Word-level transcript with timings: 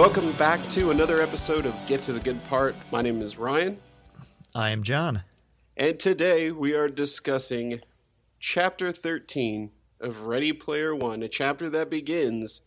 Welcome 0.00 0.32
back 0.32 0.66
to 0.70 0.92
another 0.92 1.20
episode 1.20 1.66
of 1.66 1.74
Get 1.86 2.00
to 2.04 2.14
the 2.14 2.20
Good 2.20 2.42
Part. 2.44 2.74
My 2.90 3.02
name 3.02 3.20
is 3.20 3.36
Ryan, 3.36 3.76
I 4.54 4.70
am 4.70 4.82
John. 4.82 5.24
and 5.76 5.98
today 5.98 6.50
we 6.50 6.74
are 6.74 6.88
discussing 6.88 7.82
Chapter 8.38 8.92
13 8.92 9.70
of 10.00 10.22
Ready 10.22 10.54
Player 10.54 10.94
One, 10.96 11.22
a 11.22 11.28
chapter 11.28 11.68
that 11.68 11.90
begins 11.90 12.62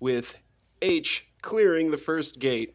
with 0.00 0.38
H 0.80 1.28
clearing 1.42 1.90
the 1.90 1.98
first 1.98 2.38
gate 2.38 2.74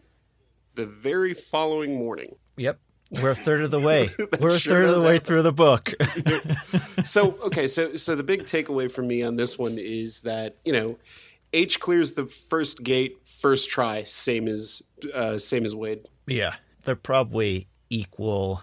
the 0.75 0.85
very 0.85 1.33
following 1.33 1.97
morning. 1.97 2.35
Yep. 2.57 2.77
We're 3.09 3.31
a 3.31 3.35
third 3.35 3.61
of 3.61 3.71
the 3.71 3.79
way. 3.79 4.09
We're 4.39 4.49
a 4.49 4.59
sure 4.59 4.83
third 4.83 4.85
of 4.85 4.95
the 4.95 5.01
way 5.01 5.13
happen. 5.13 5.25
through 5.25 5.41
the 5.41 5.51
book. 5.51 5.93
So, 7.05 7.37
okay, 7.43 7.67
so 7.67 7.95
so 7.95 8.15
the 8.15 8.23
big 8.23 8.45
takeaway 8.45 8.91
for 8.91 9.03
me 9.03 9.21
on 9.21 9.35
this 9.35 9.59
one 9.59 9.77
is 9.77 10.21
that 10.21 10.55
you 10.65 10.73
know, 10.73 10.97
H 11.55 11.79
clears 11.79 12.11
the 12.11 12.25
first 12.25 12.83
gate 12.83 13.25
first 13.25 13.69
try, 13.69 14.03
same 14.03 14.47
as 14.47 14.83
uh, 15.13 15.37
same 15.37 15.65
as 15.65 15.75
Wade. 15.75 16.07
yeah. 16.27 16.55
They're 16.83 16.95
probably 16.95 17.67
equal 17.89 18.61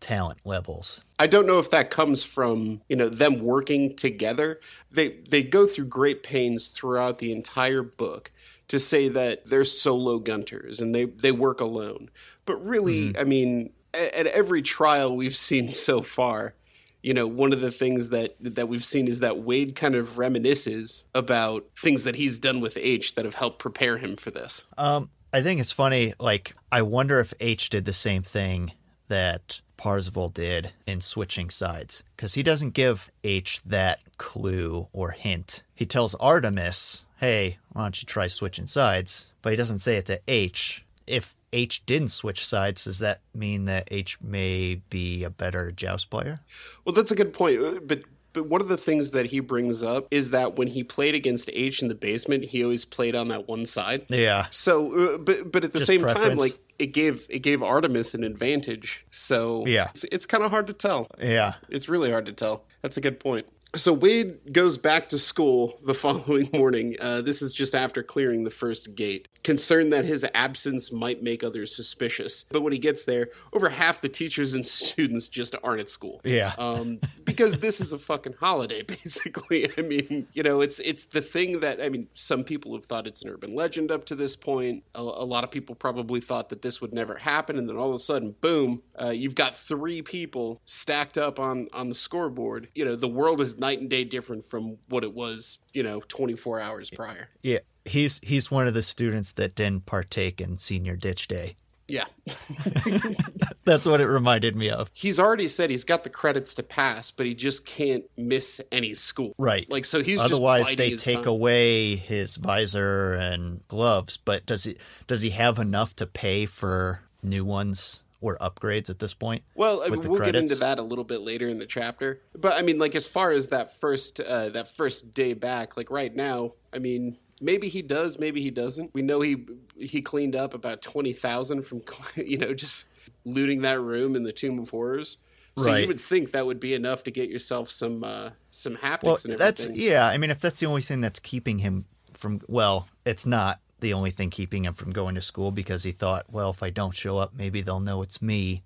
talent 0.00 0.38
levels. 0.44 1.02
I 1.18 1.26
don't 1.26 1.46
know 1.46 1.58
if 1.58 1.70
that 1.70 1.90
comes 1.90 2.22
from 2.24 2.80
you 2.88 2.96
know 2.96 3.08
them 3.08 3.40
working 3.40 3.96
together. 3.96 4.60
They 4.90 5.18
they 5.28 5.42
go 5.42 5.66
through 5.66 5.86
great 5.86 6.22
pains 6.22 6.68
throughout 6.68 7.18
the 7.18 7.32
entire 7.32 7.82
book 7.82 8.30
to 8.68 8.78
say 8.78 9.08
that 9.08 9.46
they're 9.46 9.64
solo 9.64 10.18
gunters 10.18 10.80
and 10.80 10.94
they 10.94 11.06
they 11.06 11.32
work 11.32 11.60
alone. 11.60 12.10
But 12.46 12.64
really, 12.64 13.18
I 13.18 13.24
mean, 13.24 13.70
at, 13.92 14.14
at 14.14 14.26
every 14.28 14.62
trial 14.62 15.14
we've 15.14 15.36
seen 15.36 15.68
so 15.68 16.02
far, 16.02 16.54
you 17.02 17.14
know, 17.14 17.26
one 17.26 17.52
of 17.52 17.60
the 17.60 17.70
things 17.70 18.10
that 18.10 18.34
that 18.40 18.68
we've 18.68 18.84
seen 18.84 19.08
is 19.08 19.20
that 19.20 19.38
Wade 19.38 19.74
kind 19.74 19.94
of 19.94 20.16
reminisces 20.16 21.04
about 21.14 21.64
things 21.76 22.04
that 22.04 22.16
he's 22.16 22.38
done 22.38 22.60
with 22.60 22.76
H 22.76 23.14
that 23.14 23.24
have 23.24 23.34
helped 23.34 23.58
prepare 23.58 23.98
him 23.98 24.16
for 24.16 24.30
this. 24.30 24.64
Um, 24.76 25.10
I 25.32 25.42
think 25.42 25.60
it's 25.60 25.72
funny. 25.72 26.14
Like, 26.18 26.54
I 26.72 26.82
wonder 26.82 27.20
if 27.20 27.34
H 27.40 27.70
did 27.70 27.84
the 27.84 27.92
same 27.92 28.22
thing 28.22 28.72
that 29.08 29.60
Parzival 29.76 30.28
did 30.28 30.72
in 30.86 31.00
switching 31.00 31.50
sides, 31.50 32.02
because 32.16 32.34
he 32.34 32.42
doesn't 32.42 32.74
give 32.74 33.12
H 33.22 33.62
that 33.64 34.00
clue 34.18 34.88
or 34.92 35.12
hint. 35.12 35.62
He 35.74 35.86
tells 35.86 36.14
Artemis, 36.16 37.04
"Hey, 37.18 37.58
why 37.72 37.82
don't 37.82 38.02
you 38.02 38.06
try 38.06 38.26
switching 38.26 38.66
sides?" 38.66 39.26
But 39.40 39.52
he 39.52 39.56
doesn't 39.56 39.78
say 39.78 39.96
it 39.96 40.06
to 40.06 40.20
H. 40.26 40.84
If 41.06 41.36
H 41.52 41.84
didn't 41.86 42.08
switch 42.10 42.46
sides, 42.46 42.84
does 42.84 42.98
that 42.98 43.20
mean 43.34 43.64
that 43.66 43.88
H 43.90 44.20
may 44.20 44.82
be 44.90 45.24
a 45.24 45.30
better 45.30 45.72
joust 45.72 46.10
player? 46.10 46.36
Well, 46.84 46.94
that's 46.94 47.10
a 47.10 47.16
good 47.16 47.32
point. 47.32 47.60
Uh, 47.62 47.80
But 47.84 48.02
but 48.34 48.46
one 48.46 48.60
of 48.60 48.68
the 48.68 48.76
things 48.76 49.12
that 49.12 49.26
he 49.26 49.40
brings 49.40 49.82
up 49.82 50.06
is 50.10 50.30
that 50.30 50.56
when 50.56 50.68
he 50.68 50.84
played 50.84 51.14
against 51.14 51.48
H 51.54 51.80
in 51.82 51.88
the 51.88 51.94
basement, 51.94 52.44
he 52.44 52.62
always 52.62 52.84
played 52.84 53.16
on 53.16 53.28
that 53.28 53.48
one 53.48 53.64
side. 53.66 54.04
Yeah. 54.10 54.46
So, 54.50 55.14
uh, 55.14 55.18
but 55.18 55.50
but 55.50 55.64
at 55.64 55.72
the 55.72 55.78
Just 55.78 55.86
same 55.86 56.04
time, 56.04 56.36
like 56.36 56.58
it 56.78 56.92
gave 56.92 57.26
it 57.30 57.40
gave 57.40 57.62
Artemis 57.62 58.14
an 58.14 58.22
advantage. 58.24 59.04
So 59.10 59.64
Yeah. 59.66 59.88
it's, 59.90 60.04
it's 60.04 60.26
kind 60.26 60.44
of 60.44 60.50
hard 60.50 60.66
to 60.68 60.72
tell. 60.74 61.08
Yeah. 61.18 61.54
It's 61.70 61.88
really 61.88 62.10
hard 62.12 62.26
to 62.26 62.32
tell. 62.32 62.64
That's 62.82 62.96
a 62.96 63.00
good 63.00 63.18
point. 63.18 63.46
So 63.76 63.92
Wade 63.92 64.52
goes 64.52 64.78
back 64.78 65.10
to 65.10 65.18
school 65.18 65.78
the 65.84 65.94
following 66.08 66.48
morning. 66.54 66.96
Uh, 67.00 67.20
this 67.20 67.42
is 67.42 67.52
just 67.52 67.74
after 67.74 68.02
clearing 68.02 68.44
the 68.44 68.50
first 68.50 68.94
gate, 68.94 69.28
concerned 69.44 69.92
that 69.92 70.06
his 70.06 70.26
absence 70.34 70.90
might 70.90 71.22
make 71.22 71.44
others 71.44 71.74
suspicious. 71.74 72.44
But 72.50 72.62
when 72.62 72.72
he 72.72 72.78
gets 72.78 73.04
there, 73.04 73.28
over 73.52 73.68
half 73.68 74.00
the 74.00 74.08
teachers 74.08 74.54
and 74.54 74.64
students 74.66 75.28
just 75.28 75.54
aren't 75.62 75.80
at 75.80 75.90
school. 75.90 76.20
Yeah. 76.24 76.54
Um, 76.68 77.00
because 77.24 77.60
this 77.60 77.80
is 77.80 77.92
a 77.92 77.98
fucking 77.98 78.34
holiday, 78.34 78.82
basically. 78.82 79.70
I 79.78 79.80
mean, 79.80 80.26
you 80.32 80.42
know, 80.42 80.60
it's 80.60 80.80
it's 80.80 81.06
the 81.06 81.22
thing 81.22 81.60
that 81.60 81.82
I 81.82 81.88
mean, 81.88 82.08
some 82.12 82.44
people 82.44 82.74
have 82.74 82.84
thought 82.84 83.06
it's 83.06 83.22
an 83.22 83.30
urban 83.30 83.54
legend 83.54 83.90
up 83.90 84.04
to 84.06 84.14
this 84.14 84.36
point. 84.36 84.84
A, 84.94 85.00
a 85.00 85.24
lot 85.24 85.44
of 85.44 85.50
people 85.50 85.74
probably 85.74 86.20
thought 86.20 86.50
that 86.50 86.62
this 86.62 86.80
would 86.80 86.92
never 86.92 87.16
happen, 87.16 87.56
and 87.56 87.68
then 87.68 87.76
all 87.76 87.88
of 87.88 87.94
a 87.94 88.00
sudden, 88.00 88.34
boom, 88.40 88.82
uh, 89.00 89.10
you've 89.10 89.34
got 89.34 89.56
three 89.56 90.02
people 90.02 90.60
stacked 90.66 91.16
up 91.16 91.38
on 91.38 91.68
on 91.72 91.88
the 91.88 91.94
scoreboard. 91.94 92.68
You 92.74 92.84
know, 92.84 92.96
the 92.96 93.08
world 93.08 93.40
is 93.40 93.57
night 93.58 93.80
and 93.80 93.90
day 93.90 94.04
different 94.04 94.44
from 94.44 94.78
what 94.88 95.04
it 95.04 95.14
was, 95.14 95.58
you 95.72 95.82
know, 95.82 96.00
24 96.00 96.60
hours 96.60 96.90
prior. 96.90 97.28
Yeah, 97.42 97.58
he's 97.84 98.20
he's 98.22 98.50
one 98.50 98.66
of 98.66 98.74
the 98.74 98.82
students 98.82 99.32
that 99.32 99.54
didn't 99.54 99.86
partake 99.86 100.40
in 100.40 100.58
senior 100.58 100.96
ditch 100.96 101.28
day. 101.28 101.56
Yeah. 101.88 102.04
That's 103.64 103.86
what 103.86 104.00
it 104.00 104.06
reminded 104.06 104.56
me 104.56 104.68
of. 104.68 104.90
He's 104.92 105.18
already 105.18 105.48
said 105.48 105.70
he's 105.70 105.84
got 105.84 106.04
the 106.04 106.10
credits 106.10 106.54
to 106.54 106.62
pass, 106.62 107.10
but 107.10 107.24
he 107.24 107.34
just 107.34 107.64
can't 107.64 108.04
miss 108.16 108.60
any 108.70 108.94
school. 108.94 109.34
Right. 109.38 109.68
Like 109.70 109.86
so 109.86 110.02
he's 110.02 110.20
Otherwise, 110.20 110.66
just 110.66 110.76
they 110.76 110.90
take 110.96 111.20
time. 111.20 111.28
away 111.28 111.96
his 111.96 112.36
visor 112.36 113.14
and 113.14 113.66
gloves. 113.68 114.18
But 114.18 114.44
does 114.44 114.64
he 114.64 114.76
does 115.06 115.22
he 115.22 115.30
have 115.30 115.58
enough 115.58 115.96
to 115.96 116.06
pay 116.06 116.44
for 116.44 117.00
new 117.22 117.44
ones 117.44 118.02
or 118.20 118.36
upgrades 118.38 118.90
at 118.90 118.98
this 118.98 119.14
point? 119.14 119.42
Well, 119.54 119.82
I 119.84 119.88
mean, 119.88 120.02
we'll 120.08 120.20
get 120.20 120.34
into 120.34 120.56
that 120.56 120.78
a 120.78 120.82
little 120.82 121.04
bit 121.04 121.20
later 121.20 121.48
in 121.48 121.58
the 121.58 121.66
chapter. 121.66 122.20
But 122.36 122.54
I 122.54 122.62
mean, 122.62 122.78
like 122.78 122.94
as 122.94 123.06
far 123.06 123.30
as 123.32 123.48
that 123.48 123.74
first 123.74 124.20
uh, 124.20 124.48
that 124.50 124.68
first 124.68 125.14
day 125.14 125.34
back, 125.34 125.76
like 125.76 125.90
right 125.90 126.14
now, 126.14 126.54
I 126.72 126.78
mean, 126.78 127.18
maybe 127.40 127.68
he 127.68 127.82
does, 127.82 128.18
maybe 128.18 128.42
he 128.42 128.50
doesn't. 128.50 128.92
We 128.94 129.02
know 129.02 129.20
he 129.20 129.46
he 129.78 130.02
cleaned 130.02 130.34
up 130.36 130.54
about 130.54 130.82
twenty 130.82 131.12
thousand 131.12 131.62
from 131.64 131.82
you 132.16 132.38
know 132.38 132.54
just 132.54 132.86
looting 133.24 133.62
that 133.62 133.80
room 133.80 134.16
in 134.16 134.22
the 134.22 134.32
Tomb 134.32 134.58
of 134.58 134.70
Horrors. 134.70 135.18
So 135.56 135.74
you 135.74 135.88
would 135.88 136.00
think 136.00 136.30
that 136.30 136.46
would 136.46 136.60
be 136.60 136.74
enough 136.74 137.02
to 137.02 137.10
get 137.10 137.28
yourself 137.28 137.68
some 137.68 138.04
uh, 138.04 138.30
some 138.52 138.76
haptics 138.76 139.02
Well, 139.02 139.18
and 139.24 139.38
that's 139.38 139.64
everything. 139.64 139.90
yeah. 139.90 140.06
I 140.06 140.16
mean, 140.16 140.30
if 140.30 140.40
that's 140.40 140.60
the 140.60 140.66
only 140.66 140.82
thing 140.82 141.00
that's 141.00 141.18
keeping 141.18 141.58
him 141.58 141.84
from, 142.14 142.40
well, 142.46 142.86
it's 143.04 143.26
not 143.26 143.58
the 143.80 143.92
only 143.92 144.10
thing 144.10 144.30
keeping 144.30 144.64
him 144.64 144.74
from 144.74 144.90
going 144.90 145.14
to 145.14 145.20
school 145.20 145.50
because 145.50 145.84
he 145.84 145.92
thought, 145.92 146.26
well, 146.30 146.50
if 146.50 146.62
I 146.62 146.70
don't 146.70 146.94
show 146.94 147.18
up, 147.18 147.32
maybe 147.36 147.60
they'll 147.60 147.80
know 147.80 148.02
it's 148.02 148.20
me. 148.20 148.62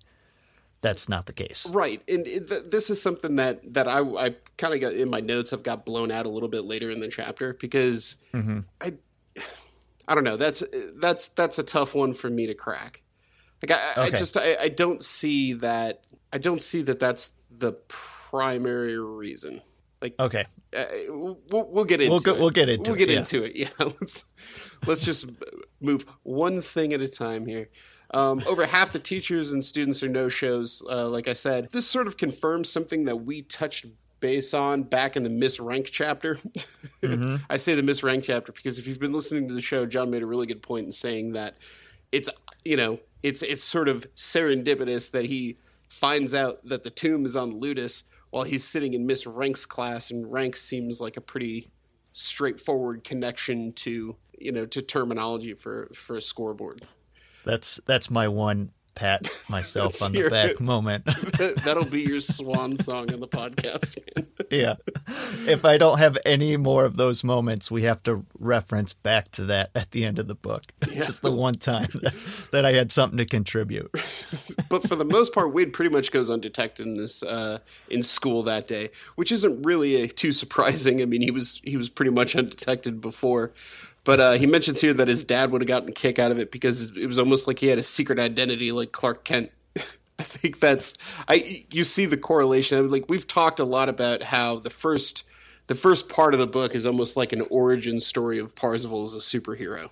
That's 0.81 1.07
not 1.07 1.27
the 1.27 1.33
case. 1.33 1.65
Right, 1.67 2.01
and 2.09 2.25
th- 2.25 2.63
this 2.69 2.89
is 2.89 3.01
something 3.01 3.37
that 3.37 3.73
that 3.73 3.87
I, 3.87 3.99
I 4.01 4.35
kind 4.57 4.73
of 4.73 4.81
got 4.81 4.93
in 4.93 5.09
my 5.09 5.21
notes. 5.21 5.53
I've 5.53 5.63
got 5.63 5.85
blown 5.85 6.11
out 6.11 6.25
a 6.25 6.29
little 6.29 6.49
bit 6.49 6.65
later 6.65 6.91
in 6.91 6.99
the 6.99 7.07
chapter 7.07 7.53
because 7.53 8.17
mm-hmm. 8.33 8.59
I 8.81 8.93
I 10.07 10.15
don't 10.15 10.25
know. 10.25 10.35
That's 10.35 10.63
that's 10.95 11.29
that's 11.29 11.59
a 11.59 11.63
tough 11.63 11.95
one 11.95 12.13
for 12.13 12.29
me 12.29 12.47
to 12.47 12.53
crack. 12.53 13.01
Like 13.61 13.79
I, 13.79 14.03
I 14.03 14.09
just 14.09 14.35
I, 14.35 14.57
I 14.59 14.69
don't 14.69 15.01
see 15.01 15.53
that 15.53 16.01
I 16.33 16.37
don't 16.37 16.61
see 16.61 16.81
that 16.81 16.99
that's 16.99 17.31
the 17.49 17.71
primary 17.87 18.99
reason. 18.99 19.61
Like 20.03 20.19
Okay. 20.19 20.45
uh, 20.77 20.83
we'll, 21.07 21.39
we'll 21.49 21.85
get 21.85 22.01
into 22.01 22.11
We'll 22.11 22.19
go- 22.19 22.33
it. 22.33 22.39
we'll 22.39 22.49
get 22.51 22.67
into 22.69 22.81
it. 22.83 22.87
we'll 22.91 22.95
it, 22.95 22.99
get 22.99 23.09
yeah. 23.09 23.17
into 23.19 23.43
it. 23.43 23.55
Yeah, 23.55 23.69
let's 23.79 24.25
let's 24.85 25.05
just 25.05 25.27
move 25.81 26.05
one 26.23 26.61
thing 26.61 26.91
at 26.93 26.99
a 27.01 27.07
time 27.07 27.45
here. 27.47 27.69
Um, 28.13 28.43
over 28.45 28.65
half 28.65 28.91
the 28.91 28.99
teachers 28.99 29.53
and 29.53 29.63
students 29.65 30.03
are 30.03 30.09
no 30.09 30.29
shows. 30.29 30.83
Uh, 30.87 31.07
like 31.09 31.27
I 31.27 31.33
said, 31.33 31.69
this 31.71 31.87
sort 31.87 32.05
of 32.05 32.17
confirms 32.17 32.69
something 32.69 33.05
that 33.05 33.15
we 33.15 33.41
touched 33.43 33.85
base 34.19 34.53
on 34.53 34.83
back 34.83 35.15
in 35.17 35.23
the 35.23 35.29
Miss 35.29 35.59
Rank 35.59 35.87
chapter. 35.91 36.37
Mm-hmm. 37.03 37.35
I 37.49 37.57
say 37.57 37.75
the 37.75 37.83
Miss 37.83 38.01
Rank 38.01 38.23
chapter 38.23 38.53
because 38.53 38.77
if 38.77 38.87
you've 38.87 38.99
been 38.99 39.11
listening 39.11 39.49
to 39.49 39.53
the 39.53 39.59
show, 39.61 39.85
John 39.85 40.09
made 40.09 40.21
a 40.21 40.25
really 40.25 40.47
good 40.47 40.61
point 40.61 40.85
in 40.85 40.93
saying 40.93 41.33
that 41.33 41.57
it's 42.13 42.29
you 42.63 42.77
know 42.77 42.99
it's 43.21 43.41
it's 43.41 43.61
sort 43.61 43.89
of 43.89 44.05
serendipitous 44.15 45.11
that 45.11 45.25
he 45.25 45.57
finds 45.89 46.33
out 46.33 46.63
that 46.65 46.83
the 46.85 46.89
tomb 46.89 47.25
is 47.25 47.35
on 47.35 47.51
Ludus 47.59 48.03
while 48.33 48.43
he's 48.43 48.63
sitting 48.63 48.95
in 48.95 49.05
Miss 49.05 49.27
Rank's 49.27 49.63
class, 49.63 50.09
and 50.09 50.31
Rank 50.31 50.55
seems 50.55 50.99
like 50.99 51.17
a 51.17 51.21
pretty 51.21 51.69
straightforward 52.13 53.03
connection 53.03 53.73
to 53.73 54.17
you 54.39 54.51
know 54.51 54.65
to 54.65 54.81
terminology 54.81 55.53
for 55.53 55.91
for 55.93 56.17
a 56.17 56.21
scoreboard. 56.21 56.81
That's 57.45 57.79
that's 57.85 58.09
my 58.09 58.27
one 58.27 58.71
pat 58.95 59.27
myself 59.49 60.01
on 60.01 60.11
the 60.11 60.29
back 60.29 60.59
moment. 60.59 61.05
That'll 61.63 61.85
be 61.85 62.01
your 62.01 62.19
swan 62.19 62.77
song 62.77 63.13
on 63.13 63.19
the 63.19 63.27
podcast, 63.27 63.97
yeah. 64.49 64.75
If 65.47 65.65
I 65.65 65.77
don't 65.77 65.99
have 65.99 66.17
any 66.25 66.57
more 66.57 66.85
of 66.85 66.97
those 66.97 67.23
moments, 67.23 67.71
we 67.71 67.83
have 67.83 68.03
to 68.03 68.25
reference 68.39 68.93
back 68.93 69.31
to 69.31 69.45
that 69.45 69.71
at 69.75 69.91
the 69.91 70.05
end 70.05 70.19
of 70.19 70.27
the 70.27 70.35
book. 70.35 70.63
Just 70.83 71.21
the 71.21 71.31
one 71.31 71.55
time 71.55 71.89
that, 72.01 72.13
that 72.51 72.65
I 72.65 72.73
had 72.73 72.91
something 72.91 73.17
to 73.17 73.25
contribute. 73.25 73.89
but 74.69 74.87
for 74.87 74.95
the 74.95 75.05
most 75.05 75.33
part, 75.33 75.53
Wade 75.53 75.73
pretty 75.73 75.93
much 75.93 76.11
goes 76.11 76.29
undetected 76.29 76.85
in 76.85 76.97
this 76.97 77.23
uh, 77.23 77.59
in 77.89 78.03
school 78.03 78.43
that 78.43 78.67
day, 78.67 78.89
which 79.15 79.31
isn't 79.31 79.63
really 79.63 80.03
uh, 80.03 80.07
too 80.15 80.31
surprising. 80.31 81.01
I 81.01 81.05
mean, 81.05 81.21
he 81.21 81.31
was 81.31 81.61
he 81.63 81.77
was 81.77 81.89
pretty 81.89 82.11
much 82.11 82.35
undetected 82.35 83.01
before, 83.01 83.51
but 84.03 84.19
uh, 84.19 84.31
he 84.33 84.45
mentions 84.45 84.81
here 84.81 84.93
that 84.93 85.07
his 85.07 85.23
dad 85.23 85.51
would 85.51 85.61
have 85.61 85.67
gotten 85.67 85.89
a 85.89 85.93
kick 85.93 86.19
out 86.19 86.31
of 86.31 86.39
it 86.39 86.51
because 86.51 86.95
it 86.95 87.07
was 87.07 87.19
almost 87.19 87.47
like 87.47 87.59
he 87.59 87.67
had 87.67 87.77
a 87.77 87.83
secret 87.83 88.19
identity, 88.19 88.71
like 88.71 88.91
Clark 88.91 89.23
Kent. 89.23 89.51
I 90.19 90.23
think 90.23 90.59
that's 90.59 90.95
I. 91.27 91.65
You 91.71 91.83
see 91.83 92.05
the 92.05 92.17
correlation. 92.17 92.77
I 92.77 92.81
mean, 92.81 92.91
like 92.91 93.09
we've 93.09 93.27
talked 93.27 93.59
a 93.59 93.65
lot 93.65 93.89
about 93.89 94.23
how 94.23 94.59
the 94.59 94.69
first 94.69 95.23
the 95.67 95.75
first 95.75 96.09
part 96.09 96.33
of 96.33 96.39
the 96.39 96.47
book 96.47 96.75
is 96.75 96.85
almost 96.85 97.15
like 97.15 97.33
an 97.33 97.43
origin 97.49 97.99
story 97.99 98.39
of 98.39 98.55
Parzival 98.55 99.03
as 99.05 99.15
a 99.15 99.19
superhero. 99.19 99.89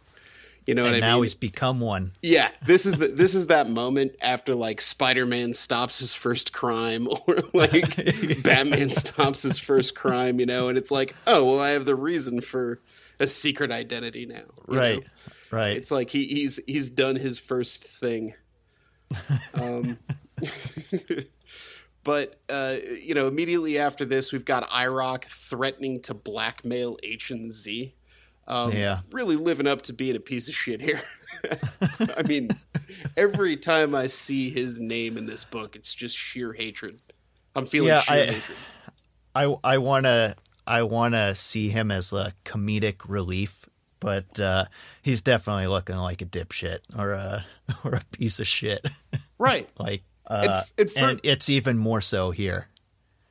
You 0.68 0.76
know 0.76 0.86
And 0.86 0.92
what 0.92 0.98
I 0.98 1.00
now 1.00 1.06
mean? 1.08 1.16
Now 1.18 1.22
he's 1.24 1.34
become 1.36 1.80
one. 1.80 2.12
Yeah, 2.22 2.52
this 2.62 2.86
is 2.86 2.98
the 3.00 3.08
this 3.16 3.34
is 3.34 3.48
that 3.48 3.70
moment 3.70 4.16
after 4.22 4.54
like 4.54 4.82
Spider-Man 4.82 5.54
stops 5.54 6.00
his 6.00 6.14
first 6.14 6.54
crime 6.54 7.08
or 7.28 7.38
like 7.54 7.96
Batman 8.44 8.92
stops 8.92 9.44
his 9.44 9.58
first 9.60 9.96
crime, 9.96 10.40
you 10.40 10.46
know, 10.46 10.68
and 10.70 10.78
it's 10.78 10.92
like, 10.92 11.16
oh 11.26 11.46
well, 11.46 11.60
I 11.62 11.72
have 11.72 11.86
the 11.86 11.96
reason 11.96 12.42
for 12.42 12.80
a 13.22 13.28
secret 13.28 13.72
identity 13.72 14.26
now. 14.26 14.42
Right. 14.68 15.00
know? 15.00 15.58
Right. 15.58 15.78
It's 15.78 15.92
like 15.92 16.10
he, 16.10 16.26
he's 16.26 16.60
he's 16.68 16.90
done 16.90 17.16
his 17.16 17.40
first 17.40 17.84
thing. 17.84 18.34
Um, 19.54 19.98
but 22.04 22.40
uh, 22.50 22.76
you 23.02 23.14
know, 23.14 23.28
immediately 23.28 23.78
after 23.78 24.06
this, 24.06 24.32
we've 24.34 24.46
got 24.46 24.70
IROC 24.70 25.26
threatening 25.26 26.02
to 26.04 26.14
blackmail 26.14 26.98
H 27.04 27.32
and 27.32 27.52
Z. 27.52 27.94
Um, 28.48 28.72
Yeah. 28.72 29.02
really 29.12 29.36
living 29.36 29.68
up 29.68 29.84
to 29.84 29.94
being 29.94 30.16
a 30.16 30.20
piece 30.20 30.48
of 30.48 30.54
shit 30.56 30.82
here. 30.82 31.00
I 32.18 32.24
mean, 32.24 32.50
every 33.16 33.56
time 33.56 33.94
I 33.94 34.08
see 34.08 34.50
his 34.50 34.80
name 34.80 35.18
in 35.18 35.26
this 35.28 35.46
book, 35.46 35.76
it's 35.76 35.94
just 35.94 36.16
sheer 36.18 36.54
hatred. 36.54 37.02
I'm 37.56 37.66
feeling 37.66 37.90
Yeah, 37.90 38.02
sheer 38.02 38.18
I- 38.18 38.26
hatred. 38.26 38.58
I 39.34 39.56
I 39.64 39.78
want 39.78 40.06
to 40.06 40.36
I 40.68 40.84
want 40.84 41.14
to 41.14 41.36
see 41.36 41.70
him 41.70 41.92
as 41.92 42.14
a 42.14 42.34
comedic 42.46 42.98
relief, 43.08 43.68
but 44.00 44.40
uh, 44.40 44.66
he's 45.02 45.22
definitely 45.22 45.68
looking 45.68 45.96
like 45.96 46.22
a 46.22 46.26
dipshit 46.26 46.80
or 46.98 47.12
a 47.12 47.46
or 47.84 47.94
a 47.94 48.02
piece 48.12 48.40
of 48.40 48.48
shit. 48.48 48.86
Right. 49.38 49.68
like 49.80 50.04
And 50.30 50.48
uh, 50.48 50.64
and 50.78 50.92
for- 50.92 51.00
and 51.00 51.20
it's 51.24 51.50
even 51.50 51.80
more 51.80 52.00
so 52.00 52.30
here. 52.30 52.68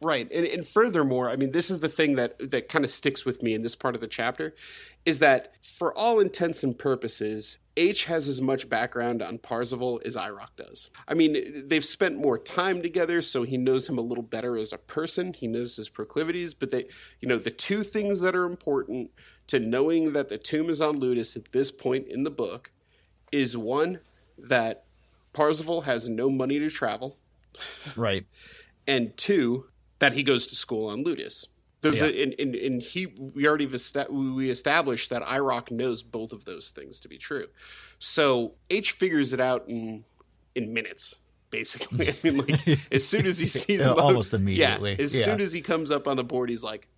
Right. 0.02 0.28
And, 0.32 0.44
and 0.46 0.66
furthermore, 0.66 1.30
I 1.30 1.36
mean, 1.36 1.52
this 1.52 1.70
is 1.70 1.80
the 1.80 1.88
thing 1.88 2.16
that, 2.16 2.50
that 2.50 2.68
kind 2.68 2.84
of 2.84 2.90
sticks 2.90 3.24
with 3.24 3.42
me 3.42 3.54
in 3.54 3.62
this 3.62 3.76
part 3.76 3.94
of 3.94 4.00
the 4.00 4.06
chapter 4.08 4.54
is 5.04 5.18
that 5.18 5.52
for 5.62 5.96
all 5.96 6.18
intents 6.20 6.64
and 6.64 6.76
purposes, 6.76 7.58
H 7.80 8.04
has 8.04 8.28
as 8.28 8.42
much 8.42 8.68
background 8.68 9.22
on 9.22 9.38
Parzival 9.38 10.02
as 10.04 10.14
IROC 10.14 10.48
does. 10.56 10.90
I 11.08 11.14
mean, 11.14 11.66
they've 11.66 11.84
spent 11.84 12.18
more 12.18 12.36
time 12.36 12.82
together, 12.82 13.22
so 13.22 13.42
he 13.42 13.56
knows 13.56 13.88
him 13.88 13.96
a 13.96 14.02
little 14.02 14.22
better 14.22 14.58
as 14.58 14.72
a 14.72 14.78
person. 14.78 15.32
He 15.32 15.46
knows 15.46 15.76
his 15.76 15.88
proclivities, 15.88 16.52
but 16.52 16.70
they, 16.70 16.88
you 17.20 17.28
know, 17.28 17.38
the 17.38 17.50
two 17.50 17.82
things 17.82 18.20
that 18.20 18.36
are 18.36 18.44
important 18.44 19.10
to 19.46 19.58
knowing 19.58 20.12
that 20.12 20.28
the 20.28 20.36
tomb 20.36 20.68
is 20.68 20.82
on 20.82 20.98
Ludus 21.00 21.36
at 21.36 21.52
this 21.52 21.72
point 21.72 22.06
in 22.06 22.24
the 22.24 22.30
book 22.30 22.70
is 23.32 23.56
one, 23.56 24.00
that 24.36 24.84
Parzival 25.32 25.82
has 25.82 26.08
no 26.08 26.28
money 26.28 26.58
to 26.58 26.68
travel 26.68 27.16
Right. 27.96 28.26
and 28.86 29.16
two 29.16 29.66
that 29.98 30.12
he 30.12 30.22
goes 30.22 30.46
to 30.48 30.56
school 30.56 30.88
on 30.88 31.04
Ludus. 31.04 31.48
Those 31.82 31.98
Yeah. 31.98 32.06
are, 32.06 32.22
and, 32.22 32.34
and, 32.38 32.54
and 32.54 32.82
he 32.82 33.06
we 33.06 33.46
already 33.48 33.66
we 34.10 34.50
established 34.50 35.10
that 35.10 35.22
IROC 35.22 35.70
knows 35.70 36.02
both 36.02 36.32
of 36.32 36.44
those 36.44 36.70
things 36.70 37.00
to 37.00 37.08
be 37.08 37.16
true. 37.18 37.46
So 37.98 38.54
H 38.68 38.92
figures 38.92 39.32
it 39.32 39.40
out 39.40 39.64
in 39.68 40.04
in 40.54 40.74
minutes, 40.74 41.20
basically. 41.50 42.08
I 42.24 42.30
mean, 42.30 42.38
like 42.38 42.92
as 42.92 43.06
soon 43.06 43.24
as 43.26 43.38
he 43.38 43.46
sees 43.60 43.80
him, 43.86 43.94
almost 43.98 44.34
immediately. 44.34 44.90
Yeah, 44.98 45.02
as 45.04 45.16
Yeah. 45.16 45.24
soon 45.24 45.40
as 45.40 45.52
he 45.52 45.60
comes 45.62 45.90
up 45.90 46.06
on 46.06 46.16
the 46.16 46.24
board, 46.24 46.50
he's 46.50 46.62
like, 46.64 46.88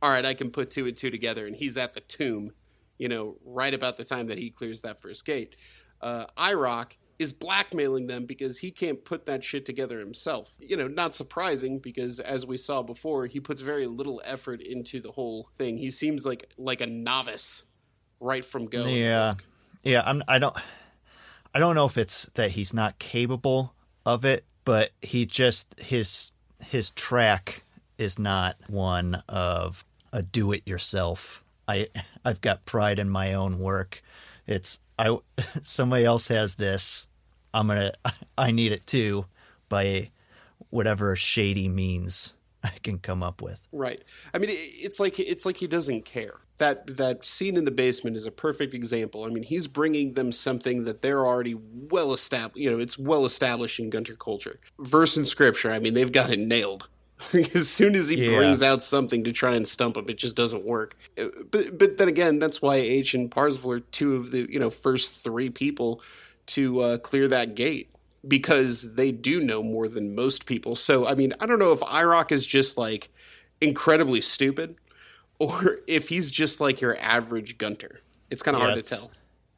"All 0.00 0.10
right, 0.10 0.24
I 0.24 0.34
can 0.34 0.50
put 0.50 0.70
two 0.70 0.86
and 0.86 0.96
two 0.96 1.10
together," 1.10 1.46
and 1.46 1.54
he's 1.54 1.76
at 1.76 1.94
the 1.94 2.00
tomb. 2.00 2.52
You 2.98 3.08
know, 3.08 3.36
right 3.44 3.74
about 3.74 3.96
the 3.96 4.04
time 4.04 4.26
that 4.28 4.38
he 4.38 4.50
clears 4.50 4.80
that 4.82 5.00
first 5.00 5.24
gate. 5.24 5.56
Uh, 6.00 6.26
IROC 6.36 6.96
is 7.22 7.32
blackmailing 7.32 8.06
them 8.06 8.26
because 8.26 8.58
he 8.58 8.70
can't 8.70 9.04
put 9.04 9.26
that 9.26 9.42
shit 9.42 9.64
together 9.64 9.98
himself. 9.98 10.54
You 10.58 10.76
know, 10.76 10.88
not 10.88 11.14
surprising 11.14 11.78
because 11.78 12.20
as 12.20 12.46
we 12.46 12.56
saw 12.56 12.82
before, 12.82 13.26
he 13.26 13.40
puts 13.40 13.62
very 13.62 13.86
little 13.86 14.20
effort 14.24 14.60
into 14.60 15.00
the 15.00 15.12
whole 15.12 15.48
thing. 15.56 15.78
He 15.78 15.90
seems 15.90 16.26
like 16.26 16.50
like 16.58 16.80
a 16.80 16.86
novice 16.86 17.64
right 18.20 18.44
from 18.44 18.66
go. 18.66 18.86
Yeah. 18.86 19.34
Yeah, 19.82 20.02
I'm 20.04 20.22
I 20.28 20.38
don't 20.38 20.56
I 21.54 21.58
don't 21.58 21.74
know 21.74 21.86
if 21.86 21.98
it's 21.98 22.30
that 22.34 22.52
he's 22.52 22.72
not 22.72 22.98
capable 22.98 23.74
of 24.06 24.24
it, 24.24 24.44
but 24.64 24.90
he 25.00 25.26
just 25.26 25.78
his 25.80 26.30
his 26.64 26.90
track 26.92 27.64
is 27.98 28.18
not 28.18 28.56
one 28.68 29.22
of 29.28 29.84
a 30.12 30.22
do 30.22 30.52
it 30.52 30.66
yourself. 30.66 31.44
I 31.66 31.88
I've 32.24 32.40
got 32.40 32.64
pride 32.64 32.98
in 32.98 33.10
my 33.10 33.34
own 33.34 33.58
work. 33.58 34.02
It's 34.46 34.80
I 34.98 35.18
somebody 35.62 36.04
else 36.04 36.28
has 36.28 36.54
this. 36.54 37.06
I'm 37.54 37.66
going 37.66 37.78
to 38.04 38.12
I 38.38 38.50
need 38.50 38.72
it 38.72 38.86
too 38.86 39.26
by 39.68 40.10
whatever 40.70 41.14
shady 41.16 41.68
means 41.68 42.32
I 42.64 42.70
can 42.82 42.98
come 42.98 43.22
up 43.22 43.42
with. 43.42 43.60
Right. 43.72 44.00
I 44.32 44.38
mean, 44.38 44.50
it's 44.50 45.00
like 45.00 45.18
it's 45.18 45.44
like 45.46 45.56
he 45.56 45.66
doesn't 45.66 46.04
care. 46.04 46.34
That 46.58 46.96
that 46.98 47.24
scene 47.24 47.56
in 47.56 47.64
the 47.64 47.70
basement 47.72 48.16
is 48.16 48.26
a 48.26 48.30
perfect 48.30 48.72
example. 48.74 49.24
I 49.24 49.28
mean, 49.28 49.42
he's 49.42 49.66
bringing 49.66 50.12
them 50.14 50.30
something 50.30 50.84
that 50.84 51.02
they're 51.02 51.26
already 51.26 51.54
well 51.54 52.12
established. 52.12 52.58
You 52.58 52.70
know, 52.70 52.78
it's 52.78 52.98
well 52.98 53.24
established 53.24 53.80
in 53.80 53.90
Gunter 53.90 54.14
culture. 54.14 54.60
Verse 54.78 55.16
in 55.16 55.24
scripture. 55.24 55.72
I 55.72 55.78
mean, 55.80 55.94
they've 55.94 56.12
got 56.12 56.30
it 56.30 56.38
nailed. 56.38 56.88
as 57.32 57.68
soon 57.68 57.94
as 57.94 58.08
he 58.08 58.22
Yeah. 58.24 58.36
brings 58.36 58.62
out 58.62 58.82
something 58.82 59.24
to 59.24 59.32
try 59.32 59.54
and 59.54 59.66
stump 59.66 59.96
him, 59.96 60.08
it 60.08 60.18
just 60.18 60.36
doesn't 60.36 60.64
work. 60.64 60.96
Uh, 61.18 61.26
But 61.50 61.78
but 61.78 61.96
then 61.96 62.08
again, 62.08 62.38
that's 62.38 62.60
why 62.62 62.76
H 62.76 63.14
and 63.14 63.30
Parzival 63.30 63.72
are 63.72 63.80
two 63.80 64.14
of 64.16 64.30
the 64.30 64.46
you 64.52 64.60
know 64.60 64.70
first 64.70 65.22
three 65.24 65.50
people 65.50 66.00
to 66.46 66.80
uh, 66.80 66.98
clear 66.98 67.28
that 67.28 67.54
gate 67.54 67.90
because 68.26 68.94
they 68.94 69.10
do 69.12 69.40
know 69.40 69.62
more 69.62 69.88
than 69.88 70.14
most 70.14 70.46
people. 70.46 70.76
So 70.76 71.06
I 71.06 71.14
mean, 71.14 71.32
I 71.40 71.46
don't 71.46 71.58
know 71.58 71.72
if 71.72 71.80
IROC 71.80 72.32
is 72.32 72.46
just 72.46 72.76
like 72.78 73.08
incredibly 73.60 74.20
stupid 74.20 74.76
or 75.38 75.78
if 75.86 76.08
he's 76.08 76.30
just 76.30 76.60
like 76.60 76.80
your 76.80 76.96
average 76.98 77.58
gunter. 77.58 78.00
It's 78.30 78.42
kind 78.42 78.56
of 78.56 78.62
Yeah, 78.62 78.70
hard 78.70 78.84
to 78.84 78.88
tell. 78.96 79.10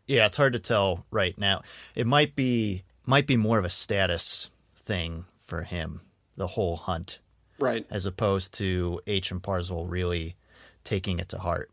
Yeah, 0.06 0.26
it's 0.26 0.36
hard 0.36 0.52
to 0.52 0.58
tell 0.58 1.06
right 1.10 1.36
now. 1.38 1.62
It 1.94 2.06
might 2.06 2.34
be 2.36 2.84
might 3.06 3.26
be 3.26 3.37
more 3.37 3.58
of 3.58 3.64
a 3.64 3.70
status 3.70 4.50
thing 4.76 5.25
for 5.47 5.62
him, 5.62 6.00
the 6.37 6.49
whole 6.49 6.76
hunt, 6.76 7.18
Right. 7.59 7.87
as 7.90 8.06
opposed 8.06 8.52
to 8.54 9.00
H 9.06 9.30
and 9.30 9.42
Parzival 9.42 9.87
really 9.87 10.37
taking 10.85 11.18
it 11.18 11.28
to 11.30 11.38
heart. 11.38 11.70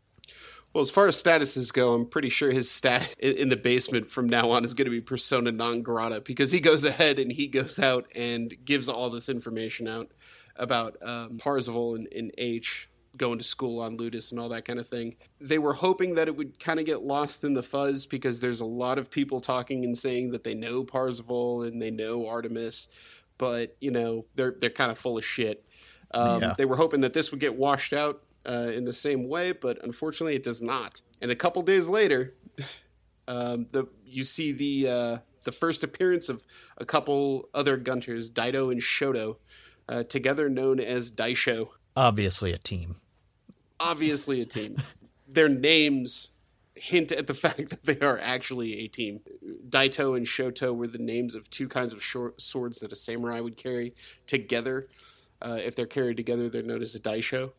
Well, 0.72 0.82
as 0.82 0.90
far 0.90 1.06
as 1.06 1.22
statuses 1.22 1.72
go, 1.72 1.92
I'm 1.92 2.06
pretty 2.06 2.30
sure 2.30 2.50
his 2.50 2.70
stat 2.70 3.14
in 3.18 3.48
the 3.48 3.56
basement 3.56 4.08
from 4.08 4.28
now 4.28 4.50
on 4.50 4.64
is 4.64 4.74
going 4.74 4.86
to 4.86 4.90
be 4.90 5.00
persona 5.00 5.52
non 5.52 5.82
grata 5.82 6.20
because 6.20 6.52
he 6.52 6.60
goes 6.60 6.84
ahead 6.84 7.18
and 7.18 7.30
he 7.30 7.46
goes 7.48 7.78
out 7.78 8.10
and 8.14 8.54
gives 8.64 8.88
all 8.88 9.10
this 9.10 9.28
information 9.28 9.86
out 9.86 10.10
about 10.56 10.96
um, 11.02 11.38
Parzival 11.38 11.94
and, 11.94 12.08
and 12.14 12.32
H 12.38 12.88
going 13.16 13.38
to 13.38 13.44
school 13.44 13.80
on 13.80 13.96
Ludus 13.98 14.30
and 14.30 14.40
all 14.40 14.48
that 14.48 14.64
kind 14.64 14.78
of 14.78 14.88
thing. 14.88 15.16
They 15.40 15.58
were 15.58 15.74
hoping 15.74 16.14
that 16.14 16.28
it 16.28 16.36
would 16.36 16.58
kind 16.58 16.80
of 16.80 16.86
get 16.86 17.02
lost 17.02 17.44
in 17.44 17.52
the 17.52 17.62
fuzz 17.62 18.06
because 18.06 18.40
there's 18.40 18.60
a 18.60 18.66
lot 18.66 18.98
of 18.98 19.10
people 19.10 19.40
talking 19.40 19.84
and 19.84 19.96
saying 19.96 20.30
that 20.30 20.44
they 20.44 20.54
know 20.54 20.82
Parzival 20.84 21.62
and 21.62 21.80
they 21.80 21.90
know 21.90 22.26
Artemis, 22.26 22.88
but 23.36 23.76
you 23.80 23.90
know 23.90 24.24
they're 24.34 24.54
they're 24.58 24.70
kind 24.70 24.90
of 24.90 24.96
full 24.96 25.18
of 25.18 25.24
shit. 25.24 25.64
Um, 26.12 26.40
Yeah. 26.40 26.54
They 26.56 26.64
were 26.64 26.76
hoping 26.76 27.02
that 27.02 27.12
this 27.12 27.30
would 27.30 27.40
get 27.40 27.54
washed 27.54 27.92
out 27.92 28.22
uh, 28.46 28.70
in 28.74 28.84
the 28.84 28.92
same 28.92 29.28
way, 29.28 29.52
but 29.52 29.82
unfortunately, 29.84 30.34
it 30.34 30.42
does 30.42 30.60
not. 30.60 31.00
And 31.20 31.30
a 31.30 31.36
couple 31.36 31.62
days 31.62 31.88
later, 31.88 32.34
um, 33.28 33.66
the 33.72 33.86
you 34.04 34.24
see 34.24 34.52
the 34.52 34.88
uh, 34.88 35.18
the 35.44 35.52
first 35.52 35.82
appearance 35.84 36.28
of 36.28 36.44
a 36.78 36.84
couple 36.84 37.48
other 37.54 37.76
gunters, 37.76 38.30
Daito 38.30 38.70
and 38.70 38.80
Shoto, 38.80 39.36
uh, 39.88 40.04
together 40.04 40.48
known 40.48 40.80
as 40.80 41.10
Daisho. 41.10 41.68
Obviously, 41.96 42.52
a 42.52 42.58
team. 42.58 42.96
Obviously, 43.78 44.40
a 44.40 44.46
team. 44.46 44.76
Their 45.28 45.48
names 45.48 46.30
hint 46.74 47.12
at 47.12 47.26
the 47.26 47.34
fact 47.46 47.70
that 47.70 47.84
they 47.84 47.98
are 48.00 48.18
actually 48.18 48.80
a 48.80 48.88
team. 48.88 49.20
Daito 49.68 50.16
and 50.16 50.26
Shoto 50.26 50.74
were 50.74 50.86
the 50.86 50.98
names 50.98 51.34
of 51.34 51.48
two 51.50 51.68
kinds 51.68 51.92
of 51.92 52.02
short 52.02 52.40
swords 52.40 52.80
that 52.80 52.92
a 52.92 52.96
samurai 52.96 53.40
would 53.40 53.56
carry 53.56 53.94
together. 54.26 54.86
Uh, 55.40 55.58
if 55.64 55.74
they're 55.74 55.86
carried 55.86 56.16
together, 56.16 56.48
they're 56.48 56.62
known 56.62 56.82
as 56.82 56.94
a 56.94 57.00
daisho. 57.00 57.52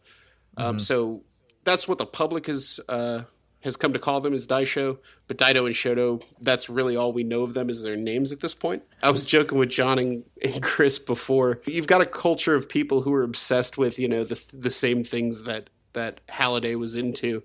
Um, 0.58 0.80
So 0.80 1.24
that's 1.64 1.88
what 1.88 1.98
the 1.98 2.06
public 2.06 2.48
has 2.48 2.80
uh, 2.90 3.24
has 3.62 3.78
come 3.78 3.94
to 3.94 4.00
call 4.00 4.20
them 4.20 4.34
is 4.34 4.46
Daisho, 4.46 4.98
but 5.28 5.38
Daito 5.38 5.66
and 5.66 5.74
Shoto, 5.74 6.22
that's 6.42 6.70
really 6.70 6.98
all 6.98 7.14
we 7.14 7.24
know 7.24 7.44
of 7.44 7.54
them 7.54 7.70
is 7.70 7.82
their 7.82 7.96
names 7.96 8.34
at 8.34 8.42
this 8.42 8.54
point. 8.54 8.84
I 9.02 9.10
was 9.10 9.24
joking 9.24 9.58
with 9.58 9.70
John 9.70 10.00
and, 10.00 10.24
and 10.44 10.62
Chris 10.62 11.00
before. 11.00 11.62
You've 11.66 11.88
got 11.88 12.02
a 12.02 12.06
culture 12.06 12.56
of 12.56 12.68
people 12.68 13.02
who 13.02 13.14
are 13.14 13.24
obsessed 13.24 13.78
with, 13.78 13.98
you 14.00 14.10
know, 14.10 14.24
the 14.24 14.42
the 14.54 14.72
same 14.72 15.04
things 15.04 15.44
that 15.44 15.70
that 15.94 16.20
Halliday 16.30 16.76
was 16.76 16.96
into. 16.96 17.44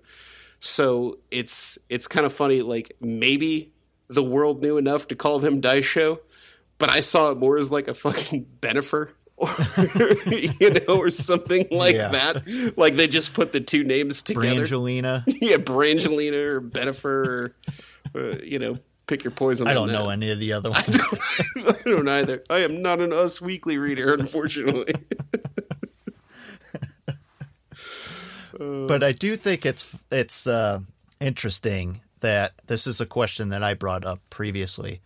So 0.59 1.19
it's 1.31 1.77
it's 1.87 2.07
kind 2.07 2.25
of 2.25 2.33
funny. 2.33 2.61
Like 2.61 2.95
maybe 2.99 3.71
the 4.09 4.23
world 4.23 4.61
knew 4.61 4.77
enough 4.77 5.07
to 5.09 5.15
call 5.15 5.39
them 5.39 5.61
Daisho, 5.61 6.19
but 6.79 6.89
I 6.89 6.99
saw 6.99 7.31
it 7.31 7.37
more 7.37 7.57
as 7.57 7.71
like 7.71 7.87
a 7.87 7.93
fucking 7.93 8.45
Bennifer 8.61 9.11
or 9.39 9.49
you 10.59 10.69
know, 10.87 10.97
or 10.99 11.09
something 11.09 11.67
like 11.71 11.95
Yeah. 11.95 12.09
that. 12.09 12.73
Like 12.77 12.95
they 12.95 13.07
just 13.07 13.33
put 13.33 13.51
the 13.51 13.59
two 13.61 13.83
names 13.83 14.21
together. 14.21 14.65
Brangelina. 14.67 15.23
yeah, 15.41 15.57
Brangelina 15.57 16.33
or 16.45 16.61
Bennifer, 16.61 17.05
or 17.27 17.55
uh, 18.15 18.37
you 18.43 18.59
know, 18.59 18.77
pick 19.07 19.23
your 19.23 19.31
poison. 19.31 19.67
I 19.67 19.73
don't 19.73 19.91
know 19.91 20.09
any 20.09 20.29
of 20.31 20.39
the 20.39 20.53
other 20.53 20.69
ones. 20.71 20.99
I 21.57 21.75
don't 21.85 22.07
either. 22.07 22.43
I 22.49 22.59
am 22.59 22.81
not 22.81 22.99
an 22.99 23.13
Us 23.13 23.41
Weekly 23.41 23.77
reader, 23.77 24.13
unfortunately. 24.13 24.93
but 28.57 29.03
I 29.03 29.11
do 29.11 29.35
think 29.35 29.65
it's 29.65 29.87
it's 30.11 30.47
uh, 30.47 30.79
interesting 31.19 32.01
that 32.19 32.53
this 32.67 32.87
is 32.87 32.99
a 32.99 33.05
question 33.05 33.49
that 33.49 33.63
I 33.63 33.73
brought 33.73 34.05
up 34.05 34.19
previously. 34.29 35.01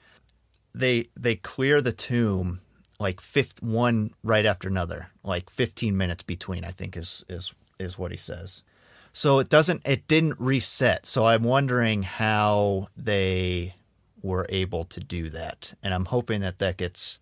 They 0.74 1.06
they 1.16 1.36
clear 1.36 1.82
the 1.82 1.92
tomb 1.92 2.62
like 3.04 3.20
fifth 3.20 3.62
one 3.62 4.12
right 4.24 4.46
after 4.46 4.70
another, 4.70 5.10
like 5.24 5.50
15 5.50 5.96
minutes 5.96 6.24
between. 6.24 6.64
I 6.64 6.72
think 6.72 6.96
is 6.96 7.24
is 7.28 7.54
is 7.78 8.00
what 8.00 8.12
he 8.12 8.18
says. 8.18 8.64
So 9.12 9.40
it 9.40 9.50
doesn't 9.50 9.82
it 9.86 10.08
didn't 10.08 10.40
reset. 10.40 11.06
So 11.06 11.28
I'm 11.28 11.44
wondering 11.44 12.04
how 12.04 12.88
they 12.98 13.76
were 14.24 14.48
able 14.48 14.86
to 14.86 15.02
do 15.02 15.30
that, 15.30 15.74
and 15.84 15.94
I'm 15.94 16.06
hoping 16.06 16.42
that 16.42 16.58
that 16.60 16.78
gets. 16.78 17.20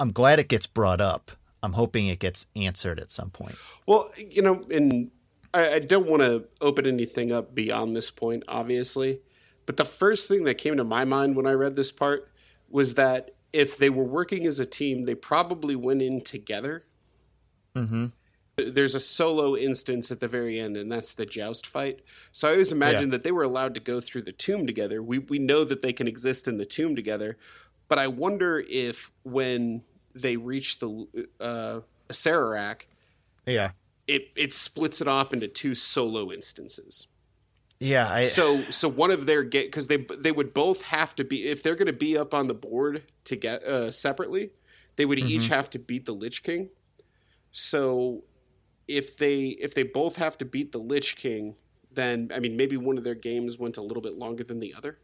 I'm 0.00 0.12
glad 0.12 0.38
it 0.38 0.48
gets 0.48 0.66
brought 0.66 1.00
up. 1.00 1.32
I'm 1.62 1.72
hoping 1.72 2.06
it 2.06 2.20
gets 2.20 2.46
answered 2.56 3.00
at 3.00 3.10
some 3.10 3.30
point. 3.30 3.56
Well, 3.86 4.08
you 4.16 4.42
know, 4.42 4.64
and 4.70 5.10
I, 5.52 5.74
I 5.74 5.78
don't 5.80 6.06
want 6.06 6.22
to 6.22 6.44
open 6.60 6.86
anything 6.86 7.32
up 7.32 7.54
beyond 7.54 7.96
this 7.96 8.10
point, 8.10 8.44
obviously. 8.48 9.20
But 9.66 9.76
the 9.76 9.84
first 9.84 10.28
thing 10.28 10.44
that 10.44 10.54
came 10.54 10.76
to 10.76 10.84
my 10.84 11.04
mind 11.04 11.36
when 11.36 11.46
I 11.46 11.52
read 11.52 11.74
this 11.74 11.90
part 11.90 12.30
was 12.68 12.94
that 12.94 13.34
if 13.54 13.78
they 13.78 13.88
were 13.88 14.04
working 14.04 14.46
as 14.46 14.58
a 14.58 14.66
team, 14.66 15.04
they 15.04 15.14
probably 15.14 15.76
went 15.76 16.02
in 16.02 16.20
together. 16.20 16.82
Mm-hmm. 17.76 18.06
There's 18.56 18.94
a 18.94 19.00
solo 19.00 19.56
instance 19.56 20.10
at 20.10 20.20
the 20.20 20.28
very 20.28 20.60
end, 20.60 20.76
and 20.76 20.90
that's 20.90 21.14
the 21.14 21.24
joust 21.24 21.66
fight. 21.66 22.00
So 22.32 22.48
I 22.48 22.52
always 22.52 22.72
imagined 22.72 23.12
that 23.12 23.22
they 23.22 23.32
were 23.32 23.42
allowed 23.44 23.74
to 23.74 23.80
go 23.80 24.00
through 24.00 24.22
the 24.22 24.32
tomb 24.32 24.66
together. 24.66 25.02
We 25.02 25.20
we 25.20 25.38
know 25.38 25.64
that 25.64 25.82
they 25.82 25.92
can 25.92 26.06
exist 26.06 26.46
in 26.46 26.58
the 26.58 26.64
tomb 26.66 26.94
together, 26.94 27.36
but 27.88 27.98
I 27.98 28.08
wonder 28.08 28.64
if 28.68 29.10
when 29.22 29.82
they 30.14 30.36
reach 30.36 30.78
the 30.78 31.28
uh, 31.40 31.80
Acererak, 32.08 32.86
Yeah. 33.46 33.70
it 34.06 34.30
it 34.36 34.52
splits 34.52 35.00
it 35.00 35.08
off 35.08 35.32
into 35.32 35.48
two 35.48 35.74
solo 35.74 36.30
instances. 36.32 37.08
Yeah, 37.80 38.10
I 38.10 38.22
So 38.24 38.62
so 38.70 38.88
one 38.88 39.10
of 39.10 39.26
their 39.26 39.42
get 39.42 39.66
because 39.66 39.88
they 39.88 39.98
they 40.18 40.32
would 40.32 40.54
both 40.54 40.82
have 40.86 41.14
to 41.16 41.24
be 41.24 41.48
if 41.48 41.62
they're 41.62 41.74
going 41.74 41.86
to 41.86 41.92
be 41.92 42.16
up 42.16 42.32
on 42.34 42.48
the 42.48 42.54
board 42.54 43.02
to 43.24 43.36
get 43.36 43.62
uh, 43.64 43.90
separately, 43.90 44.50
they 44.96 45.04
would 45.04 45.18
each 45.18 45.48
have 45.48 45.70
to 45.70 45.78
beat 45.78 46.06
the 46.06 46.12
Lich 46.12 46.42
King. 46.42 46.70
So 47.50 48.24
if 48.88 49.16
they 49.16 49.46
if 49.46 49.74
they 49.74 49.82
both 49.82 50.16
have 50.16 50.38
to 50.38 50.44
beat 50.44 50.72
the 50.72 50.78
Lich 50.78 51.16
King, 51.16 51.56
then 51.92 52.30
I 52.34 52.40
mean 52.40 52.56
maybe 52.56 52.76
one 52.76 52.98
of 52.98 53.04
their 53.04 53.14
games 53.14 53.58
went 53.58 53.76
a 53.76 53.82
little 53.82 54.02
bit 54.02 54.14
longer 54.14 54.44
than 54.44 54.60
the 54.60 54.74
other. 54.74 54.98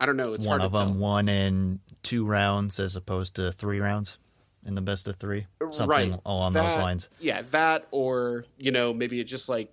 I 0.00 0.06
don't 0.06 0.16
know. 0.16 0.32
It's 0.32 0.46
one 0.46 0.60
hard 0.60 0.66
of 0.66 0.72
to 0.72 0.78
them 0.78 0.92
tell. 0.94 0.98
won 1.00 1.28
in 1.28 1.80
two 2.02 2.24
rounds 2.24 2.80
as 2.80 2.96
opposed 2.96 3.36
to 3.36 3.52
three 3.52 3.78
rounds 3.78 4.18
in 4.66 4.74
the 4.74 4.80
best 4.80 5.08
of 5.08 5.16
three, 5.16 5.46
something 5.70 5.88
right 5.88 6.20
along 6.24 6.54
those 6.54 6.76
lines. 6.76 7.08
Yeah, 7.20 7.42
that 7.50 7.86
or 7.90 8.44
you 8.58 8.70
know 8.70 8.92
maybe 8.92 9.20
it 9.20 9.24
just 9.24 9.48
like 9.48 9.72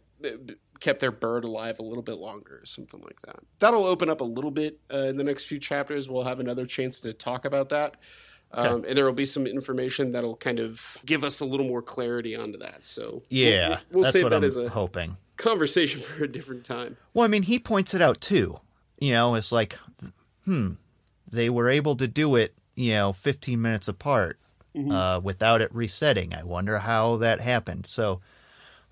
kept 0.80 1.00
their 1.00 1.12
bird 1.12 1.44
alive 1.44 1.80
a 1.80 1.84
little 1.84 2.04
bit 2.04 2.16
longer 2.18 2.60
or 2.62 2.66
something 2.66 3.02
like 3.02 3.22
that. 3.24 3.40
That'll 3.60 3.86
open 3.86 4.10
up 4.10 4.22
a 4.22 4.26
little 4.26 4.52
bit 4.52 4.80
uh, 4.94 4.98
in 5.10 5.18
the 5.18 5.24
next 5.24 5.46
few 5.46 5.60
chapters. 5.60 6.10
We'll 6.10 6.24
have 6.24 6.40
another 6.40 6.66
chance 6.66 7.00
to 7.02 7.14
talk 7.14 7.46
about 7.46 7.70
that. 7.70 7.96
Um, 8.52 8.84
and 8.88 8.98
there 8.98 9.06
will 9.06 9.14
be 9.14 9.26
some 9.26 9.46
information 9.46 10.12
that'll 10.14 10.36
kind 10.38 10.60
of 10.60 10.98
give 11.06 11.24
us 11.24 11.40
a 11.40 11.46
little 11.46 11.68
more 11.68 11.82
clarity 11.84 12.36
onto 12.36 12.58
that. 12.60 12.84
So 12.84 13.22
Yeah, 13.30 13.80
we'll, 13.92 14.02
we'll 14.02 14.12
save 14.12 14.24
that 14.32 14.38
I'm 14.38 14.44
as 14.44 14.58
a 14.58 14.70
hoping. 14.70 15.18
conversation 15.38 16.02
for 16.02 16.24
a 16.24 16.28
different 16.28 16.64
time. 16.64 16.98
Well, 17.14 17.26
I 17.26 17.28
mean, 17.28 17.44
he 17.44 17.60
points 17.60 17.94
it 17.94 18.02
out 18.02 18.22
too. 18.22 18.60
You 18.98 19.14
know, 19.14 19.36
it's 19.36 19.52
like, 19.52 19.78
hmm, 20.46 20.72
they 21.30 21.50
were 21.50 21.70
able 21.70 21.96
to 21.98 22.08
do 22.08 22.36
it, 22.38 22.56
you 22.76 22.94
know, 22.94 23.14
15 23.14 23.62
minutes 23.62 23.88
apart 23.88 24.38
Mm-hmm. 24.76 24.92
uh, 24.92 25.20
without 25.20 25.62
it 25.62 25.74
resetting. 25.74 26.32
I 26.32 26.44
wonder 26.44 26.78
how 26.78 27.18
that 27.18 27.42
happened. 27.42 27.88
So 27.88 28.22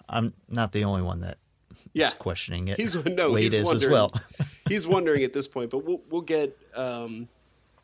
I'm 0.10 0.34
not 0.50 0.72
the 0.72 0.84
only 0.84 1.03
one 1.03 1.20
that 1.22 1.38
Yeah, 1.98 2.12
questioning 2.12 2.68
it. 2.68 2.77
He's 2.77 2.96
no, 3.06 3.36
he's 3.36 3.54
is 3.54 3.66
wondering. 3.66 3.92
as 3.92 3.92
well. 3.92 4.13
he's 4.70 4.88
wondering 4.88 5.24
at 5.24 5.34
this 5.34 5.48
point, 5.48 5.70
but 5.70 5.86
we'll 5.86 6.01
we'll 6.10 6.22
get. 6.22 6.58
Um, 6.75 7.27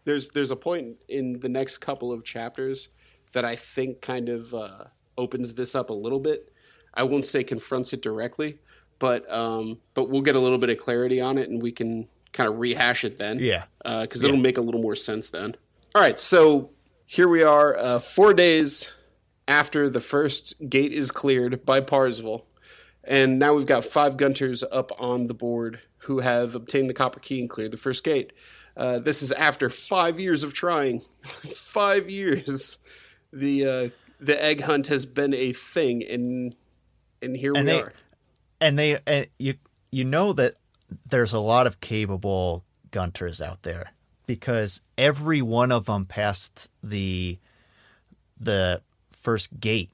there's 0.06 0.30
there's 0.30 0.52
a 0.52 0.56
point 0.56 0.98
in 1.08 1.40
the 1.40 1.50
next 1.50 1.80
couple 1.80 2.12
of 2.12 2.24
chapters 2.24 2.90
that 3.34 3.46
I 3.46 3.56
think 3.56 4.02
kind 4.02 4.30
of 4.30 4.54
uh, 4.54 4.86
opens 5.18 5.56
this 5.56 5.76
up 5.76 5.90
a 5.90 5.94
little 5.94 6.20
bit. 6.20 6.52
I 6.94 7.04
won't 7.04 7.26
say 7.26 7.44
confronts 7.44 7.94
it 7.94 8.02
directly, 8.02 8.60
but 9.00 9.30
um, 9.32 9.80
but 9.94 10.10
we'll 10.10 10.22
get 10.22 10.36
a 10.36 10.40
little 10.40 10.58
bit 10.58 10.70
of 10.70 10.78
clarity 10.78 11.20
on 11.22 11.38
it, 11.38 11.50
and 11.50 11.62
we 11.62 11.72
can 11.72 12.08
kind 12.32 12.50
of 12.50 12.60
rehash 12.60 13.04
it 13.04 13.18
then. 13.18 13.40
Yeah. 13.40 13.66
because 13.84 14.24
it'll 14.24 14.38
make 14.38 14.58
a 14.58 14.62
little 14.62 14.82
more 14.82 14.96
sense 14.96 15.30
then. 15.30 15.56
All 15.96 16.02
right, 16.02 16.20
so 16.20 16.72
here 17.06 17.28
we 17.28 17.44
are, 17.44 17.78
uh, 17.78 18.00
four 18.00 18.34
days 18.34 18.96
after 19.48 19.90
the 19.90 20.00
first 20.00 20.56
gate 20.68 20.92
is 20.92 21.12
cleared 21.12 21.66
by 21.66 21.80
Parzival. 21.82 22.48
And 23.04 23.38
now 23.40 23.54
we've 23.54 23.66
got 23.66 23.84
five 23.84 24.16
Gunters 24.18 24.64
up 24.72 24.92
on 25.00 25.28
the 25.28 25.34
board 25.34 25.80
who 26.00 26.20
have 26.20 26.56
obtained 26.56 26.90
the 26.90 26.94
copper 26.94 27.20
key 27.20 27.40
and 27.42 27.50
cleared 27.50 27.72
the 27.72 27.78
first 27.78 28.04
gate. 28.04 28.32
Uh, 28.78 29.00
this 29.00 29.22
is 29.22 29.32
after 29.34 29.70
five 29.70 30.20
years 30.20 30.44
of 30.44 30.54
trying. 30.54 31.02
five 31.24 32.10
years. 32.10 32.80
The 33.32 33.66
uh, 33.66 33.90
the 34.20 34.42
egg 34.44 34.62
hunt 34.62 34.88
has 34.88 35.06
been 35.06 35.34
a 35.34 35.52
thing, 35.52 36.04
and 36.10 36.56
and 37.22 37.36
here 37.36 37.54
And 37.56 37.66
we 37.66 37.72
they- 37.74 37.82
are. 37.82 37.94
and 38.62 38.80
they 38.80 39.00
and 39.06 39.28
you 39.38 39.56
you 39.92 40.04
know 40.06 40.34
that 40.34 40.56
there's 41.06 41.34
a 41.34 41.40
lot 41.40 41.68
of 41.68 41.82
capable 41.82 42.64
gunters 42.92 43.42
out 43.42 43.64
there 43.64 43.92
because 44.28 44.82
every 44.98 45.42
one 45.42 45.72
of 45.72 45.86
them 45.86 46.06
passed 46.06 46.70
the 46.84 47.38
the 48.40 48.82
first 49.12 49.60
gate 49.60 49.90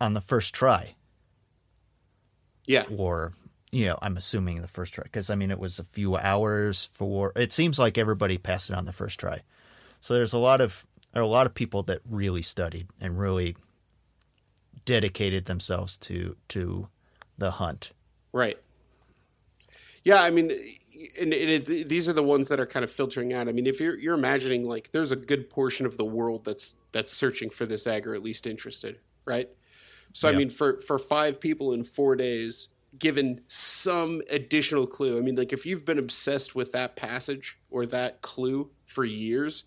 on 0.00 0.14
the 0.14 0.20
first 0.20 0.54
try 0.54 0.94
Yeah, 2.66 2.84
or 2.96 3.32
you 3.72 3.86
know 3.86 3.98
i'm 4.02 4.16
assuming 4.16 4.60
the 4.60 4.68
first 4.68 4.94
try 4.94 5.04
because 5.04 5.30
i 5.30 5.34
mean 5.34 5.50
it 5.50 5.58
was 5.58 5.78
a 5.78 5.84
few 5.84 6.16
hours 6.16 6.88
for 6.92 7.32
it 7.36 7.52
seems 7.52 7.78
like 7.78 7.96
everybody 7.96 8.36
passed 8.36 8.68
it 8.68 8.76
on 8.76 8.84
the 8.84 8.92
first 8.92 9.20
try 9.20 9.40
so 10.00 10.12
there's 10.14 10.32
a 10.32 10.38
lot 10.38 10.60
of 10.60 10.86
there 11.12 11.22
are 11.22 11.24
a 11.24 11.28
lot 11.28 11.46
of 11.46 11.54
people 11.54 11.82
that 11.84 12.00
really 12.08 12.42
studied 12.42 12.88
and 13.00 13.18
really 13.18 13.56
dedicated 14.84 15.44
themselves 15.44 15.96
to 15.96 16.36
to 16.48 16.88
the 17.38 17.52
hunt 17.52 17.92
Right. 18.32 18.58
Yeah, 20.04 20.22
I 20.22 20.30
mean, 20.30 20.50
and, 21.20 21.32
it, 21.32 21.88
these 21.88 22.08
are 22.08 22.12
the 22.12 22.22
ones 22.22 22.48
that 22.48 22.60
are 22.60 22.66
kind 22.66 22.84
of 22.84 22.90
filtering 22.90 23.32
out. 23.32 23.48
I 23.48 23.52
mean, 23.52 23.66
if 23.66 23.80
you're 23.80 23.98
you're 23.98 24.14
imagining 24.14 24.64
like 24.64 24.92
there's 24.92 25.12
a 25.12 25.16
good 25.16 25.50
portion 25.50 25.86
of 25.86 25.96
the 25.96 26.04
world 26.04 26.44
that's 26.44 26.74
that's 26.92 27.12
searching 27.12 27.50
for 27.50 27.66
this 27.66 27.86
egg 27.86 28.06
or 28.06 28.14
at 28.14 28.22
least 28.22 28.46
interested, 28.46 28.98
right? 29.24 29.48
So 30.12 30.28
I 30.28 30.32
mean, 30.32 30.50
for 30.50 30.78
for 30.80 30.98
five 30.98 31.40
people 31.40 31.72
in 31.72 31.84
four 31.84 32.16
days, 32.16 32.68
given 32.98 33.40
some 33.46 34.20
additional 34.30 34.86
clue. 34.86 35.18
I 35.18 35.20
mean, 35.20 35.36
like 35.36 35.52
if 35.52 35.64
you've 35.64 35.84
been 35.84 35.98
obsessed 35.98 36.54
with 36.54 36.72
that 36.72 36.96
passage 36.96 37.58
or 37.70 37.86
that 37.86 38.20
clue 38.22 38.70
for 38.84 39.04
years, 39.04 39.64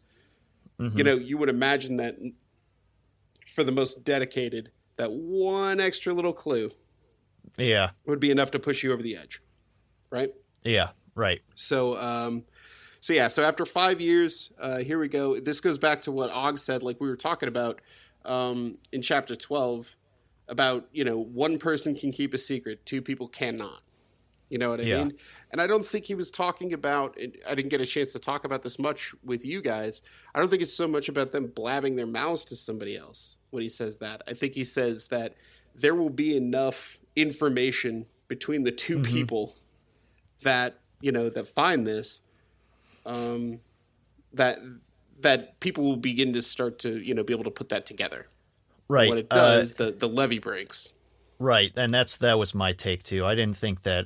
you 0.80 1.04
know, 1.04 1.16
you 1.16 1.38
would 1.38 1.50
imagine 1.50 1.98
that 1.98 2.18
for 3.46 3.64
the 3.64 3.72
most 3.72 4.04
dedicated, 4.04 4.72
that 4.98 5.12
one 5.12 5.80
extra 5.80 6.14
little 6.14 6.34
clue 6.34 6.72
yeah 7.58 7.92
would 8.06 8.20
be 8.20 8.32
enough 8.32 8.52
to 8.52 8.60
push 8.60 8.84
you 8.84 8.92
over 8.92 9.02
the 9.02 9.16
edge, 9.16 9.42
right? 10.12 10.30
yeah 10.64 10.90
right 11.16 11.42
So, 11.56 11.98
um, 11.98 12.44
so 13.00 13.14
yeah. 13.14 13.28
So 13.28 13.44
after 13.44 13.66
five 13.66 14.00
years, 14.00 14.52
uh, 14.60 14.80
here 14.80 14.98
we 14.98 15.10
go. 15.10 15.38
This 15.38 15.60
goes 15.60 15.78
back 15.78 16.02
to 16.04 16.12
what 16.12 16.32
Og 16.32 16.58
said, 16.58 16.84
like 16.84 17.02
we 17.02 17.10
were 17.10 17.18
talking 17.18 17.50
about 17.50 17.82
um, 18.24 18.78
in 18.94 19.02
chapter 19.02 19.36
twelve, 19.36 19.98
about 20.48 20.88
you 20.92 21.04
know 21.04 21.18
one 21.18 21.58
person 21.58 21.96
can 21.96 22.12
keep 22.12 22.34
a 22.34 22.38
secret, 22.38 22.86
two 22.86 23.02
people 23.02 23.28
cannot. 23.28 23.82
You 24.50 24.60
know 24.60 24.70
what 24.70 24.82
I 24.82 24.84
Yeah. 24.84 24.98
mean? 24.98 25.18
And 25.52 25.60
I 25.60 25.66
don't 25.68 25.86
think 25.86 26.06
he 26.06 26.14
was 26.16 26.30
talking 26.30 26.74
about. 26.74 27.18
I 27.48 27.56
didn't 27.56 27.70
get 27.70 27.82
a 27.82 27.86
chance 27.88 28.14
to 28.14 28.20
talk 28.20 28.46
about 28.46 28.62
this 28.62 28.78
much 28.78 29.16
with 29.24 29.44
you 29.44 29.62
guys. 29.62 30.04
I 30.36 30.40
don't 30.40 30.50
think 30.50 30.62
it's 30.62 30.74
so 30.74 30.88
much 30.88 31.10
about 31.10 31.32
them 31.32 31.48
blabbing 31.48 31.96
their 31.96 32.06
mouths 32.06 32.46
to 32.46 32.56
somebody 32.56 32.96
else 32.96 33.38
when 33.50 33.64
he 33.64 33.70
says 33.70 33.98
that. 34.00 34.22
I 34.28 34.34
think 34.34 34.54
he 34.54 34.64
says 34.64 35.08
that 35.08 35.34
there 35.74 35.96
will 35.96 36.12
be 36.12 36.38
enough 36.38 37.00
information 37.16 38.06
between 38.28 38.64
the 38.64 38.72
2 38.72 39.00
people 39.00 39.56
that 40.44 40.80
you 41.02 41.12
know 41.12 41.30
that 41.30 41.48
find 41.48 41.88
this, 41.88 42.22
um, 43.06 43.60
that 44.34 44.60
that 45.20 45.60
people 45.62 45.84
will 45.84 45.98
begin 45.98 46.34
to 46.34 46.42
start 46.42 46.78
to 46.80 47.00
you 47.04 47.16
know 47.16 47.24
be 47.24 47.34
able 47.34 47.44
to 47.46 47.52
put 47.52 47.70
that 47.70 47.86
together. 47.88 48.28
Right. 48.88 49.10
What 49.10 49.18
it 49.18 49.28
uh, 49.32 49.36
does, 49.36 49.74
the 49.76 49.92
the 49.92 50.08
levee 50.08 50.40
breaks. 50.40 50.94
Right, 51.40 51.74
and 51.76 51.94
that's 51.94 52.18
that 52.18 52.38
was 52.38 52.54
my 52.54 52.74
take 52.74 53.04
too. 53.04 53.26
I 53.26 53.36
didn't 53.36 53.58
think 53.58 53.84
that 53.84 54.06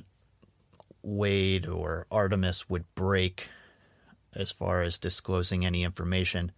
Wade 1.02 1.66
or 1.66 2.06
Artemis 2.10 2.68
would 2.68 2.84
break 2.94 3.48
as 4.34 4.50
far 4.50 4.82
as 4.82 4.98
disclosing 4.98 5.64
any 5.64 5.84
information, 5.84 6.52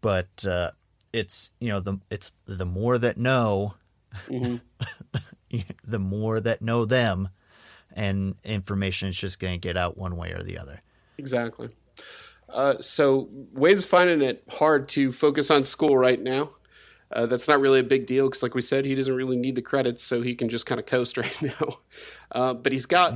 but 0.00 0.44
uh, 0.46 0.70
it's 1.12 1.52
you 1.60 1.68
know 1.68 1.80
the 1.80 1.98
it's 2.10 2.32
the 2.46 2.66
more 2.66 2.98
that 2.98 3.16
know, 3.18 3.74
the 4.28 5.98
more 5.98 6.40
that 6.40 6.62
know 6.62 6.84
them, 6.84 7.28
and 7.92 8.34
information 8.44 9.08
is 9.08 9.16
just 9.16 9.38
going 9.38 9.54
to 9.54 9.58
get 9.58 9.76
out 9.76 9.98
one 9.98 10.16
way 10.16 10.32
or 10.32 10.42
the 10.42 10.58
other. 10.58 10.82
Exactly. 11.18 11.68
Uh, 12.48 12.78
so 12.80 13.28
Wade's 13.52 13.84
finding 13.84 14.22
it 14.22 14.42
hard 14.50 14.88
to 14.88 15.12
focus 15.12 15.50
on 15.50 15.62
school 15.62 15.96
right 15.96 16.20
now. 16.20 16.50
Uh, 17.12 17.26
that's 17.26 17.48
not 17.48 17.60
really 17.60 17.80
a 17.80 17.84
big 17.84 18.06
deal 18.06 18.28
because, 18.28 18.42
like 18.42 18.54
we 18.54 18.62
said, 18.62 18.84
he 18.84 18.94
doesn't 18.94 19.14
really 19.14 19.36
need 19.36 19.56
the 19.56 19.62
credits, 19.62 20.02
so 20.02 20.22
he 20.22 20.34
can 20.34 20.48
just 20.48 20.66
kind 20.66 20.78
of 20.78 20.86
coast 20.86 21.16
right 21.16 21.42
now. 21.42 21.76
Uh, 22.30 22.54
but 22.54 22.72
he's 22.72 22.86
got 22.86 23.14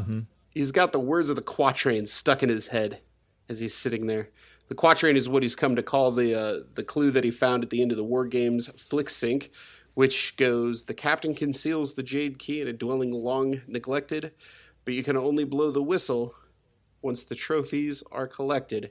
he's 0.50 0.72
got 0.72 0.92
the 0.92 1.00
words 1.00 1.30
of 1.30 1.36
the 1.36 1.42
quatrain 1.42 2.06
stuck 2.06 2.42
in 2.42 2.48
his 2.48 2.68
head 2.68 3.00
as 3.48 3.60
he's 3.60 3.74
sitting 3.74 4.06
there. 4.06 4.30
The 4.68 4.74
quatrain 4.74 5.16
is 5.16 5.28
what 5.28 5.42
he's 5.42 5.54
come 5.54 5.76
to 5.76 5.82
call 5.82 6.10
the 6.10 6.34
uh, 6.34 6.60
the 6.74 6.84
clue 6.84 7.10
that 7.12 7.24
he 7.24 7.30
found 7.30 7.62
at 7.62 7.70
the 7.70 7.82
end 7.82 7.90
of 7.90 7.96
the 7.96 8.04
war 8.04 8.26
games 8.26 8.66
flick 8.80 9.08
sync, 9.08 9.50
which 9.94 10.36
goes: 10.36 10.84
the 10.84 10.94
captain 10.94 11.34
conceals 11.34 11.94
the 11.94 12.02
jade 12.02 12.38
key 12.38 12.60
in 12.60 12.68
a 12.68 12.72
dwelling 12.72 13.12
long 13.12 13.60
neglected, 13.68 14.32
but 14.84 14.94
you 14.94 15.04
can 15.04 15.16
only 15.16 15.44
blow 15.44 15.70
the 15.70 15.82
whistle 15.82 16.34
once 17.02 17.24
the 17.24 17.34
trophies 17.34 18.02
are 18.10 18.26
collected. 18.26 18.90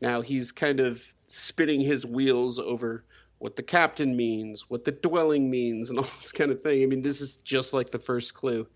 Now 0.00 0.20
he's 0.20 0.50
kind 0.50 0.80
of 0.80 1.14
spinning 1.28 1.80
his 1.80 2.04
wheels 2.04 2.58
over 2.58 3.04
what 3.42 3.56
the 3.56 3.62
captain 3.62 4.16
means, 4.16 4.70
what 4.70 4.84
the 4.84 4.92
dwelling 4.92 5.50
means, 5.50 5.90
and 5.90 5.98
all 5.98 6.04
this 6.04 6.30
kind 6.30 6.52
of 6.52 6.62
thing. 6.62 6.80
I 6.84 6.86
mean, 6.86 7.02
this 7.02 7.20
is 7.20 7.36
just 7.38 7.74
like 7.74 7.90
the 7.90 7.98
first 7.98 8.34
clue. 8.34 8.68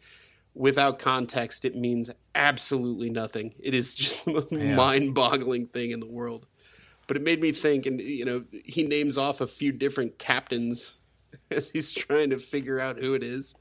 Without 0.55 0.99
context, 0.99 1.65
it 1.65 1.77
means 1.77 2.11
absolutely 2.35 3.09
nothing. 3.09 3.55
It 3.61 3.75
is 3.75 3.95
just 3.95 4.25
the 4.25 4.33
most 4.33 4.51
mind 4.53 5.15
boggling 5.15 5.69
thing 5.69 5.93
in 5.93 6.01
the 6.01 6.07
world. 6.07 6.49
But 7.07 7.17
it 7.17 7.23
made 7.23 7.41
me 7.41 7.53
think, 7.53 7.87
and 7.87 8.01
you 8.01 8.25
know, 8.25 8.45
he 8.65 8.83
names 8.83 9.17
off 9.17 9.41
a 9.41 9.47
few 9.47 9.71
different 9.71 10.19
captains 10.19 11.01
as 11.53 11.71
he's 11.71 11.93
trying 11.93 12.31
to 12.31 12.39
figure 12.39 12.81
out 12.81 12.99
who 12.99 13.15
it 13.15 13.23
is. 13.23 13.55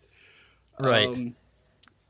Right. 0.80 1.08
Um, 1.08 1.36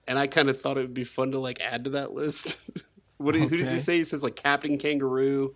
and 0.07 0.17
I 0.17 0.27
kind 0.27 0.49
of 0.49 0.61
thought 0.61 0.77
it 0.77 0.81
would 0.81 0.93
be 0.93 1.03
fun 1.03 1.31
to 1.31 1.39
like 1.39 1.59
add 1.59 1.83
to 1.83 1.89
that 1.91 2.13
list. 2.13 2.71
what 3.17 3.33
do, 3.33 3.45
who 3.45 3.57
does 3.57 3.71
he 3.71 3.77
say? 3.77 3.97
He 3.97 4.05
says 4.05 4.23
like 4.23 4.37
Captain 4.37 4.77
Kangaroo. 4.77 5.53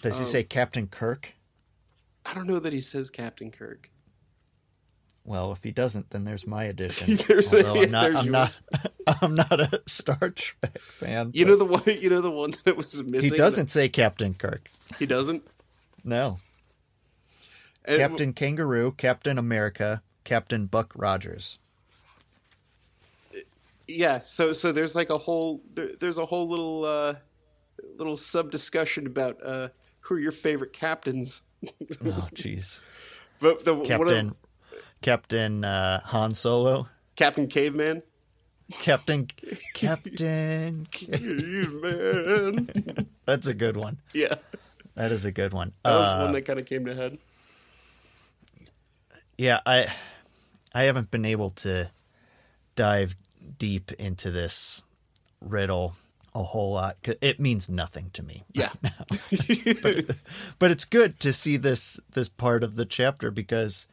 Does 0.00 0.18
he 0.18 0.24
say 0.24 0.42
Captain 0.42 0.86
Kirk? 0.86 1.33
I 2.26 2.34
don't 2.34 2.46
know 2.46 2.58
that 2.60 2.72
he 2.72 2.80
says 2.80 3.10
Captain 3.10 3.50
Kirk. 3.50 3.90
Well, 5.26 5.52
if 5.52 5.64
he 5.64 5.70
doesn't, 5.70 6.10
then 6.10 6.24
there's 6.24 6.46
my 6.46 6.64
addition. 6.64 7.16
There's- 7.28 7.52
Although 7.54 7.82
I'm 7.82 7.90
not, 7.90 8.14
I'm 8.14 8.30
not, 8.30 8.60
I'm 9.22 9.34
not 9.34 9.58
a 9.60 9.82
Star 9.86 10.30
Trek 10.30 10.78
fan. 10.78 11.30
You 11.32 11.46
know 11.46 11.56
the 11.56 11.64
one. 11.64 11.82
You 11.86 12.10
know 12.10 12.20
the 12.20 12.30
one 12.30 12.54
that 12.64 12.76
was 12.76 13.02
missing. 13.02 13.30
he 13.32 13.36
doesn't 13.36 13.68
say 13.70 13.88
Captain 13.88 14.34
Kirk. 14.34 14.68
He 14.98 15.06
doesn't. 15.06 15.42
No, 16.04 16.38
And- 17.86 17.96
Captain 17.96 18.34
Kangaroo, 18.34 18.92
Captain 18.92 19.38
America, 19.38 20.02
Captain 20.24 20.66
Buck 20.66 20.92
Rogers. 20.94 21.58
Yeah. 23.86 24.20
So 24.24 24.52
so 24.52 24.72
there's 24.72 24.94
like 24.94 25.10
a 25.10 25.18
whole 25.18 25.62
there, 25.74 25.90
there's 25.98 26.18
a 26.18 26.26
whole 26.26 26.48
little 26.48 26.84
uh, 26.84 27.14
little 27.96 28.16
sub 28.16 28.50
discussion 28.50 29.06
about 29.06 29.38
uh, 29.44 29.68
who 30.00 30.16
are 30.16 30.20
your 30.20 30.32
favorite 30.32 30.72
captains. 30.72 31.42
Oh, 32.04 32.28
jeez. 32.34 32.80
But 33.40 33.64
the 33.64 33.80
Captain, 33.82 34.28
of, 34.30 34.36
Captain 35.02 35.64
uh, 35.64 36.00
Han 36.04 36.34
Solo, 36.34 36.88
Captain 37.16 37.46
Caveman. 37.46 38.02
Captain, 38.80 39.28
Captain. 39.74 40.86
Caveman. 40.90 42.68
That's 43.26 43.46
a 43.46 43.54
good 43.54 43.76
one. 43.76 43.98
yeah. 44.12 44.34
That 44.94 45.10
is 45.12 45.24
a 45.24 45.32
good 45.32 45.52
one. 45.52 45.72
That 45.84 45.96
was 45.96 46.06
Uh, 46.06 46.18
one 46.22 46.32
that 46.32 46.42
kind 46.42 46.58
of 46.60 46.66
came 46.66 46.84
to 46.86 46.94
head. 46.94 47.18
yeah, 49.36 49.58
I, 49.66 49.88
I 50.72 50.84
haven't 50.84 51.10
been 51.10 51.24
able 51.24 51.50
to 51.50 51.90
dive 52.76 53.16
deep 53.58 53.90
into 53.92 54.30
this 54.30 54.82
riddle 55.40 55.96
a 56.34 56.42
whole 56.42 56.72
lot. 56.72 56.96
It 57.20 57.38
means 57.38 57.68
nothing 57.68 58.10
to 58.14 58.22
me. 58.22 58.44
Yeah. 58.52 58.70
but 60.58 60.70
it's 60.70 60.84
good 60.84 61.20
to 61.20 61.32
see 61.32 61.56
this 61.56 62.00
this 62.12 62.28
part 62.28 62.62
of 62.64 62.76
the 62.76 62.84
chapter 62.84 63.30
because 63.30 63.86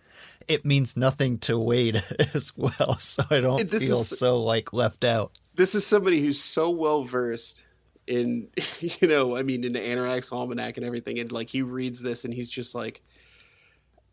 it 0.48 0.66
means 0.66 0.98
nothing 0.98 1.38
to 1.40 1.58
Wade 1.60 2.04
as 2.34 2.52
well. 2.58 2.98
So 2.98 3.24
I 3.30 3.40
don't 3.40 3.70
This 3.70 3.88
feel 3.88 4.00
is- 4.00 4.10
so 4.10 4.42
like 4.42 4.74
left 4.74 5.04
out. 5.06 5.32
this 5.56 5.76
is 5.76 5.86
somebody 5.86 6.22
who's 6.22 6.42
so 6.42 6.70
well 6.72 7.04
versed 7.04 7.64
in 8.08 8.50
you 8.80 9.08
know 9.08 9.38
i 9.38 9.44
mean 9.44 9.64
in 9.64 9.74
the 9.74 9.80
anorak's 9.80 10.32
almanac 10.32 10.76
and 10.76 10.86
everything 10.86 11.20
and 11.20 11.32
like 11.32 11.50
he 11.52 11.62
reads 11.62 12.02
this 12.02 12.26
and 12.26 12.34
he's 12.34 12.50
just 12.50 12.74
like 12.74 13.04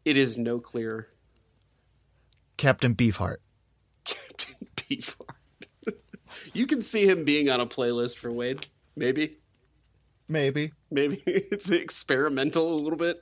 it 0.05 0.15
is 0.19 0.37
no 0.37 0.59
clearer 0.61 1.09
Captain 2.59 2.95
Beefheart. 2.95 3.39
captain 4.05 4.69
beefheart 4.77 5.37
you 6.55 6.67
can 6.67 6.83
see 6.83 7.07
him 7.07 7.25
being 7.25 7.49
on 7.51 7.61
a 7.61 7.67
playlist 7.67 8.19
for 8.19 8.33
wade. 8.33 8.67
Maybe. 8.97 9.37
Maybe. 10.29 10.73
maybe. 10.91 11.23
It's 11.27 11.71
experimental 11.71 12.73
a 12.73 12.79
little 12.81 12.99
bit. 12.99 13.21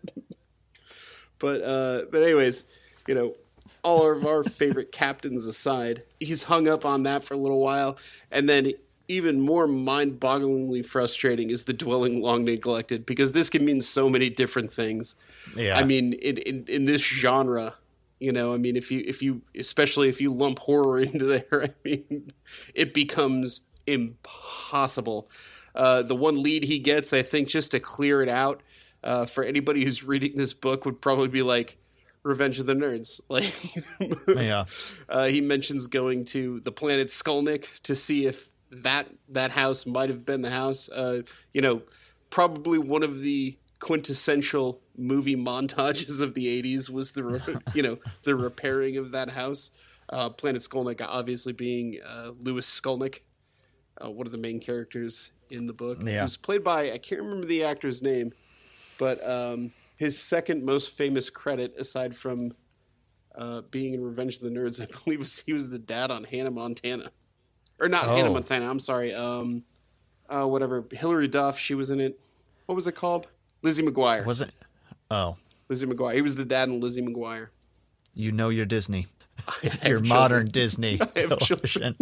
But 1.38 1.62
uh 1.62 2.02
but 2.10 2.22
anyways 2.22 2.64
you 3.06 3.14
know 3.14 3.34
all 3.82 4.10
of 4.10 4.26
our 4.26 4.42
favorite 4.42 4.90
captains 5.02 5.46
aside 5.46 6.02
he's 6.18 6.44
hung 6.44 6.66
up 6.66 6.84
on 6.84 7.04
that 7.04 7.24
for 7.24 7.34
a 7.34 7.36
little 7.36 7.60
while. 7.60 7.98
And 8.30 8.48
then 8.48 8.72
even 9.08 9.40
more 9.40 9.68
mind-bogglingly 9.68 10.84
frustrating 10.84 11.50
is 11.50 11.64
the 11.64 11.72
dwelling 11.72 12.20
long 12.20 12.44
neglected 12.44 13.06
because 13.06 13.30
this 13.32 13.48
can 13.48 13.64
mean 13.64 13.80
so 13.80 14.08
many 14.10 14.28
different 14.28 14.72
things. 14.72 15.14
Yeah. 15.56 15.78
i 15.78 15.84
mean 15.84 16.14
in, 16.14 16.38
in 16.38 16.64
in 16.66 16.84
this 16.86 17.02
genre 17.02 17.74
you 18.20 18.32
know 18.32 18.52
i 18.52 18.56
mean 18.56 18.76
if 18.76 18.90
you 18.90 19.02
if 19.06 19.22
you 19.22 19.42
especially 19.56 20.08
if 20.08 20.20
you 20.20 20.32
lump 20.32 20.58
horror 20.60 21.00
into 21.00 21.24
there 21.24 21.64
i 21.64 21.68
mean 21.84 22.32
it 22.74 22.94
becomes 22.94 23.62
impossible 23.86 25.28
uh, 25.74 26.02
the 26.02 26.16
one 26.16 26.42
lead 26.42 26.64
he 26.64 26.78
gets 26.78 27.12
i 27.12 27.22
think 27.22 27.48
just 27.48 27.70
to 27.70 27.78
clear 27.78 28.22
it 28.22 28.28
out 28.28 28.62
uh, 29.04 29.26
for 29.26 29.44
anybody 29.44 29.84
who's 29.84 30.02
reading 30.02 30.32
this 30.34 30.54
book 30.54 30.84
would 30.84 31.00
probably 31.00 31.28
be 31.28 31.42
like 31.42 31.76
revenge 32.22 32.58
of 32.58 32.66
the 32.66 32.74
nerds 32.74 33.20
like 33.28 33.54
yeah. 34.42 34.64
uh, 35.08 35.26
he 35.26 35.40
mentions 35.40 35.86
going 35.86 36.24
to 36.24 36.58
the 36.60 36.72
planet 36.72 37.08
Skolnick 37.08 37.80
to 37.82 37.94
see 37.94 38.26
if 38.26 38.50
that 38.70 39.08
that 39.28 39.50
house 39.52 39.86
might 39.86 40.08
have 40.08 40.24
been 40.24 40.42
the 40.42 40.50
house. 40.50 40.88
Uh, 40.88 41.22
you 41.52 41.60
know, 41.60 41.82
probably 42.30 42.78
one 42.78 43.02
of 43.02 43.20
the 43.20 43.56
quintessential 43.80 44.80
movie 44.96 45.36
montages 45.36 46.20
of 46.20 46.34
the 46.34 46.62
'80s 46.62 46.90
was 46.90 47.12
the 47.12 47.24
re- 47.24 47.40
you 47.74 47.82
know 47.82 47.98
the 48.24 48.34
repairing 48.36 48.96
of 48.96 49.12
that 49.12 49.30
house. 49.30 49.70
Uh, 50.08 50.30
planet 50.30 50.62
Skolnick, 50.62 51.04
obviously 51.04 51.52
being 51.52 51.98
uh, 52.06 52.30
Lewis 52.38 52.68
Skolnick, 52.80 53.20
uh, 54.04 54.08
one 54.08 54.24
of 54.24 54.30
the 54.32 54.38
main 54.38 54.60
characters 54.60 55.32
in 55.50 55.66
the 55.66 55.72
book, 55.72 55.98
Yeah. 56.00 56.22
who's 56.22 56.36
played 56.36 56.62
by 56.62 56.92
I 56.92 56.98
can't 56.98 57.20
remember 57.22 57.46
the 57.46 57.64
actor's 57.64 58.02
name, 58.02 58.32
but 58.98 59.26
um, 59.28 59.72
his 59.96 60.16
second 60.20 60.64
most 60.64 60.90
famous 60.90 61.28
credit, 61.28 61.74
aside 61.76 62.14
from 62.14 62.52
uh, 63.34 63.62
being 63.70 63.94
in 63.94 64.02
Revenge 64.04 64.36
of 64.36 64.42
the 64.42 64.48
Nerds, 64.50 64.80
I 64.82 64.86
believe 65.04 65.18
was 65.18 65.40
he 65.40 65.52
was 65.52 65.70
the 65.70 65.78
dad 65.80 66.10
on 66.12 66.22
Hannah 66.24 66.52
Montana, 66.52 67.10
or 67.80 67.88
not 67.88 68.04
Hannah 68.04 68.30
Oh. 68.30 68.32
Montana. 68.34 68.70
I'm 68.70 68.78
sorry. 68.80 69.12
Um, 69.12 69.64
uh, 70.28 70.46
whatever. 70.46 70.84
Hilary 70.92 71.26
Duff. 71.28 71.58
She 71.58 71.74
was 71.74 71.90
in 71.90 71.98
it. 72.00 72.20
What 72.66 72.76
was 72.76 72.86
it 72.86 72.94
called? 72.94 73.26
Lizzie 73.62 73.82
McGuire. 73.82 74.24
Was 74.24 74.40
it? 74.40 74.54
Oh, 75.10 75.36
Lizzie 75.68 75.86
McGuire. 75.86 76.14
He 76.14 76.22
was 76.22 76.36
the 76.36 76.44
dad 76.44 76.68
in 76.68 76.80
Lizzie 76.80 77.02
McGuire. 77.02 77.48
you 78.14 78.32
know 78.32 78.48
your 78.48 78.66
Disney. 78.66 79.06
Your 79.86 80.00
modern 80.00 80.48
Disney 80.48 80.96
television. 81.14 81.94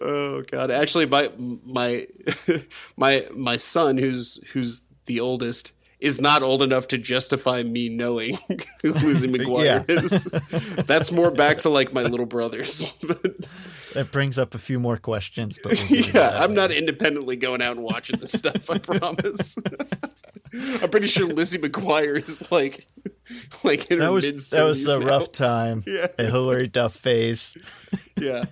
Oh 0.00 0.42
God! 0.50 0.70
Actually, 0.70 1.06
my 1.06 1.30
my 1.36 2.06
my 2.96 3.26
my 3.34 3.56
son, 3.56 3.98
who's 3.98 4.42
who's 4.52 4.82
the 5.04 5.20
oldest, 5.20 5.72
is 6.00 6.18
not 6.20 6.42
old 6.42 6.62
enough 6.62 6.88
to 6.88 6.98
justify 6.98 7.62
me 7.62 7.90
knowing 7.90 8.38
who 8.82 8.92
Lizzie 8.92 9.28
McGuire 9.28 9.84
is. 9.90 10.24
That's 10.86 11.12
more 11.12 11.30
back 11.30 11.58
to 11.58 11.68
like 11.68 11.92
my 11.92 12.02
little 12.02 12.26
brothers. 12.26 12.96
That 13.92 14.10
brings 14.10 14.38
up 14.38 14.54
a 14.54 14.58
few 14.58 14.80
more 14.80 14.96
questions, 14.96 15.58
but 15.62 15.84
we'll 15.90 16.00
yeah, 16.00 16.30
I'm 16.36 16.50
later. 16.50 16.52
not 16.54 16.70
independently 16.70 17.36
going 17.36 17.60
out 17.60 17.72
and 17.76 17.82
watching 17.84 18.18
this 18.18 18.32
stuff. 18.32 18.70
I 18.70 18.78
promise. 18.78 19.56
I'm 20.52 20.88
pretty 20.90 21.06
sure 21.06 21.26
Lizzie 21.32 21.58
McGuire 21.58 22.16
is 22.16 22.50
like 22.50 22.86
like 23.64 23.90
in 23.90 23.98
That 23.98 24.06
her 24.06 24.12
was 24.12 24.50
that 24.50 24.62
was 24.64 24.86
a 24.88 24.98
now. 24.98 25.06
rough 25.06 25.32
time. 25.32 25.84
Yeah. 25.86 26.08
A 26.18 26.24
Hilary 26.24 26.66
Duff 26.66 26.94
phase. 26.94 27.56
Yeah. 28.18 28.44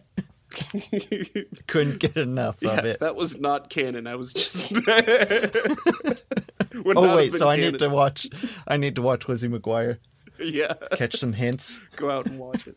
Couldn't 1.66 1.98
get 1.98 2.16
enough 2.16 2.56
yeah, 2.60 2.78
of 2.78 2.84
it. 2.84 3.00
that 3.00 3.16
was 3.16 3.40
not 3.40 3.68
canon. 3.70 4.06
I 4.06 4.14
was 4.14 4.32
just. 4.32 4.72
Oh 6.84 7.16
wait, 7.16 7.32
so 7.32 7.48
I 7.48 7.56
need 7.56 7.78
to 7.80 7.88
watch. 7.88 8.28
I 8.66 8.76
need 8.76 8.94
to 8.96 9.02
watch 9.02 9.28
Lizzie 9.28 9.48
McGuire. 9.48 9.98
Yeah. 10.38 10.74
Catch 10.92 11.16
some 11.16 11.32
hints. 11.32 11.80
go 11.96 12.10
out 12.10 12.26
and 12.26 12.38
watch 12.38 12.68
it. 12.68 12.76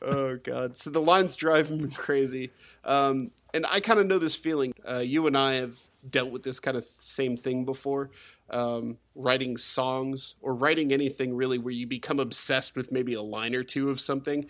oh 0.00 0.36
god! 0.36 0.76
So 0.76 0.90
the 0.90 1.00
lines 1.02 1.36
drive 1.36 1.70
me 1.70 1.90
crazy, 1.90 2.50
um, 2.84 3.30
and 3.54 3.66
I 3.70 3.80
kind 3.80 4.00
of 4.00 4.06
know 4.06 4.18
this 4.18 4.36
feeling. 4.36 4.72
Uh, 4.88 4.98
you 4.98 5.26
and 5.26 5.36
I 5.36 5.54
have 5.54 5.78
dealt 6.08 6.30
with 6.30 6.42
this 6.42 6.60
kind 6.60 6.76
of 6.76 6.84
same 6.84 7.36
thing 7.36 7.64
before. 7.64 8.10
Um, 8.48 8.98
writing 9.14 9.56
songs 9.56 10.34
or 10.40 10.54
writing 10.54 10.92
anything 10.92 11.36
really 11.36 11.58
where 11.58 11.72
you 11.72 11.86
become 11.86 12.18
obsessed 12.18 12.74
with 12.76 12.90
maybe 12.90 13.14
a 13.14 13.22
line 13.22 13.54
or 13.54 13.62
two 13.62 13.90
of 13.90 14.00
something, 14.00 14.46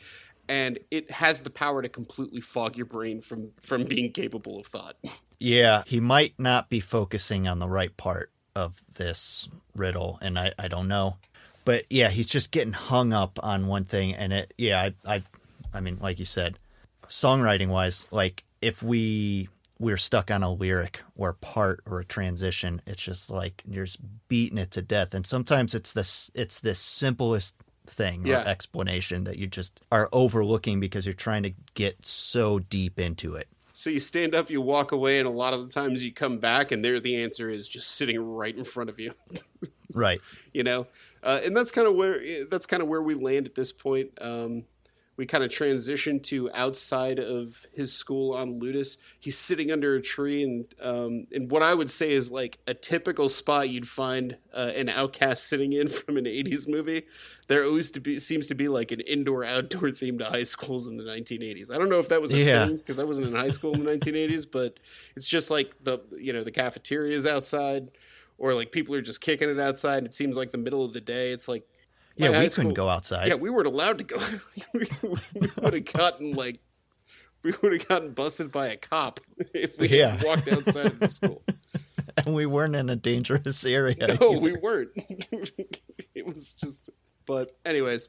and 0.48 0.78
it 0.90 1.10
has 1.10 1.42
the 1.42 1.50
power 1.50 1.82
to 1.82 1.88
completely 1.88 2.40
fog 2.40 2.76
your 2.76 2.86
brain 2.86 3.20
from 3.20 3.52
from 3.62 3.84
being 3.84 4.12
capable 4.12 4.58
of 4.58 4.66
thought. 4.66 4.96
Yeah, 5.42 5.84
he 5.86 6.00
might 6.00 6.34
not 6.38 6.68
be 6.68 6.80
focusing 6.80 7.48
on 7.48 7.60
the 7.60 7.68
right 7.68 7.96
part 7.96 8.30
of 8.54 8.84
this 8.92 9.48
riddle, 9.74 10.18
and 10.20 10.38
I, 10.38 10.52
I 10.58 10.68
don't 10.68 10.86
know. 10.86 11.16
But 11.64 11.86
yeah, 11.88 12.10
he's 12.10 12.26
just 12.26 12.52
getting 12.52 12.74
hung 12.74 13.14
up 13.14 13.38
on 13.42 13.66
one 13.66 13.86
thing, 13.86 14.14
and 14.14 14.34
it 14.34 14.52
yeah, 14.58 14.90
I 15.06 15.14
I, 15.14 15.22
I 15.72 15.80
mean, 15.80 15.98
like 15.98 16.18
you 16.18 16.26
said, 16.26 16.58
songwriting 17.08 17.68
wise, 17.68 18.06
like 18.10 18.44
if 18.62 18.82
we 18.82 19.48
we're 19.78 19.96
stuck 19.96 20.30
on 20.30 20.42
a 20.42 20.52
lyric 20.52 21.00
or 21.16 21.30
a 21.30 21.34
part 21.34 21.80
or 21.86 22.00
a 22.00 22.04
transition, 22.04 22.82
it's 22.86 23.02
just 23.02 23.30
like 23.30 23.62
you're 23.66 23.86
just 23.86 23.98
beating 24.28 24.58
it 24.58 24.70
to 24.72 24.82
death. 24.82 25.14
And 25.14 25.26
sometimes 25.26 25.74
it's 25.74 25.92
this 25.92 26.30
it's 26.34 26.60
this 26.60 26.78
simplest 26.78 27.56
thing 27.86 28.26
Yeah. 28.26 28.40
explanation 28.46 29.24
that 29.24 29.38
you 29.38 29.46
just 29.46 29.80
are 29.90 30.08
overlooking 30.12 30.80
because 30.80 31.06
you're 31.06 31.14
trying 31.14 31.42
to 31.44 31.52
get 31.74 32.06
so 32.06 32.58
deep 32.58 33.00
into 33.00 33.34
it. 33.34 33.48
So 33.72 33.88
you 33.88 34.00
stand 34.00 34.34
up, 34.34 34.50
you 34.50 34.60
walk 34.60 34.92
away, 34.92 35.18
and 35.18 35.26
a 35.26 35.30
lot 35.32 35.54
of 35.54 35.62
the 35.62 35.68
times 35.68 36.04
you 36.04 36.12
come 36.12 36.38
back, 36.38 36.70
and 36.72 36.84
there 36.84 37.00
the 37.00 37.22
answer 37.22 37.48
is 37.48 37.66
just 37.66 37.92
sitting 37.92 38.20
right 38.20 38.54
in 38.56 38.64
front 38.64 38.90
of 38.90 39.00
you. 39.00 39.12
Right. 39.94 40.20
you 40.52 40.62
know 40.62 40.86
uh, 41.22 41.40
and 41.44 41.56
that's 41.56 41.70
kind 41.70 41.86
of 41.88 41.94
where 41.94 42.20
that's 42.50 42.66
kind 42.66 42.82
of 42.82 42.88
where 42.88 43.02
we 43.02 43.14
land 43.14 43.46
at 43.46 43.54
this 43.54 43.72
point 43.72 44.10
um, 44.20 44.64
we 45.20 45.26
kind 45.26 45.44
of 45.44 45.50
transition 45.50 46.18
to 46.18 46.50
outside 46.54 47.18
of 47.18 47.66
his 47.74 47.92
school 47.92 48.34
on 48.34 48.58
ludus 48.58 48.96
he's 49.20 49.36
sitting 49.36 49.70
under 49.70 49.94
a 49.94 50.00
tree 50.00 50.42
and 50.42 50.64
um, 50.80 51.26
and 51.34 51.50
what 51.50 51.62
i 51.62 51.74
would 51.74 51.90
say 51.90 52.10
is 52.10 52.32
like 52.32 52.58
a 52.66 52.72
typical 52.72 53.28
spot 53.28 53.68
you'd 53.68 53.86
find 53.86 54.38
uh, 54.54 54.72
an 54.74 54.88
outcast 54.88 55.46
sitting 55.46 55.74
in 55.74 55.88
from 56.00 56.16
an 56.16 56.24
80s 56.24 56.66
movie 56.66 57.02
there 57.48 57.62
always 57.64 57.90
to 57.90 58.00
be 58.00 58.18
seems 58.18 58.46
to 58.46 58.54
be 58.54 58.68
like 58.68 58.92
an 58.92 59.00
indoor 59.00 59.44
outdoor 59.44 59.90
theme 59.90 60.18
to 60.18 60.24
high 60.24 60.42
schools 60.42 60.88
in 60.88 60.96
the 60.96 61.04
1980s 61.04 61.70
i 61.70 61.76
don't 61.76 61.90
know 61.90 61.98
if 62.00 62.08
that 62.08 62.22
was 62.22 62.32
a 62.32 62.38
Yeah. 62.38 62.66
thing 62.66 62.78
because 62.78 62.98
i 62.98 63.04
wasn't 63.04 63.28
in 63.28 63.34
high 63.34 63.50
school 63.50 63.74
in 63.74 63.84
the 63.84 63.90
1980s 63.90 64.46
but 64.50 64.78
it's 65.16 65.28
just 65.28 65.50
like 65.50 65.74
the 65.84 65.98
you 66.18 66.32
know 66.32 66.42
the 66.42 66.50
cafeteria 66.50 67.12
is 67.14 67.26
outside 67.26 67.90
or 68.40 68.54
like 68.54 68.72
people 68.72 68.94
are 68.94 69.02
just 69.02 69.20
kicking 69.20 69.50
it 69.50 69.60
outside. 69.60 70.02
It 70.04 70.14
seems 70.14 70.34
like 70.34 70.50
the 70.50 70.56
middle 70.56 70.82
of 70.82 70.94
the 70.94 71.00
day. 71.00 71.30
It's 71.30 71.46
like 71.46 71.62
Yeah, 72.22 72.40
we 72.40 72.48
school- 72.48 72.62
couldn't 72.62 72.74
go 72.74 72.88
outside. 72.88 73.28
Yeah, 73.28 73.34
we 73.34 73.50
weren't 73.50 73.66
allowed 73.66 73.98
to 73.98 74.04
go. 74.04 74.18
we 74.74 74.86
would 75.62 75.74
have 75.74 75.84
gotten 75.92 76.32
like 76.34 76.60
we 77.42 77.52
would 77.62 77.72
have 77.72 77.88
gotten 77.88 78.12
busted 78.12 78.52
by 78.52 78.68
a 78.68 78.76
cop 78.76 79.20
if 79.54 79.78
we 79.78 79.88
Yeah. 79.88 80.20
walked 80.22 80.48
outside 80.48 80.86
of 80.86 81.00
the 81.00 81.08
school. 81.08 81.42
and 82.16 82.34
we 82.34 82.44
weren't 82.46 82.76
in 82.76 82.88
a 82.90 82.96
dangerous 82.96 83.64
area. 83.64 84.16
No, 84.20 84.32
we 84.38 84.54
weren't. 84.56 84.90
it 86.14 86.26
was 86.26 86.54
just. 86.54 86.90
But 87.26 87.54
anyways, 87.64 88.08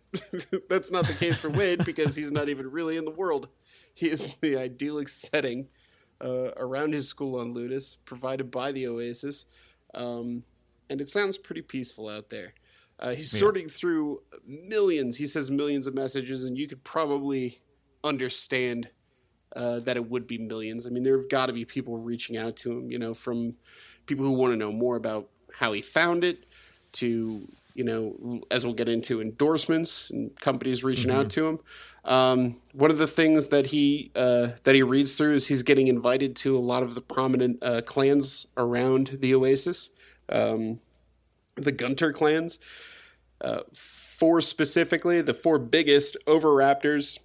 that's 0.69 0.91
not 0.91 1.05
the 1.05 1.13
case 1.13 1.39
for 1.39 1.49
Wade 1.49 1.85
because 1.85 2.15
he's 2.15 2.31
not 2.31 2.49
even 2.49 2.71
really 2.71 2.97
in 2.97 3.05
the 3.05 3.11
world. 3.11 3.49
He 3.93 4.07
is 4.07 4.25
in 4.25 4.31
the 4.41 4.57
idyllic 4.57 5.09
setting 5.09 5.67
uh, 6.19 6.51
around 6.57 6.93
his 6.93 7.07
school 7.07 7.39
on 7.39 7.53
Ludus, 7.53 7.97
provided 8.03 8.49
by 8.49 8.71
the 8.71 8.87
Oasis, 8.87 9.45
um, 9.93 10.43
and 10.89 11.01
it 11.01 11.07
sounds 11.07 11.37
pretty 11.37 11.61
peaceful 11.61 12.09
out 12.09 12.29
there. 12.29 12.53
Uh, 13.01 13.13
he's 13.13 13.31
sorting 13.31 13.67
through 13.67 14.21
millions. 14.67 15.17
He 15.17 15.25
says 15.25 15.49
millions 15.49 15.87
of 15.87 15.95
messages, 15.95 16.43
and 16.43 16.55
you 16.55 16.67
could 16.67 16.83
probably 16.83 17.57
understand 18.03 18.89
uh, 19.55 19.79
that 19.79 19.97
it 19.97 20.09
would 20.09 20.27
be 20.27 20.37
millions. 20.37 20.85
I 20.85 20.89
mean, 20.89 21.03
there 21.03 21.17
have 21.17 21.29
got 21.29 21.47
to 21.47 21.53
be 21.53 21.65
people 21.65 21.97
reaching 21.97 22.37
out 22.37 22.55
to 22.57 22.71
him, 22.71 22.91
you 22.91 22.99
know, 22.99 23.13
from 23.13 23.55
people 24.05 24.23
who 24.23 24.33
want 24.33 24.53
to 24.53 24.57
know 24.57 24.71
more 24.71 24.95
about 24.95 25.29
how 25.53 25.73
he 25.73 25.81
found 25.81 26.23
it 26.23 26.45
to, 26.93 27.47
you 27.73 27.83
know, 27.83 28.41
as 28.51 28.65
we'll 28.65 28.75
get 28.75 28.87
into, 28.87 29.19
endorsements 29.19 30.11
and 30.11 30.39
companies 30.39 30.83
reaching 30.83 31.09
out 31.11 31.29
to 31.31 31.47
him. 31.47 31.59
Um, 32.05 32.55
one 32.73 32.91
of 32.91 32.97
the 32.97 33.07
things 33.07 33.47
that 33.47 33.67
he 33.67 34.11
uh, 34.15 34.49
that 34.63 34.75
he 34.75 34.83
reads 34.83 35.17
through 35.17 35.33
is 35.33 35.47
he's 35.47 35.63
getting 35.63 35.87
invited 35.87 36.35
to 36.37 36.55
a 36.55 36.59
lot 36.59 36.83
of 36.83 36.95
the 36.95 37.01
prominent 37.01 37.57
uh, 37.61 37.81
clans 37.81 38.47
around 38.57 39.07
the 39.07 39.33
Oasis, 39.33 39.89
um, 40.29 40.79
the 41.55 41.71
Gunter 41.71 42.13
clans. 42.13 42.59
Uh, 43.41 43.61
four 43.73 44.39
specifically, 44.41 45.21
the 45.21 45.33
four 45.33 45.57
biggest 45.57 46.15
Oviraptors, 46.27 47.19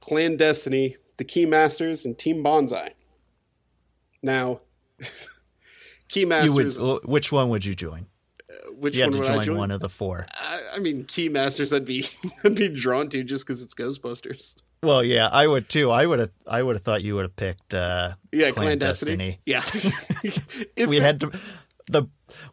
Clan 0.00 0.36
Destiny, 0.36 0.96
the 1.16 1.24
Keymasters, 1.24 2.04
and 2.04 2.18
Team 2.18 2.42
Banzai. 2.42 2.92
Now, 4.22 4.60
Keymasters, 6.08 6.80
would, 6.80 7.04
which 7.04 7.32
one 7.32 7.48
would 7.48 7.64
you 7.64 7.74
join? 7.74 8.06
which 8.76 8.96
You 8.96 9.04
one 9.04 9.12
to 9.12 9.18
would 9.20 9.28
I 9.28 9.34
join 9.36 9.42
join? 9.44 9.56
one 9.56 9.70
of 9.70 9.80
the 9.80 9.88
four. 9.88 10.26
I, 10.38 10.60
I 10.76 10.78
mean, 10.80 11.04
Keymasters, 11.04 11.74
I'd 11.74 11.86
be 11.86 12.04
I'd 12.44 12.54
be 12.54 12.68
drawn 12.68 13.08
to 13.10 13.22
just 13.24 13.46
because 13.46 13.62
it's 13.62 13.74
Ghostbusters. 13.74 14.62
Well, 14.82 15.02
yeah, 15.04 15.28
I 15.28 15.46
would 15.46 15.68
too. 15.68 15.90
I 15.90 16.04
would 16.06 16.18
have. 16.18 16.30
I 16.46 16.62
would 16.62 16.74
have 16.76 16.82
thought 16.82 17.02
you 17.02 17.14
would 17.14 17.22
have 17.22 17.36
picked. 17.36 17.72
Uh, 17.72 18.14
Yeah, 18.32 18.50
Clan 18.50 18.78
Destiny. 18.78 19.40
Yeah, 19.46 19.62
if 19.64 20.86
we 20.88 20.96
had 20.98 21.20
to. 21.20 21.32
The 21.86 22.04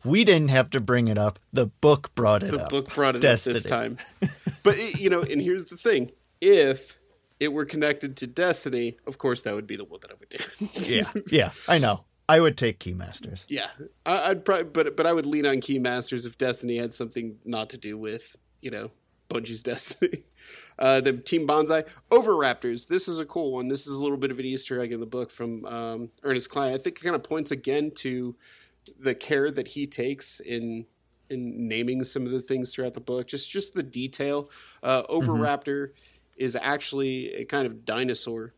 we 0.04 0.24
didn't 0.24 0.50
have 0.50 0.70
to 0.72 0.80
bring 0.80 1.08
it 1.08 1.18
up. 1.18 1.40
The 1.54 1.68
book 1.68 2.14
brought 2.16 2.44
it 2.44 2.52
the 2.52 2.64
up. 2.64 2.70
The 2.70 2.82
book 2.82 2.94
brought 2.94 3.16
it 3.16 3.26
up 3.26 3.40
this 3.40 3.64
time. 3.64 3.98
But 4.64 5.00
you 5.00 5.10
know, 5.10 5.22
and 5.22 5.42
here's 5.42 5.66
the 5.66 5.78
thing: 5.78 6.12
if 6.42 7.00
it 7.40 7.54
were 7.54 7.66
connected 7.66 8.18
to 8.18 8.28
Destiny, 8.28 8.98
of 9.08 9.18
course, 9.18 9.42
that 9.44 9.54
would 9.54 9.68
be 9.68 9.76
the 9.76 9.86
one 9.86 10.00
that 10.02 10.12
I 10.12 10.16
would 10.20 10.30
do. 10.30 10.38
Yeah, 10.94 11.04
yeah, 11.32 11.52
I 11.68 11.78
know. 11.78 12.04
I 12.28 12.40
would 12.40 12.58
take 12.58 12.80
Keymasters. 12.80 13.46
Yeah, 13.48 13.70
I, 14.06 14.30
I'd 14.32 14.46
probably, 14.46 14.66
but 14.66 14.96
but 14.96 15.08
I 15.08 15.14
would 15.14 15.26
lean 15.26 15.46
on 15.46 15.56
Keymasters 15.56 16.28
if 16.28 16.38
Destiny 16.38 16.78
had 16.78 16.94
something 16.94 17.38
not 17.46 17.70
to 17.72 17.78
do 17.78 17.98
with 17.98 18.36
you 18.62 18.72
know 18.72 18.92
Bungie's 19.30 19.64
Destiny. 19.72 20.24
Uh, 20.78 21.02
the 21.02 21.14
Team 21.14 21.46
Banzai 21.46 21.84
over 22.12 22.34
Raptors. 22.34 22.88
This 22.88 23.08
is 23.08 23.20
a 23.20 23.26
cool 23.26 23.54
one. 23.54 23.68
This 23.68 23.88
is 23.88 23.96
a 23.96 24.02
little 24.02 24.18
bit 24.18 24.32
of 24.32 24.40
an 24.40 24.46
Easter 24.46 24.80
egg 24.80 24.94
in 24.94 25.00
the 25.00 25.06
book 25.06 25.30
from 25.32 25.66
um, 25.66 26.12
Ernest 26.24 26.50
Cline. 26.50 26.74
I 26.74 26.78
think 26.78 26.98
it 26.98 27.04
kind 27.04 27.16
of 27.16 27.24
points 27.24 27.52
again 27.52 27.92
to 27.98 28.36
the 28.98 29.16
care 29.16 29.52
that 29.52 29.70
he 29.70 29.88
takes 29.88 30.40
in 30.40 30.86
in 31.30 31.68
naming 31.68 32.04
some 32.04 32.26
of 32.26 32.32
the 32.32 32.42
things 32.42 32.74
throughout 32.74 32.94
the 32.94 33.00
book. 33.00 33.28
Just 33.28 33.50
just 33.50 33.74
the 33.74 33.84
detail. 33.84 34.50
Uh, 34.82 35.04
Oviraptor 35.04 35.92
is 36.38 36.56
actually 36.56 37.34
a 37.36 37.46
kind 37.46 37.68
of 37.68 37.86
dinosaur. 37.86 38.54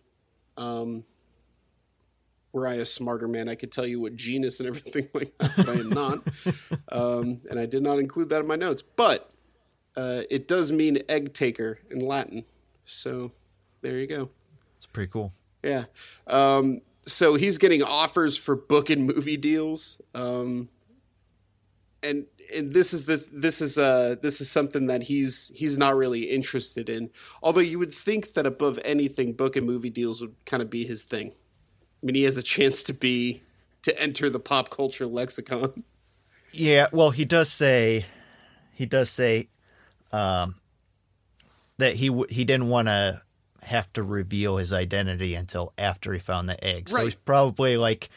Um, 0.58 1.04
were 2.54 2.68
I 2.68 2.76
a 2.76 2.86
smarter 2.86 3.28
man, 3.28 3.48
I 3.48 3.56
could 3.56 3.72
tell 3.72 3.88
you 3.88 4.00
what 4.00 4.16
genus 4.16 4.60
and 4.60 4.68
everything 4.76 5.08
like 5.14 5.38
that, 5.38 5.54
but 5.58 5.70
I 5.70 5.74
am 5.74 5.90
not. 5.90 6.20
Um, 6.94 7.38
and 7.50 7.58
I 7.58 7.66
did 7.66 7.84
not 7.84 8.00
include 8.00 8.28
that 8.30 8.42
in 8.42 8.48
my 8.48 8.58
notes. 8.58 8.82
But 8.82 9.34
uh, 9.96 10.24
it 10.30 10.46
does 10.46 10.74
mean 10.74 11.00
egg 11.08 11.34
taker 11.34 11.80
in 11.90 12.00
Latin. 12.00 12.44
So 12.84 13.32
there 13.82 13.98
you 13.98 14.08
go. 14.08 14.30
It's 14.76 14.88
pretty 14.88 15.10
cool. 15.10 15.32
Yeah. 15.64 15.86
Um, 16.28 16.82
so 17.06 17.36
he's 17.36 17.58
getting 17.58 17.84
offers 17.84 18.38
for 18.38 18.56
book 18.56 18.90
and 18.90 19.06
movie 19.06 19.38
deals. 19.38 20.02
Um, 20.14 20.70
and 22.04 22.26
and 22.56 22.72
this 22.72 22.94
is 22.94 23.06
the 23.06 23.26
this 23.32 23.62
is 23.62 23.78
uh 23.78 24.16
this 24.22 24.42
is 24.42 24.50
something 24.50 24.88
that 24.88 25.04
he's 25.04 25.52
he's 25.56 25.78
not 25.78 25.96
really 25.96 26.24
interested 26.24 26.90
in. 26.90 27.10
Although 27.44 27.62
you 27.62 27.80
would 27.80 27.94
think 27.94 28.34
that 28.34 28.46
above 28.46 28.80
anything, 28.84 29.34
book 29.34 29.56
and 29.56 29.66
movie 29.66 29.90
deals 29.90 30.22
would 30.22 30.36
kind 30.46 30.62
of 30.62 30.70
be 30.70 30.84
his 30.84 31.04
thing. 31.04 31.32
I 31.32 32.06
mean, 32.06 32.16
he 32.16 32.24
has 32.24 32.38
a 32.38 32.44
chance 32.44 32.84
to 32.84 32.94
be 32.94 33.44
to 33.84 34.02
enter 34.02 34.30
the 34.30 34.40
pop 34.40 34.70
culture 34.70 35.08
lexicon. 35.08 35.84
Yeah, 36.52 36.88
well, 36.92 37.12
he 37.12 37.24
does 37.26 37.52
say, 37.52 38.06
he 38.74 38.86
does 38.86 39.10
say, 39.10 39.48
um, 40.12 40.56
that 41.78 41.96
he 41.96 42.08
w- 42.08 42.28
he 42.30 42.44
didn't 42.44 42.68
want 42.68 42.88
to 42.88 43.22
have 43.64 43.92
to 43.94 44.04
reveal 44.04 44.58
his 44.58 44.74
identity 44.74 45.36
until 45.36 45.74
after 45.78 46.14
he 46.14 46.20
found 46.20 46.50
the 46.50 46.64
egg. 46.64 46.90
So 46.90 46.98
he's 46.98 47.16
probably 47.16 47.78
like, 47.78 48.10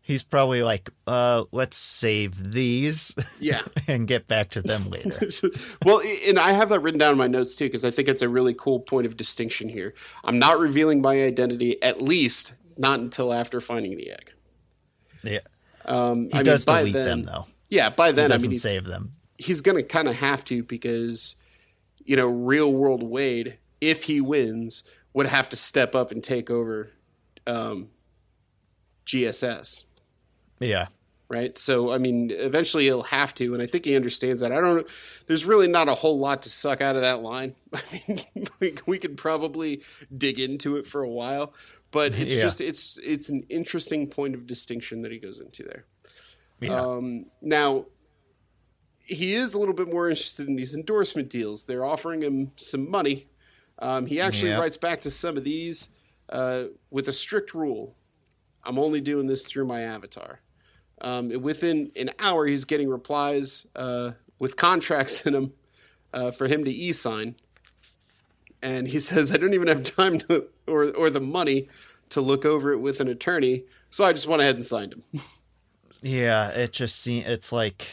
he's 0.00 0.22
probably 0.22 0.62
like, 0.62 0.90
uh, 1.06 1.44
let's 1.52 1.76
save 1.76 2.52
these 2.52 3.14
Yeah. 3.40 3.62
and 3.88 4.06
get 4.06 4.26
back 4.28 4.50
to 4.50 4.62
them 4.62 4.88
later. 4.90 5.28
well, 5.84 6.00
and 6.28 6.38
I 6.38 6.52
have 6.52 6.68
that 6.70 6.80
written 6.80 6.98
down 6.98 7.12
in 7.12 7.18
my 7.18 7.26
notes 7.26 7.54
too 7.56 7.64
because 7.66 7.84
I 7.84 7.90
think 7.90 8.08
it's 8.08 8.22
a 8.22 8.28
really 8.28 8.54
cool 8.54 8.80
point 8.80 9.06
of 9.06 9.16
distinction 9.16 9.68
here. 9.68 9.94
I'm 10.24 10.38
not 10.38 10.58
revealing 10.58 11.00
my 11.02 11.22
identity, 11.22 11.82
at 11.82 12.00
least 12.00 12.54
not 12.78 13.00
until 13.00 13.32
after 13.32 13.60
finding 13.60 13.96
the 13.96 14.10
egg. 14.10 14.32
yeah, 15.24 15.38
Um, 15.84 16.24
he 16.30 16.38
I 16.38 16.42
does 16.42 16.66
mean, 16.66 16.74
by 16.74 16.78
delete 16.80 16.94
then, 16.94 17.06
them 17.06 17.22
though. 17.24 17.46
Yeah, 17.68 17.90
by 17.90 18.12
then, 18.12 18.26
I 18.32 18.34
doesn't 18.36 18.42
mean, 18.48 18.50
he- 18.52 18.58
save 18.58 18.84
them. 18.84 19.14
he's 19.38 19.60
going 19.60 19.76
to 19.76 19.82
kind 19.82 20.06
of 20.08 20.14
have 20.16 20.44
to 20.46 20.62
because, 20.62 21.36
you 22.04 22.16
know, 22.16 22.26
real 22.26 22.72
world 22.72 23.02
Wade, 23.02 23.58
if 23.82 24.04
he 24.04 24.20
wins, 24.22 24.82
would 25.12 25.26
have 25.26 25.48
to 25.50 25.56
step 25.56 25.94
up 25.94 26.10
and 26.10 26.24
take 26.24 26.50
over 26.50 26.88
um, 27.46 27.90
GSS, 29.04 29.84
Yeah. 30.60 30.86
right? 31.28 31.56
So 31.58 31.92
I 31.92 31.98
mean, 31.98 32.30
eventually 32.30 32.84
he'll 32.84 33.02
have 33.02 33.34
to, 33.34 33.52
and 33.54 33.62
I 33.62 33.66
think 33.66 33.84
he 33.84 33.96
understands 33.96 34.40
that. 34.40 34.52
I 34.52 34.60
don't. 34.60 34.86
There's 35.26 35.44
really 35.44 35.68
not 35.68 35.88
a 35.88 35.94
whole 35.94 36.18
lot 36.18 36.42
to 36.42 36.50
suck 36.50 36.80
out 36.80 36.94
of 36.96 37.02
that 37.02 37.20
line. 37.20 37.54
I 37.74 37.80
mean, 38.08 38.20
we, 38.60 38.74
we 38.86 38.98
could 38.98 39.16
probably 39.16 39.82
dig 40.16 40.38
into 40.38 40.76
it 40.76 40.86
for 40.86 41.02
a 41.02 41.08
while, 41.10 41.52
but 41.90 42.12
it's 42.18 42.34
Yeah. 42.36 42.42
just 42.42 42.60
it's 42.60 42.98
it's 43.02 43.28
an 43.28 43.44
interesting 43.48 44.06
point 44.06 44.34
of 44.34 44.46
distinction 44.46 45.02
that 45.02 45.12
he 45.12 45.18
goes 45.18 45.40
into 45.40 45.64
there. 45.64 45.84
Yeah. 46.60 46.80
Um, 46.80 47.26
now, 47.40 47.86
he 49.04 49.34
is 49.34 49.52
a 49.52 49.58
little 49.58 49.74
bit 49.74 49.92
more 49.92 50.08
interested 50.08 50.48
in 50.48 50.54
these 50.54 50.76
endorsement 50.76 51.28
deals. 51.28 51.64
They're 51.64 51.84
offering 51.84 52.22
him 52.22 52.52
some 52.56 52.88
money. 52.88 53.26
Um, 53.82 54.06
he 54.06 54.20
actually 54.20 54.50
Yeah. 54.50 54.58
writes 54.60 54.76
back 54.78 55.00
to 55.02 55.10
some 55.10 55.36
of 55.36 55.44
these 55.44 55.88
uh, 56.28 56.64
with 56.90 57.08
a 57.08 57.12
strict 57.12 57.52
rule. 57.52 57.94
I'm 58.64 58.78
only 58.78 59.00
doing 59.00 59.26
this 59.26 59.44
through 59.44 59.66
my 59.66 59.82
avatar. 59.82 60.40
Um, 61.00 61.28
within 61.42 61.90
an 61.96 62.10
hour, 62.20 62.46
he's 62.46 62.64
getting 62.64 62.88
replies 62.88 63.66
uh, 63.74 64.12
with 64.38 64.56
contracts 64.56 65.26
in 65.26 65.32
them 65.32 65.52
uh, 66.14 66.30
for 66.30 66.46
him 66.46 66.64
to 66.64 66.70
e-sign. 66.70 67.34
And 68.62 68.86
he 68.86 69.00
says, 69.10 69.32
"I 69.32 69.36
don't 69.36 69.52
even 69.52 69.66
have 69.68 69.82
time 69.82 70.18
to, 70.20 70.46
or 70.68 70.84
or 70.94 71.10
the 71.10 71.20
money 71.20 71.68
to 72.10 72.20
look 72.20 72.44
over 72.44 72.72
it 72.72 72.78
with 72.78 73.00
an 73.00 73.08
attorney, 73.08 73.64
so 73.90 74.04
I 74.04 74.12
just 74.12 74.28
went 74.28 74.42
ahead 74.42 74.54
and 74.54 74.64
signed 74.64 74.92
him." 74.94 75.02
yeah. 76.02 76.50
It 76.50 76.72
just 76.72 77.00
seems 77.00 77.26
it's 77.26 77.50
like 77.50 77.88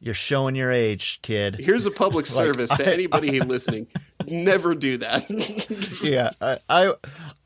you're 0.00 0.14
showing 0.14 0.54
your 0.54 0.72
age, 0.72 1.18
kid. 1.20 1.56
Here's 1.60 1.84
a 1.84 1.90
public 1.90 2.24
service 2.40 2.70
to 2.78 2.88
I- 2.88 2.92
anybody 2.94 3.38
listening: 3.40 3.86
never 4.30 4.74
do 4.74 4.96
that. 4.98 5.28
yeah, 6.04 6.30
I, 6.40 6.58
I, 6.68 6.94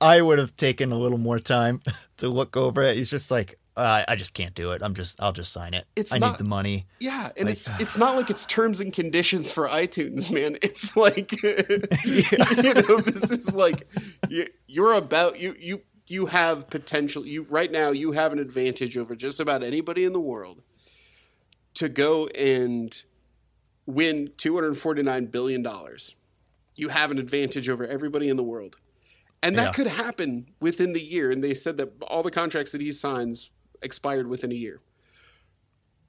I 0.00 0.20
would 0.22 0.38
have 0.38 0.56
taken 0.56 0.92
a 0.92 0.98
little 0.98 1.18
more 1.18 1.38
time 1.38 1.80
to 2.18 2.28
look 2.28 2.56
over 2.56 2.82
it. 2.82 2.96
He's 2.96 3.10
just 3.10 3.30
like, 3.30 3.58
uh, 3.76 4.04
I 4.06 4.16
just 4.16 4.34
can't 4.34 4.54
do 4.54 4.72
it. 4.72 4.82
I'm 4.82 4.94
just, 4.94 5.20
I'll 5.22 5.32
just 5.32 5.50
sign 5.52 5.72
it. 5.72 5.86
It's 5.96 6.14
I 6.14 6.18
not- 6.18 6.32
need 6.32 6.38
the 6.38 6.44
money. 6.44 6.86
yeah, 7.00 7.30
and 7.38 7.48
it's 7.48 7.70
it's 7.80 7.96
not 7.96 8.16
like 8.16 8.28
it's 8.28 8.44
terms 8.44 8.80
and 8.80 8.92
conditions 8.92 9.50
for 9.50 9.66
iTunes, 9.68 10.30
man. 10.30 10.56
It's 10.62 10.94
like 10.96 11.32
you 11.42 12.74
know, 12.74 12.98
this 13.00 13.30
is 13.30 13.54
like 13.54 13.86
you, 14.28 14.46
you're 14.66 14.92
about 14.92 15.40
you 15.40 15.54
you 15.58 15.80
you 16.06 16.26
have 16.26 16.68
potential. 16.68 17.24
You 17.26 17.46
right 17.48 17.72
now 17.72 17.92
you 17.92 18.12
have 18.12 18.32
an 18.34 18.38
advantage 18.38 18.98
over 18.98 19.16
just 19.16 19.40
about 19.40 19.62
anybody 19.62 20.04
in 20.04 20.12
the 20.12 20.20
world 20.20 20.62
to 21.74 21.88
go 21.88 22.26
and 22.28 23.02
win 23.86 24.30
249 24.36 25.26
billion 25.26 25.62
dollars. 25.62 26.14
You 26.76 26.88
have 26.88 27.10
an 27.10 27.18
advantage 27.18 27.68
over 27.68 27.86
everybody 27.86 28.28
in 28.28 28.36
the 28.36 28.42
world. 28.42 28.76
And 29.42 29.56
that 29.58 29.64
Yeah. 29.68 29.72
could 29.72 29.86
happen 29.88 30.46
within 30.60 30.92
the 30.92 31.02
year. 31.02 31.30
And 31.30 31.42
they 31.42 31.54
said 31.54 31.76
that 31.78 31.92
all 32.02 32.22
the 32.22 32.30
contracts 32.30 32.72
that 32.72 32.80
he 32.80 32.92
signs 32.92 33.50
expired 33.82 34.28
within 34.28 34.52
a 34.52 34.54
year. 34.54 34.80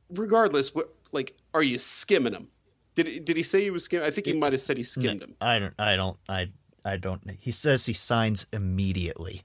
Regardless, 0.09 0.75
what 0.75 0.93
like 1.11 1.35
are 1.53 1.63
you 1.63 1.77
skimming 1.79 2.33
him? 2.33 2.49
Did 2.95 3.25
did 3.25 3.35
he 3.37 3.43
say 3.43 3.63
he 3.63 3.71
was 3.71 3.83
skimming? 3.85 4.05
I 4.05 4.11
think 4.11 4.27
he 4.27 4.33
might 4.33 4.53
have 4.53 4.59
said 4.59 4.77
he 4.77 4.83
skimmed 4.83 5.23
him. 5.23 5.35
I 5.41 5.57
don't, 5.59 5.73
I 5.79 5.95
don't, 5.95 6.17
I, 6.29 6.49
I 6.85 6.97
don't. 6.97 7.21
He 7.39 7.49
says 7.51 7.85
he 7.87 7.93
signs 7.93 8.45
immediately. 8.53 9.43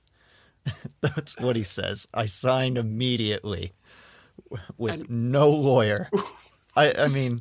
That's 1.01 1.39
what 1.39 1.57
he 1.57 1.63
says. 1.63 2.07
I 2.13 2.27
signed 2.27 2.77
immediately 2.77 3.73
with 4.77 5.09
no 5.09 5.49
lawyer. 5.51 6.11
I, 6.77 6.93
I 6.93 7.09
mean, 7.15 7.41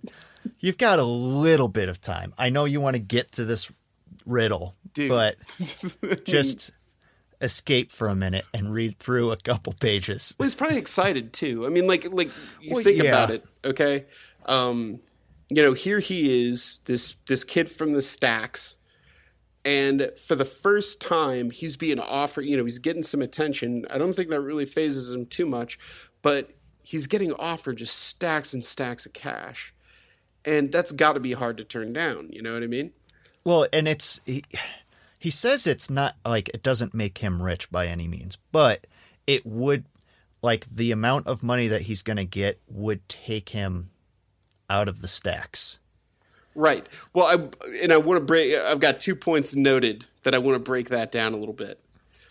you've 0.59 0.77
got 0.77 0.99
a 0.99 1.03
little 1.03 1.67
bit 1.67 1.89
of 1.89 2.01
time. 2.01 2.33
I 2.37 2.49
know 2.49 2.65
you 2.65 2.81
want 2.81 2.95
to 2.95 2.99
get 2.99 3.33
to 3.33 3.45
this 3.45 3.71
riddle, 4.25 4.75
Dude. 4.93 5.09
but 5.09 5.35
just 6.25 6.71
escape 7.41 7.91
for 7.91 8.07
a 8.07 8.15
minute 8.15 8.45
and 8.53 8.73
read 8.73 8.97
through 8.99 9.31
a 9.31 9.37
couple 9.37 9.73
pages. 9.73 10.35
Well, 10.39 10.45
he's 10.45 10.55
probably 10.55 10.77
excited 10.77 11.33
too. 11.33 11.65
I 11.65 11.69
mean, 11.69 11.87
like 11.87 12.11
like 12.11 12.29
you 12.61 12.75
Well, 12.75 12.83
think 12.83 13.01
yeah. 13.01 13.09
about 13.09 13.31
it, 13.31 13.45
okay? 13.63 14.05
Um, 14.45 14.99
you 15.49 15.61
know, 15.61 15.73
here 15.73 15.99
he 15.99 16.47
is, 16.49 16.79
this 16.85 17.15
this 17.27 17.43
kid 17.43 17.69
from 17.69 17.93
the 17.93 18.01
stacks, 18.01 18.77
and 19.63 20.11
for 20.25 20.35
the 20.35 20.45
first 20.45 20.99
time, 21.01 21.51
he's 21.51 21.77
being 21.77 21.99
offered. 21.99 22.41
You 22.43 22.57
know, 22.57 22.63
he's 22.65 22.79
getting 22.79 23.03
some 23.03 23.21
attention. 23.21 23.85
I 23.89 23.97
don't 23.97 24.13
think 24.13 24.29
that 24.29 24.41
really 24.41 24.65
phases 24.65 25.13
him 25.13 25.25
too 25.25 25.45
much, 25.45 25.77
but 26.21 26.51
he's 26.83 27.07
getting 27.07 27.33
offered 27.33 27.77
just 27.77 27.95
stacks 27.95 28.53
and 28.53 28.63
stacks 28.63 29.05
of 29.05 29.13
cash, 29.13 29.73
and 30.47 30.71
that's 30.71 30.91
got 30.91 31.13
to 31.13 31.19
be 31.19 31.33
hard 31.33 31.57
to 31.57 31.63
turn 31.63 31.93
down. 31.93 32.29
You 32.31 32.41
know 32.41 32.53
what 32.53 32.63
I 32.63 32.67
mean? 32.67 32.93
Well, 33.43 33.67
and 33.71 33.87
it's 33.87 34.19
he, 34.25 34.43
he 35.19 35.29
says 35.29 35.67
it's 35.67 35.89
not 35.89 36.15
like 36.25 36.49
it 36.49 36.63
doesn't 36.63 36.93
make 36.93 37.19
him 37.19 37.41
rich 37.41 37.69
by 37.69 37.87
any 37.87 38.07
means, 38.07 38.37
but 38.51 38.87
it 39.27 39.45
would 39.45 39.85
like 40.41 40.65
the 40.73 40.91
amount 40.91 41.27
of 41.27 41.43
money 41.43 41.67
that 41.67 41.81
he's 41.83 42.01
going 42.01 42.17
to 42.17 42.25
get 42.25 42.59
would 42.67 43.07
take 43.09 43.49
him 43.49 43.89
out 44.69 44.87
of 44.87 45.01
the 45.01 45.07
stacks. 45.07 45.79
Right. 46.55 46.87
Well, 47.13 47.25
I 47.25 47.75
and 47.83 47.93
I 47.93 47.97
want 47.97 48.19
to 48.19 48.25
break. 48.25 48.55
I've 48.55 48.79
got 48.79 48.99
two 48.99 49.15
points 49.15 49.55
noted 49.55 50.05
that 50.23 50.33
I 50.33 50.39
want 50.39 50.55
to 50.55 50.59
break 50.59 50.89
that 50.89 51.11
down 51.11 51.33
a 51.33 51.37
little 51.37 51.53
bit. 51.53 51.79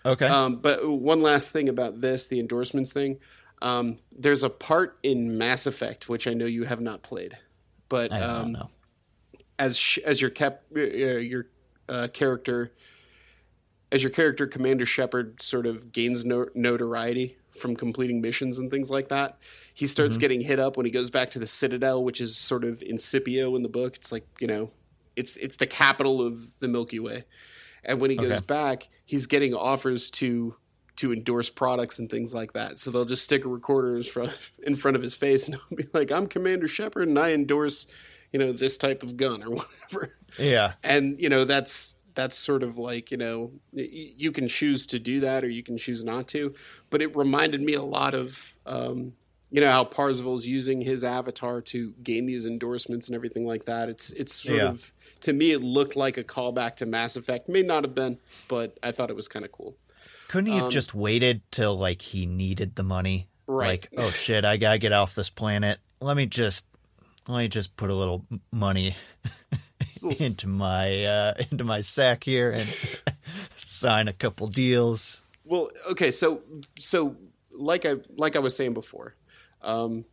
Okay. 0.05 0.27
Um, 0.27 0.57
but 0.57 0.89
one 0.89 1.21
last 1.21 1.53
thing 1.53 1.69
about 1.69 2.01
this, 2.01 2.27
the 2.27 2.41
endorsements 2.41 2.93
thing. 2.93 3.19
Um, 3.63 3.99
there's 4.17 4.43
a 4.43 4.51
part 4.51 4.99
in 5.03 5.39
Mass 5.39 5.67
Effect 5.67 6.09
which 6.09 6.27
I 6.27 6.35
know 6.35 6.45
you 6.45 6.65
have 6.65 6.81
not 6.81 7.03
played, 7.03 7.39
but 7.89 8.13
um, 8.13 8.57
as 9.59 9.77
sh- 9.79 9.99
as 10.05 10.21
your 10.21 10.31
cap 10.31 10.63
uh, 10.77 10.81
your 10.81 11.47
uh, 11.89 12.09
character 12.13 12.73
as 13.93 14.03
your 14.03 14.11
character 14.11 14.47
Commander 14.47 14.85
Shepard 14.85 15.41
sort 15.41 15.65
of 15.67 15.93
gains 15.93 16.25
no- 16.25 16.49
notoriety 16.55 17.37
from 17.53 17.77
completing 17.77 18.21
missions 18.21 18.59
and 18.59 18.71
things 18.71 18.91
like 18.91 19.09
that, 19.09 19.39
he 19.75 19.87
starts 19.87 20.15
Mm-hmm. 20.17 20.21
getting 20.21 20.41
hit 20.43 20.59
up 20.59 20.77
when 20.77 20.85
he 20.85 20.93
goes 20.93 21.09
back 21.11 21.31
to 21.31 21.39
the 21.39 21.47
Citadel, 21.47 22.03
which 22.05 22.21
is 22.21 22.37
sort 22.37 22.65
of 22.65 22.81
Incipio 22.81 23.55
in 23.57 23.63
the 23.63 23.69
book. 23.69 23.97
It's 23.97 24.11
like 24.13 24.27
you 24.41 24.47
know, 24.47 24.71
it's 25.15 25.37
it's 25.37 25.57
the 25.57 25.67
capital 25.67 26.21
of 26.21 26.59
the 26.59 26.69
Milky 26.69 26.99
Way, 26.99 27.25
and 27.85 28.01
when 28.01 28.11
he 28.11 28.17
goes 28.17 28.41
back, 28.41 28.89
he's 29.05 29.27
getting 29.27 29.55
offers 29.55 30.11
to 30.11 30.57
to 30.97 31.13
endorse 31.13 31.51
products 31.51 31.99
and 31.99 32.11
things 32.11 32.33
like 32.35 32.53
that. 32.55 32.79
So 32.79 32.91
they'll 32.91 33.05
just 33.05 33.25
stick 33.25 33.45
a 33.45 33.49
recorder 33.49 33.97
in 33.97 34.03
front 34.03 34.51
in 34.67 34.77
front 34.77 34.97
of 34.97 35.03
his 35.03 35.15
face 35.15 35.47
and 35.49 35.57
he'll 35.69 35.77
be 35.77 35.85
like, 35.93 36.11
"I'm 36.13 36.27
Commander 36.27 36.69
Shepard, 36.69 37.09
and 37.09 37.19
I 37.19 37.33
endorse." 37.33 37.87
You 38.33 38.41
know 38.41 38.53
this 38.53 38.77
type 38.77 39.03
of 39.05 39.17
gun 39.17 39.43
or 39.43 39.51
whatever 39.55 40.13
Yeah. 40.39 40.73
and 40.83 41.19
you 41.19 41.29
know 41.31 41.45
that's 41.45 41.95
that's 42.15 42.37
sort 42.37 42.63
of 42.65 42.77
like 42.77 43.11
you 43.11 43.17
know 43.17 43.53
you 43.73 44.33
can 44.33 44.49
choose 44.49 44.85
to 44.87 44.99
do 44.99 45.21
that 45.21 45.45
or 45.45 45.49
you 45.49 45.63
can 45.63 45.79
choose 45.79 46.03
not 46.05 46.27
to 46.29 46.53
but 46.91 47.01
it 47.01 47.17
reminded 47.17 47.63
me 47.63 47.75
a 47.75 47.83
lot 47.83 48.15
of 48.15 48.59
um, 48.67 49.15
you 49.51 49.61
know 49.61 49.71
how 49.71 49.85
Parzival's 49.85 50.45
using 50.45 50.81
his 50.81 51.05
avatar 51.05 51.63
to 51.63 51.93
gain 52.03 52.27
these 52.27 52.47
endorsements 52.47 53.07
and 53.07 53.15
everything 53.15 53.47
like 53.47 53.65
that 53.67 53.89
it's 53.89 54.11
it's 54.11 54.35
sort 54.35 54.59
Yeah. 54.59 54.69
of 54.71 54.93
to 55.21 55.33
me 55.33 55.53
it 55.53 55.63
looked 55.63 55.95
like 55.97 56.19
a 56.19 56.25
callback 56.25 56.77
to 56.77 56.85
Mass 56.87 57.17
Effect 57.17 57.49
may 57.49 57.63
not 57.63 57.85
have 57.85 57.95
been 57.95 58.19
but 58.49 58.77
I 58.83 58.91
thought 58.93 59.09
it 59.09 59.17
was 59.17 59.29
kind 59.29 59.45
of 59.45 59.53
cool 59.53 59.77
Couldn't 60.29 60.47
he 60.51 60.57
have 60.57 60.71
just 60.71 60.95
waited 60.95 61.41
till 61.51 61.79
like 61.79 62.03
he 62.03 62.27
needed 62.27 62.75
the 62.77 62.83
money? 62.83 63.29
Um, 63.49 63.55
Right. 63.55 63.69
Like, 63.83 63.89
oh 63.97 64.11
shit, 64.11 64.45
I 64.45 64.57
gotta 64.57 64.79
get 64.79 64.93
off 64.93 65.15
this 65.15 65.31
planet. 65.31 65.79
Let 66.01 66.17
me 66.17 66.27
just 66.27 66.67
let 67.29 67.39
me 67.39 67.49
just 67.49 67.77
put 67.77 67.91
a 67.91 67.95
little 67.95 68.25
money 68.51 68.97
into 70.21 70.49
my 70.49 71.05
uh 71.05 71.35
into 71.53 71.63
my 71.63 71.81
sack 71.81 72.25
here 72.25 72.51
and 72.51 72.59
sign 73.57 74.09
a 74.09 74.13
couple 74.13 74.49
deals. 74.49 75.23
Well, 75.45 75.71
okay, 75.93 76.11
so 76.11 76.43
so 76.77 77.17
like 77.53 77.87
I 77.87 77.95
like 78.17 78.35
I 78.35 78.41
was 78.41 78.57
saying 78.57 78.75
before, 78.75 79.15
um, 79.63 80.05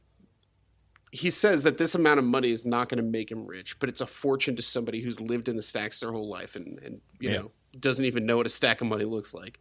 he 1.12 1.32
says 1.32 1.64
that 1.64 1.78
this 1.80 1.96
amount 1.96 2.20
of 2.20 2.26
money 2.26 2.52
is 2.52 2.66
not 2.68 2.88
going 2.90 2.98
to 3.04 3.04
make 3.10 3.32
him 3.32 3.46
rich, 3.48 3.80
but 3.80 3.90
it's 3.90 4.02
a 4.02 4.06
fortune 4.06 4.56
to 4.56 4.62
somebody 4.62 5.02
who's 5.02 5.20
lived 5.20 5.48
in 5.50 5.56
the 5.56 5.62
stacks 5.64 6.00
their 6.02 6.12
whole 6.12 6.30
life 6.30 6.56
and 6.56 6.80
and 6.84 7.02
you 7.20 7.32
Yeah. 7.32 7.38
know 7.40 7.52
doesn't 7.80 8.06
even 8.06 8.28
know 8.28 8.38
what 8.38 8.46
a 8.46 8.50
stack 8.50 8.82
of 8.82 8.88
money 8.88 9.06
looks 9.06 9.34
like. 9.34 9.60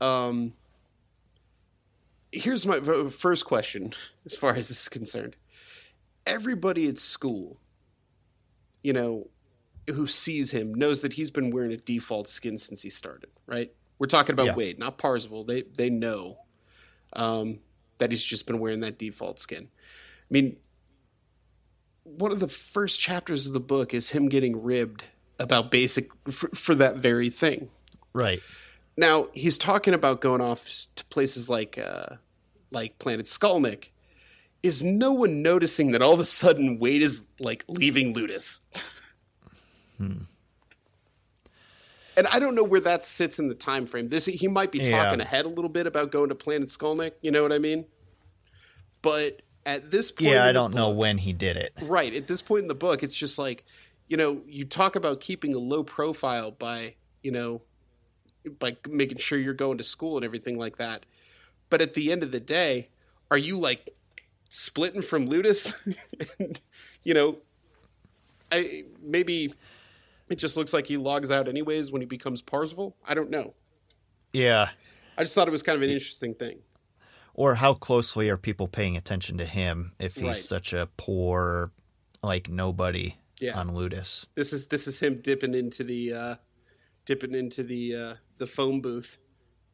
Um, 0.00 0.52
here's 2.32 2.66
my 2.66 2.80
first 2.80 3.44
question, 3.44 3.92
as 4.26 4.36
far 4.36 4.50
as 4.50 4.68
this 4.68 4.82
is 4.82 4.88
concerned. 4.88 5.36
Everybody 6.26 6.88
at 6.88 6.98
school, 6.98 7.58
you 8.82 8.92
know, 8.92 9.28
who 9.88 10.06
sees 10.06 10.50
him 10.50 10.74
knows 10.74 11.02
that 11.02 11.14
he's 11.14 11.30
been 11.30 11.50
wearing 11.50 11.72
a 11.72 11.76
default 11.76 12.28
skin 12.28 12.58
since 12.58 12.82
he 12.82 12.90
started, 12.90 13.30
right? 13.46 13.72
We're 13.98 14.06
talking 14.06 14.34
about 14.34 14.46
Yeah. 14.46 14.54
Wade, 14.54 14.78
not 14.78 14.98
Parzival. 14.98 15.44
They 15.44 15.62
they 15.62 15.90
know 15.90 16.38
um, 17.14 17.60
that 17.96 18.10
he's 18.10 18.24
just 18.24 18.46
been 18.46 18.58
wearing 18.58 18.80
that 18.80 18.98
default 18.98 19.38
skin. 19.38 19.68
I 19.70 20.30
mean, 20.30 20.56
one 22.04 22.32
of 22.32 22.40
the 22.40 22.48
first 22.48 23.00
chapters 23.00 23.46
of 23.46 23.54
the 23.54 23.60
book 23.60 23.94
is 23.94 24.10
him 24.10 24.28
getting 24.28 24.62
ribbed 24.62 25.04
about 25.38 25.70
basic 25.70 26.08
for, 26.30 26.48
for 26.50 26.74
that 26.74 26.96
very 26.96 27.30
thing. 27.30 27.68
Right. 28.12 28.40
Now 28.98 29.28
he's 29.32 29.56
talking 29.56 29.94
about 29.94 30.20
going 30.20 30.40
off 30.40 30.68
to 30.96 31.04
places 31.04 31.48
like 31.48 31.78
uh, 31.78 32.16
like 32.72 32.98
Planet 32.98 33.26
Skolnick. 33.26 33.90
Is 34.64 34.82
no 34.82 35.12
one 35.12 35.40
noticing 35.40 35.92
that 35.92 36.02
all 36.02 36.12
of 36.12 36.18
a 36.18 36.24
sudden 36.24 36.80
Wade 36.80 37.00
is 37.02 37.32
like 37.38 37.64
leaving 37.68 38.12
Ludus? 38.12 38.60
and 40.00 40.26
I 42.32 42.40
don't 42.40 42.56
know 42.56 42.64
where 42.64 42.80
that 42.80 43.04
sits 43.04 43.38
in 43.38 43.46
the 43.48 43.54
time 43.54 43.86
frame. 43.86 44.08
This 44.08 44.26
he 44.26 44.48
might 44.48 44.72
be 44.72 44.78
Yeah. 44.78 45.04
talking 45.04 45.20
ahead 45.20 45.44
a 45.44 45.48
little 45.48 45.68
bit 45.70 45.86
about 45.86 46.10
going 46.10 46.28
to 46.30 46.34
Planet 46.34 46.68
Skolnick. 46.68 47.12
You 47.22 47.30
know 47.30 47.42
what 47.42 47.52
I 47.52 47.58
mean? 47.58 47.86
But 49.00 49.42
at 49.64 49.92
this 49.92 50.10
point, 50.10 50.30
Yeah, 50.32 50.44
I 50.44 50.50
don't 50.50 50.74
know 50.74 50.90
when 50.90 51.18
he 51.18 51.32
did 51.32 51.56
it. 51.56 51.72
Right. 51.80 52.12
At 52.12 52.26
this 52.26 52.42
point 52.42 52.62
in 52.62 52.68
the 52.68 52.74
book, 52.74 53.04
it's 53.04 53.14
just 53.14 53.38
like, 53.38 53.64
you 54.08 54.16
know, 54.16 54.42
you 54.46 54.64
talk 54.64 54.96
about 54.96 55.20
keeping 55.20 55.54
a 55.54 55.58
low 55.58 55.84
profile 55.84 56.50
by, 56.50 56.96
you 57.22 57.30
know, 57.30 57.62
by 58.48 58.76
making 58.88 59.18
sure 59.18 59.38
you're 59.38 59.54
going 59.54 59.78
to 59.78 59.84
school 59.84 60.16
and 60.16 60.24
everything 60.24 60.58
like 60.58 60.76
that. 60.76 61.04
But 61.70 61.80
at 61.82 61.94
the 61.94 62.10
end 62.12 62.22
of 62.22 62.32
the 62.32 62.40
day, 62.40 62.88
are 63.30 63.38
you 63.38 63.58
like 63.58 63.90
splitting 64.48 65.02
from 65.02 65.26
Ludus? 65.26 65.74
and, 66.38 66.60
you 67.04 67.14
know, 67.14 67.38
I 68.50 68.82
maybe 69.02 69.52
it 70.28 70.36
just 70.36 70.56
looks 70.56 70.72
like 70.72 70.86
he 70.86 70.96
logs 70.96 71.30
out 71.30 71.48
anyways 71.48 71.90
when 71.92 72.00
he 72.02 72.06
becomes 72.06 72.42
Parzival. 72.42 72.96
I 73.06 73.14
don't 73.14 73.30
know. 73.30 73.54
Yeah. 74.32 74.70
I 75.16 75.22
just 75.22 75.34
thought 75.34 75.48
it 75.48 75.52
was 75.52 75.62
kind 75.62 75.76
of 75.76 75.82
an 75.82 75.90
interesting 75.90 76.34
thing. 76.34 76.60
Or 77.34 77.54
how 77.56 77.74
closely 77.74 78.28
are 78.30 78.36
people 78.36 78.68
paying 78.68 78.96
attention 78.96 79.38
to 79.38 79.44
him 79.44 79.92
if 79.98 80.14
he's 80.16 80.24
Right. 80.24 80.36
such 80.36 80.72
a 80.72 80.88
poor, 80.96 81.72
like 82.22 82.48
nobody 82.48 83.16
Yeah. 83.40 83.58
on 83.58 83.74
Ludus? 83.74 84.26
This 84.34 84.52
is 84.52 84.66
this 84.66 84.86
is 84.88 85.00
him 85.00 85.20
dipping 85.20 85.54
into 85.54 85.84
the 85.84 86.12
uh, 86.12 86.34
dipping 87.04 87.34
into 87.34 87.62
the 87.62 87.94
uh, 87.94 88.14
the 88.38 88.46
phone 88.46 88.80
booth 88.80 89.18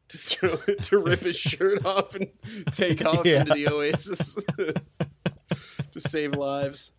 to 0.09 0.17
throw 0.17 0.55
to 0.83 0.97
rip 0.99 1.21
his 1.23 1.37
shirt 1.37 1.85
off 1.85 2.15
and 2.15 2.27
take 2.71 3.05
off 3.11 3.25
Yeah. 3.25 3.41
into 3.41 3.53
the 3.53 3.67
oasis 3.69 4.35
to 5.91 5.99
save 5.99 6.33
lives. 6.33 6.91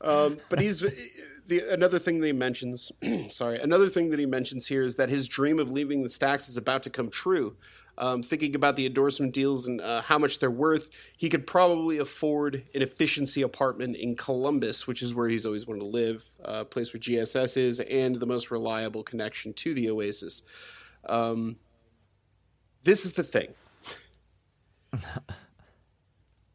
Um, 0.00 0.38
but 0.50 0.60
he's 0.60 0.80
the 1.46 1.62
another 1.72 1.98
thing 1.98 2.20
that 2.20 2.26
he 2.26 2.32
mentions. 2.32 2.92
sorry, 3.30 3.58
another 3.58 3.88
thing 3.88 4.10
that 4.10 4.18
he 4.18 4.26
mentions 4.26 4.66
here 4.66 4.82
is 4.82 4.96
that 4.96 5.08
his 5.08 5.26
dream 5.28 5.58
of 5.58 5.70
leaving 5.70 6.02
the 6.02 6.10
stacks 6.10 6.48
is 6.48 6.56
about 6.56 6.82
to 6.84 6.90
come 6.90 7.08
true. 7.10 7.56
Um, 7.98 8.22
thinking 8.22 8.54
about 8.54 8.76
the 8.76 8.84
endorsement 8.84 9.32
deals 9.32 9.66
and 9.68 9.80
uh, 9.80 10.02
how 10.02 10.18
much 10.18 10.38
they're 10.38 10.50
worth, 10.50 10.90
he 11.16 11.30
could 11.30 11.46
probably 11.46 11.96
afford 11.96 12.56
an 12.74 12.82
efficiency 12.82 13.40
apartment 13.40 13.96
in 13.96 14.16
Columbus, 14.16 14.86
which 14.86 15.00
is 15.00 15.14
where 15.14 15.30
he's 15.30 15.46
always 15.46 15.66
wanted 15.66 15.80
to 15.80 15.86
live, 15.86 16.22
uh, 16.44 16.58
a 16.60 16.64
place 16.66 16.92
where 16.92 17.00
GSS 17.00 17.56
is, 17.56 17.80
and 17.80 18.16
the 18.16 18.26
most 18.26 18.50
reliable 18.50 19.02
connection 19.02 19.54
to 19.54 19.72
the 19.72 19.88
Oasis. 19.88 20.42
Um, 21.08 21.58
this 22.82 23.04
is 23.06 23.12
the 23.14 23.22
thing. 23.22 23.54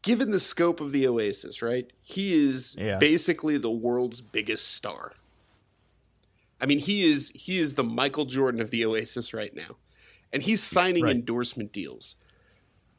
Given 0.02 0.32
the 0.32 0.40
scope 0.40 0.82
of 0.82 0.92
the 0.92 1.08
Oasis, 1.08 1.62
right? 1.62 1.92
He 2.02 2.34
is 2.34 2.76
Yeah. 2.80 2.98
basically 2.98 3.58
the 3.58 3.70
world's 3.70 4.22
biggest 4.22 4.68
star. 4.74 5.14
I 6.60 6.66
mean, 6.66 6.80
he 6.80 7.04
is 7.10 7.32
he 7.36 7.60
is 7.60 7.74
the 7.76 7.84
Michael 7.84 8.26
Jordan 8.26 8.62
of 8.62 8.72
the 8.72 8.84
Oasis 8.86 9.34
right 9.34 9.56
now. 9.56 9.78
And 10.34 10.42
he's 10.42 10.64
signing 10.64 11.04
Right. 11.04 11.16
endorsement 11.16 11.72
deals. 11.72 12.16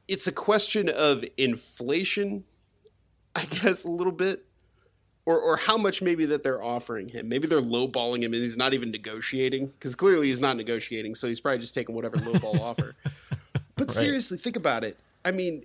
It's 0.06 0.26
a 0.26 0.32
question 0.32 0.88
of 0.88 1.24
inflation, 1.36 2.44
I 3.34 3.46
guess, 3.46 3.84
a 3.84 3.88
little 3.90 4.12
bit. 4.12 4.44
Or, 5.24 5.38
or 5.38 5.56
how 5.56 5.76
much 5.76 6.02
maybe 6.02 6.24
that 6.26 6.42
they're 6.42 6.62
offering 6.62 7.06
him. 7.06 7.28
Maybe 7.28 7.46
they're 7.46 7.60
lowballing 7.60 8.24
him 8.24 8.34
and 8.34 8.42
he's 8.42 8.56
not 8.56 8.74
even 8.74 8.90
negotiating. 8.90 9.68
Because 9.68 9.94
clearly 9.94 10.26
he's 10.26 10.40
not 10.40 10.56
negotiating, 10.56 11.14
so 11.14 11.28
he's 11.28 11.40
probably 11.40 11.60
just 11.60 11.74
taking 11.74 11.94
whatever 11.94 12.16
lowball 12.16 12.60
offer. 12.60 12.96
But 13.76 13.90
seriously, 13.92 14.36
think 14.36 14.56
about 14.56 14.82
it. 14.82 14.98
I 15.24 15.30
mean, 15.30 15.64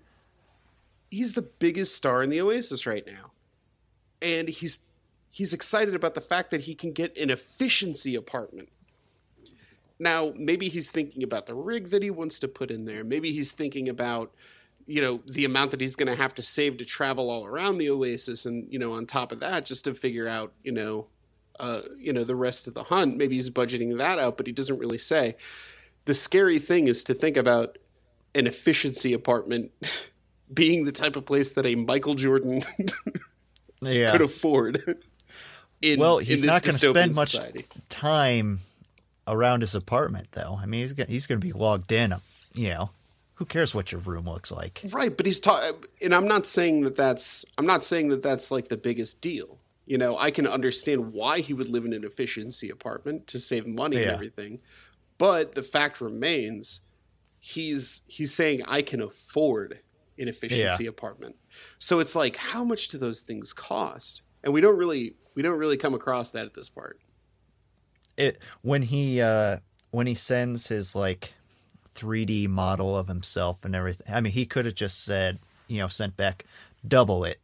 he's 1.09 1.33
the 1.33 1.41
biggest 1.41 1.95
star 1.95 2.21
in 2.21 2.29
the 2.29 2.41
Oasis 2.41 2.85
right 2.85 3.05
now. 3.05 3.31
And 4.21 4.47
he's 4.49 4.79
he's 5.29 5.53
excited 5.53 5.93
about 5.93 6.15
the 6.15 6.21
fact 6.21 6.51
that 6.51 6.61
he 6.61 6.73
can 6.73 6.91
get 6.91 7.17
an 7.17 7.29
efficiency 7.29 8.15
apartment. 8.15 8.69
Now, 9.99 10.33
maybe 10.35 10.69
he's 10.69 10.89
thinking 10.89 11.23
about 11.23 11.47
the 11.47 11.55
rig 11.55 11.89
that 11.89 12.03
he 12.03 12.11
wants 12.11 12.39
to 12.39 12.47
put 12.47 12.71
in 12.71 12.85
there. 12.85 13.03
Maybe 13.03 13.31
he's 13.31 13.51
thinking 13.51 13.89
about, 13.89 14.31
you 14.87 15.01
know, 15.01 15.19
the 15.27 15.45
amount 15.45 15.71
that 15.71 15.81
he's 15.81 15.95
going 15.95 16.07
to 16.07 16.15
have 16.15 16.33
to 16.35 16.41
save 16.41 16.77
to 16.77 16.85
travel 16.85 17.29
all 17.29 17.45
around 17.45 17.77
the 17.77 17.89
Oasis, 17.89 18.45
and 18.45 18.67
you 18.71 18.79
know, 18.79 18.93
on 18.93 19.05
top 19.05 19.31
of 19.31 19.41
that, 19.41 19.65
just 19.65 19.85
to 19.85 19.93
figure 19.93 20.27
out, 20.27 20.53
you 20.63 20.71
know, 20.71 21.07
uh, 21.59 21.81
you 21.97 22.13
know, 22.13 22.23
the 22.23 22.35
rest 22.35 22.67
of 22.67 22.73
the 22.73 22.83
hunt. 22.83 23.17
Maybe 23.17 23.35
he's 23.35 23.49
budgeting 23.49 23.97
that 23.97 24.17
out, 24.17 24.37
but 24.37 24.47
he 24.47 24.53
doesn't 24.53 24.79
really 24.79 24.97
say. 24.97 25.35
The 26.05 26.13
scary 26.13 26.57
thing 26.59 26.87
is 26.87 27.03
to 27.05 27.13
think 27.13 27.35
about 27.35 27.77
an 28.33 28.47
efficiency 28.47 29.13
apartment 29.13 29.71
being 30.53 30.85
the 30.85 30.91
type 30.91 31.15
of 31.15 31.25
place 31.25 31.51
that 31.53 31.65
a 31.65 31.75
Michael 31.75 32.15
Jordan 32.15 32.61
Yeah. 33.81 34.11
could 34.11 34.21
afford. 34.21 34.97
In, 35.81 35.99
well, 35.99 36.17
he's 36.17 36.43
not 36.43 36.63
going 36.63 36.75
to 36.77 36.89
spend 36.89 37.13
much 37.15 37.31
society. 37.31 37.65
time 37.89 38.61
around 39.27 39.61
his 39.61 39.75
apartment, 39.75 40.29
though. 40.31 40.57
I 40.59 40.65
mean, 40.65 40.81
he's 40.81 40.93
gonna, 40.93 41.09
he's 41.09 41.27
going 41.27 41.39
to 41.39 41.45
be 41.45 41.53
logged 41.53 41.91
in. 41.91 42.15
You 42.53 42.69
know, 42.69 42.89
who 43.37 43.45
cares 43.45 43.75
what 43.75 43.91
your 43.91 44.01
room 44.01 44.25
looks 44.25 44.51
like? 44.51 44.81
Right, 44.91 45.15
but 45.15 45.27
he's 45.27 45.39
talking, 45.39 45.69
and 46.01 46.13
I'm 46.13 46.27
not 46.27 46.47
saying 46.47 46.81
that 46.81 46.95
that's 46.95 47.45
I'm 47.57 47.67
not 47.67 47.83
saying 47.83 48.09
that 48.09 48.23
that's 48.23 48.49
like 48.49 48.67
the 48.67 48.77
biggest 48.77 49.21
deal. 49.21 49.59
You 49.85 49.99
know, 49.99 50.17
I 50.17 50.31
can 50.31 50.47
understand 50.47 51.13
why 51.13 51.39
he 51.39 51.53
would 51.53 51.69
live 51.69 51.85
in 51.85 51.93
an 51.93 52.03
efficiency 52.03 52.71
apartment 52.71 53.27
to 53.27 53.39
save 53.39 53.67
money 53.67 53.97
and 53.97 54.11
everything, 54.11 54.59
but 55.19 55.53
the 55.53 55.61
fact 55.61 56.01
remains, 56.01 56.81
he's 57.37 58.01
he's 58.07 58.33
saying 58.33 58.61
I 58.67 58.81
can 58.81 59.01
afford 59.01 59.81
an 60.17 60.27
efficiency 60.27 60.87
apartment. 60.87 61.35
So 61.77 61.99
it's 61.99 62.15
like, 62.15 62.37
how 62.37 62.63
much 62.63 62.87
do 62.87 62.97
those 62.97 63.21
things 63.21 63.53
cost? 63.53 64.23
And 64.43 64.51
we 64.51 64.61
don't 64.61 64.77
really 64.77 65.13
we 65.35 65.43
don't 65.43 65.59
really 65.59 65.77
come 65.77 65.93
across 65.93 66.31
that 66.31 66.47
at 66.47 66.55
this 66.55 66.69
part. 66.69 66.99
It 68.17 68.39
when 68.63 68.81
he 68.81 69.21
uh 69.21 69.57
when 69.91 70.07
he 70.07 70.15
sends 70.15 70.67
his 70.69 70.95
like 70.95 71.33
3D 71.97 72.47
model 72.47 72.97
of 72.97 73.07
himself 73.07 73.65
and 73.65 73.75
everything. 73.75 74.13
I 74.13 74.21
mean, 74.21 74.33
he 74.33 74.45
could 74.45 74.65
have 74.65 74.75
just 74.75 75.03
said, 75.03 75.39
you 75.67 75.79
know, 75.79 75.87
sent 75.87 76.15
back 76.15 76.45
double 76.87 77.23
it, 77.25 77.39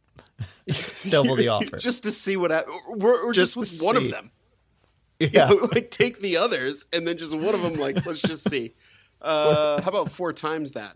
double 1.08 1.36
the 1.36 1.48
offer. 1.48 1.76
just 1.78 2.02
to 2.04 2.10
see 2.10 2.36
what 2.36 2.50
hap- 2.50 2.66
or, 3.00 3.18
or 3.20 3.32
just, 3.32 3.54
Just 3.54 3.80
with 3.80 3.82
one 3.86 3.96
see. 3.96 4.06
of 4.06 4.10
them. 4.12 4.30
yeah, 5.18 5.50
You 5.50 5.60
know, 5.60 5.68
like 5.72 5.90
take 5.90 6.18
the 6.20 6.36
others 6.38 6.86
and 6.94 7.06
then 7.06 7.16
just 7.18 7.36
one 7.36 7.54
of 7.54 7.62
them 7.62 7.74
like 7.74 8.04
let's 8.06 8.20
just 8.22 8.48
see 8.50 8.74
uh 9.22 9.80
how 9.80 9.88
about 9.90 10.10
four 10.10 10.32
times 10.32 10.72
that 10.72 10.94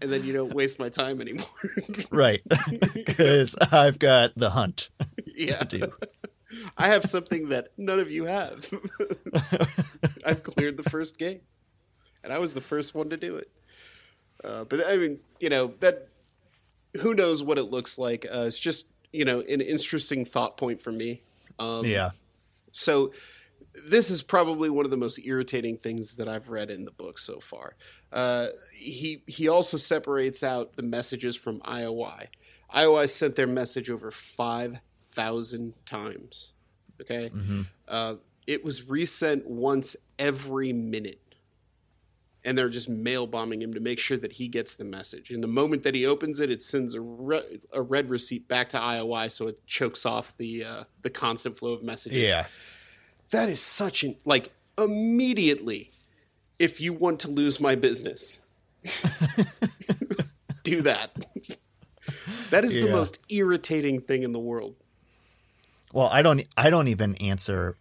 and 0.00 0.10
then 0.12 0.24
you 0.24 0.32
don't 0.32 0.54
waste 0.54 0.78
my 0.78 0.88
time 0.88 1.20
anymore 1.20 1.46
right. 2.10 2.40
Because 2.94 3.56
I've 3.72 3.98
got 3.98 4.32
the 4.36 4.50
hunt 4.50 4.90
yeah 5.34 5.56
to 5.56 5.78
do. 5.78 5.92
I 6.76 6.88
have 6.88 7.04
something 7.04 7.48
that 7.48 7.68
none 7.76 7.98
of 7.98 8.10
you 8.10 8.24
have 8.24 8.68
i've 10.26 10.42
cleared 10.42 10.76
the 10.76 10.88
first 10.88 11.18
game 11.18 11.40
and 12.22 12.32
i 12.32 12.38
was 12.38 12.54
the 12.54 12.60
first 12.60 12.94
one 12.94 13.08
to 13.10 13.16
do 13.16 13.36
it 13.36 13.50
uh, 14.44 14.64
but 14.64 14.80
i 14.86 14.96
mean 14.96 15.18
you 15.40 15.48
know 15.48 15.74
that 15.80 16.08
who 17.00 17.14
knows 17.14 17.42
what 17.42 17.58
it 17.58 17.64
looks 17.64 17.98
like 17.98 18.26
uh, 18.32 18.44
it's 18.46 18.58
just 18.58 18.86
you 19.12 19.24
know 19.24 19.40
an 19.40 19.60
interesting 19.60 20.24
thought 20.24 20.56
point 20.56 20.80
for 20.80 20.92
me 20.92 21.22
um, 21.58 21.84
Yeah. 21.84 22.10
So 22.72 23.12
this 23.88 24.10
is 24.10 24.22
probably 24.22 24.70
one 24.70 24.84
of 24.84 24.90
the 24.90 24.96
most 24.96 25.18
irritating 25.24 25.76
things 25.76 26.16
that 26.16 26.28
I've 26.28 26.48
read 26.48 26.70
in 26.70 26.84
the 26.84 26.90
book 26.92 27.18
so 27.18 27.40
far. 27.40 27.76
Uh, 28.12 28.48
he 28.72 29.22
he 29.26 29.48
also 29.48 29.76
separates 29.76 30.42
out 30.42 30.76
the 30.76 30.82
messages 30.82 31.36
from 31.36 31.60
IOI. 31.60 32.28
IOI 32.74 33.08
sent 33.08 33.36
their 33.36 33.46
message 33.46 33.90
over 33.90 34.10
five 34.10 34.80
thousand 35.14 35.74
times. 35.86 36.52
Okay, 37.00 37.30
uh, 37.88 38.14
it 38.46 38.64
was 38.64 38.88
resent 38.88 39.46
once 39.46 39.96
every 40.18 40.72
minute, 40.72 41.20
and 42.44 42.56
they're 42.56 42.68
just 42.68 42.88
mail 42.88 43.26
bombing 43.26 43.60
him 43.62 43.74
to 43.74 43.80
make 43.80 43.98
sure 43.98 44.16
that 44.18 44.32
he 44.32 44.48
gets 44.48 44.76
the 44.76 44.84
message. 44.84 45.30
And 45.30 45.42
the 45.42 45.48
moment 45.48 45.82
that 45.84 45.94
he 45.94 46.06
opens 46.06 46.40
it, 46.40 46.50
it 46.50 46.62
sends 46.62 46.94
a, 46.94 47.00
re- 47.00 47.60
a 47.72 47.82
read 47.82 48.10
receipt 48.10 48.46
back 48.48 48.68
to 48.70 48.78
IOI, 48.78 49.30
so 49.30 49.48
it 49.48 49.60
chokes 49.66 50.06
off 50.06 50.36
the 50.36 50.64
uh, 50.64 50.84
the 51.02 51.10
constant 51.10 51.58
flow 51.58 51.72
of 51.72 51.82
messages. 51.82 52.30
Yeah. 52.30 52.46
That 53.30 53.48
is 53.48 53.60
such 53.60 54.04
an 54.04 54.16
like 54.24 54.52
immediately. 54.78 55.90
If 56.58 56.80
you 56.80 56.92
want 56.92 57.20
to 57.20 57.28
lose 57.28 57.58
my 57.60 57.74
business, 57.74 58.44
do 60.62 60.82
that. 60.82 61.10
that 62.50 62.64
is 62.64 62.74
the 62.74 62.88
most 62.90 63.24
irritating 63.28 64.00
thing 64.00 64.22
in 64.22 64.32
the 64.32 64.38
world. 64.38 64.76
Well, 65.94 66.08
I 66.10 66.22
don't. 66.22 66.44
I 66.56 66.70
don't 66.70 66.88
even 66.88 67.14
answer 67.16 67.76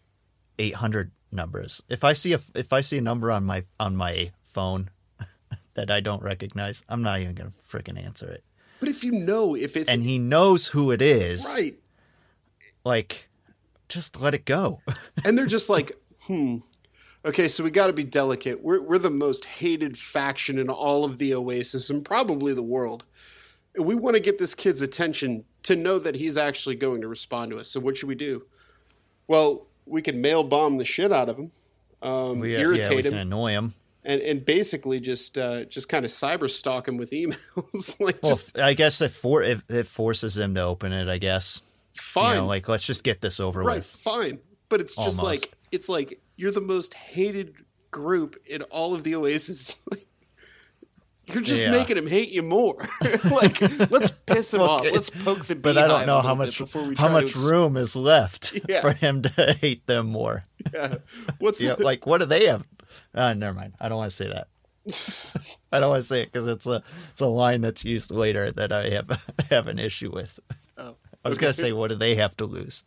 800 0.59 1.11
numbers. 1.31 1.81
If 1.89 2.03
I 2.03 2.13
see 2.13 2.33
a 2.33 2.39
if 2.53 2.71
I 2.71 2.81
see 2.81 2.99
a 2.99 3.01
number 3.01 3.31
on 3.31 3.43
my 3.43 3.63
on 3.79 3.95
my 3.95 4.31
phone 4.43 4.91
that 5.73 5.89
I 5.89 5.99
don't 5.99 6.21
recognize, 6.21 6.83
I'm 6.87 7.01
not 7.01 7.21
even 7.21 7.33
gonna 7.33 7.53
freaking 7.67 8.01
answer 8.01 8.29
it. 8.29 8.43
But 8.79 8.89
if 8.89 9.03
you 9.03 9.13
know 9.13 9.55
if 9.55 9.75
it's 9.75 9.89
And 9.91 10.03
he 10.03 10.19
knows 10.19 10.67
who 10.67 10.91
it 10.91 11.01
is. 11.01 11.43
right, 11.43 11.73
Like, 12.85 13.29
just 13.89 14.21
let 14.21 14.35
it 14.35 14.45
go. 14.45 14.81
and 15.25 15.35
they're 15.35 15.47
just 15.47 15.69
like, 15.69 15.93
hmm. 16.27 16.57
Okay, 17.25 17.47
so 17.47 17.63
we 17.63 17.71
got 17.71 17.87
to 17.87 17.93
be 17.93 18.03
delicate. 18.03 18.63
We're 18.63 18.81
we're 18.81 18.99
the 18.99 19.09
most 19.09 19.45
hated 19.45 19.97
faction 19.97 20.59
in 20.59 20.69
all 20.69 21.03
of 21.03 21.17
the 21.17 21.33
Oasis 21.33 21.89
and 21.89 22.05
probably 22.05 22.53
the 22.53 22.61
world. 22.61 23.05
We 23.75 23.95
want 23.95 24.17
to 24.17 24.21
get 24.21 24.37
this 24.37 24.53
kid's 24.53 24.83
attention 24.83 25.45
to 25.63 25.75
know 25.75 25.99
that 25.99 26.15
he's 26.15 26.37
actually 26.37 26.75
going 26.75 27.01
to 27.01 27.07
respond 27.07 27.51
to 27.51 27.57
us. 27.57 27.69
So 27.69 27.79
what 27.79 27.97
should 27.97 28.09
we 28.09 28.15
do? 28.15 28.45
Well, 29.27 29.67
we 29.85 30.01
can 30.01 30.21
mail 30.21 30.43
bomb 30.43 30.77
the 30.77 30.85
shit 30.85 31.11
out 31.11 31.29
of 31.29 31.37
him, 31.37 31.51
um, 32.01 32.39
We, 32.39 32.55
uh, 32.55 32.59
irritate 32.59 33.05
yeah, 33.05 33.11
him, 33.11 33.17
annoy 33.17 33.51
him. 33.51 33.73
and 34.03 34.21
and 34.21 34.43
basically 34.45 34.99
just 34.99 35.37
uh, 35.37 35.63
just 35.65 35.87
kind 35.89 36.03
of 36.05 36.11
cyber 36.11 36.49
stalk 36.49 36.87
him 36.87 36.97
with 36.97 37.11
emails. 37.11 37.99
like 37.99 38.19
Well, 38.21 38.31
just 38.33 38.57
I 38.57 38.73
guess 38.73 39.01
it 39.01 39.11
for 39.11 39.41
if 39.43 39.63
it 39.69 39.87
forces 39.87 40.37
him 40.37 40.55
to 40.55 40.61
open 40.61 40.91
it, 40.93 41.07
I 41.07 41.17
guess. 41.17 41.61
fine, 41.97 42.35
You 42.35 42.41
know, 42.41 42.47
like 42.47 42.67
let's 42.67 42.83
just 42.85 43.03
get 43.03 43.21
this 43.21 43.39
over 43.39 43.61
right, 43.63 43.75
with. 43.77 43.85
fine. 43.85 44.39
But 44.69 44.81
it's 44.81 44.95
just 44.95 45.19
Almost. 45.19 45.23
like 45.23 45.53
it's 45.71 45.87
like 45.89 46.19
you're 46.35 46.51
the 46.51 46.61
most 46.61 46.93
hated 46.93 47.53
group 47.91 48.35
in 48.45 48.61
all 48.63 48.93
of 48.93 49.03
the 49.03 49.15
Oasis. 49.15 49.83
You're 51.27 51.41
just 51.41 51.63
Yeah. 51.63 51.71
making 51.71 51.97
him 51.97 52.07
hate 52.07 52.29
you 52.31 52.41
more. 52.41 52.75
like, 53.23 53.61
let's 53.89 54.11
piss 54.11 54.53
him 54.53 54.61
off. 54.61 54.83
Let's 54.83 55.09
poke 55.09 55.45
the 55.45 55.55
But 55.55 55.77
I 55.77 55.87
don't 55.87 56.05
know 56.05 56.21
how 56.21 56.35
much 56.35 56.59
how 56.97 57.09
much 57.09 57.35
room 57.35 57.77
is 57.77 57.95
left 57.95 58.59
Yeah. 58.69 58.81
for 58.81 58.91
him 58.93 59.21
to 59.23 59.53
hate 59.61 59.85
them 59.87 60.07
more. 60.07 60.43
Yeah. 60.73 60.95
What's 61.39 61.59
the, 61.59 61.75
like 61.81 62.05
what 62.05 62.19
do 62.19 62.25
they 62.25 62.47
have? 62.47 62.65
Uh, 63.15 63.33
never 63.33 63.53
mind. 63.57 63.73
I 63.79 63.87
don't 63.89 63.97
want 63.97 64.11
to 64.11 64.15
say 64.17 64.27
that. 64.27 64.47
I 65.71 65.79
don't 65.79 65.89
want 65.91 66.01
to 66.01 66.07
say 66.07 66.23
it 66.23 66.31
because 66.31 66.45
it's 66.47 66.67
a 66.67 66.83
it's 67.11 67.21
a 67.21 67.27
line 67.27 67.61
that's 67.61 67.85
used 67.85 68.11
later 68.11 68.51
that 68.51 68.73
I 68.73 68.89
have 68.89 69.33
have 69.49 69.67
an 69.67 69.79
issue 69.79 70.11
with. 70.11 70.37
Oh, 70.77 70.97
I 71.23 71.29
was 71.29 71.37
gonna 71.37 71.53
say, 71.53 71.71
what 71.71 71.89
do 71.89 71.95
they 71.95 72.15
have 72.15 72.35
to 72.37 72.45
lose? 72.45 72.83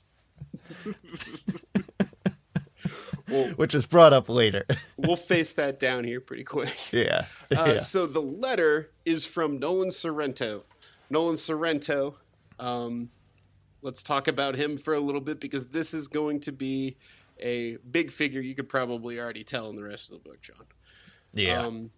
Well- 3.28 3.48
Which 3.50 3.74
is 3.74 3.86
brought 3.86 4.12
up 4.12 4.28
later. 4.28 4.64
we'll 4.96 5.16
face 5.16 5.54
that 5.54 5.78
down 5.78 6.04
here 6.04 6.20
pretty 6.20 6.44
quick. 6.44 6.92
yeah. 6.92 7.26
Uh, 7.56 7.64
yeah. 7.74 7.78
So 7.78 8.06
the 8.06 8.20
letter 8.22 8.90
is 9.04 9.26
from 9.26 9.58
Nolan 9.58 9.90
Sorrento. 9.90 10.64
Nolan 11.10 11.36
Sorrento. 11.36 12.16
Um, 12.58 13.10
let's 13.82 14.02
talk 14.02 14.28
about 14.28 14.54
him 14.56 14.78
for 14.78 14.94
a 14.94 15.00
little 15.00 15.20
bit 15.20 15.40
because 15.40 15.66
this 15.68 15.92
is 15.94 16.08
going 16.08 16.40
to 16.40 16.52
be 16.52 16.96
a 17.38 17.76
big 17.90 18.10
figure. 18.10 18.40
You 18.40 18.54
could 18.54 18.68
probably 18.68 19.20
already 19.20 19.44
tell 19.44 19.68
in 19.70 19.76
the 19.76 19.82
rest 19.84 20.10
of 20.10 20.22
the 20.22 20.28
book, 20.28 20.40
John. 20.40 20.66
Yeah. 21.32 21.62
Um, 21.62 21.90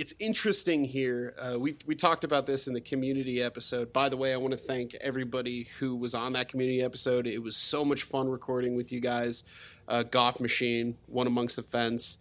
it's 0.00 0.14
interesting 0.18 0.82
here. 0.82 1.34
Uh, 1.38 1.58
we 1.58 1.76
we 1.84 1.94
talked 1.94 2.24
about 2.24 2.46
this 2.46 2.66
in 2.66 2.72
the 2.72 2.80
community 2.80 3.42
episode. 3.42 3.92
By 3.92 4.08
the 4.08 4.16
way, 4.16 4.32
I 4.32 4.38
want 4.38 4.52
to 4.52 4.58
thank 4.58 4.94
everybody 4.94 5.64
who 5.78 5.94
was 5.94 6.14
on 6.14 6.32
that 6.32 6.48
community 6.48 6.82
episode. 6.82 7.26
It 7.26 7.38
was 7.38 7.54
so 7.54 7.84
much 7.84 8.04
fun 8.04 8.26
recording 8.26 8.76
with 8.76 8.92
you 8.92 9.00
guys. 9.00 9.44
Uh, 9.86 10.02
Goth 10.02 10.40
Machine, 10.40 10.96
One 11.04 11.26
Amongst 11.26 11.56
the 11.56 11.62
Fence, 11.62 12.16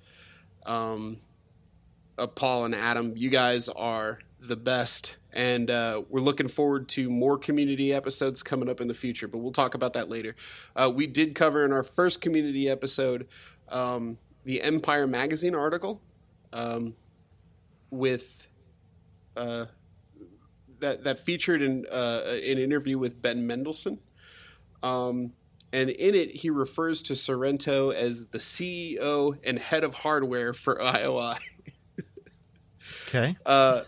um, 0.65 1.19
uh, 2.17 2.27
Paul 2.27 2.65
and 2.65 2.75
Adam. 2.75 3.13
You 3.15 3.29
guys 3.29 3.69
are 3.69 4.19
the 4.41 4.57
best, 4.57 5.15
and 5.31 5.71
uh, 5.71 6.03
we're 6.09 6.19
looking 6.19 6.49
forward 6.49 6.89
to 6.89 7.09
more 7.09 7.37
community 7.37 7.93
episodes 7.93 8.43
coming 8.43 8.67
up 8.67 8.81
in 8.81 8.89
the 8.89 8.93
future. 8.93 9.29
But 9.29 9.37
we'll 9.37 9.53
talk 9.53 9.73
about 9.73 9.93
that 9.93 10.09
later. 10.09 10.35
Uh, 10.75 10.91
we 10.93 11.07
did 11.07 11.33
cover 11.33 11.63
in 11.63 11.71
our 11.71 11.83
first 11.83 12.19
community 12.19 12.69
episode 12.69 13.29
um, 13.69 14.17
the 14.43 14.61
Empire 14.61 15.07
magazine 15.07 15.55
article 15.55 16.01
um, 16.51 16.93
with 17.91 18.47
uh, 19.35 19.65
that 20.79 21.03
that 21.03 21.19
featured 21.19 21.61
in 21.61 21.85
uh, 21.91 22.21
an 22.25 22.57
interview 22.57 22.97
with 22.97 23.21
Ben 23.21 23.45
Mendelsohn. 23.45 23.99
Um, 24.81 25.33
and 25.71 25.89
in 25.89 26.15
it, 26.15 26.31
he 26.31 26.49
refers 26.49 27.01
to 27.03 27.15
Sorrento 27.15 27.91
as 27.91 28.27
the 28.27 28.39
CEO 28.39 29.37
and 29.43 29.59
head 29.59 29.83
of 29.83 29.93
hardware 29.93 30.53
for 30.53 30.75
IOI, 30.81 31.37
okay. 33.07 33.37
uh, 33.45 33.81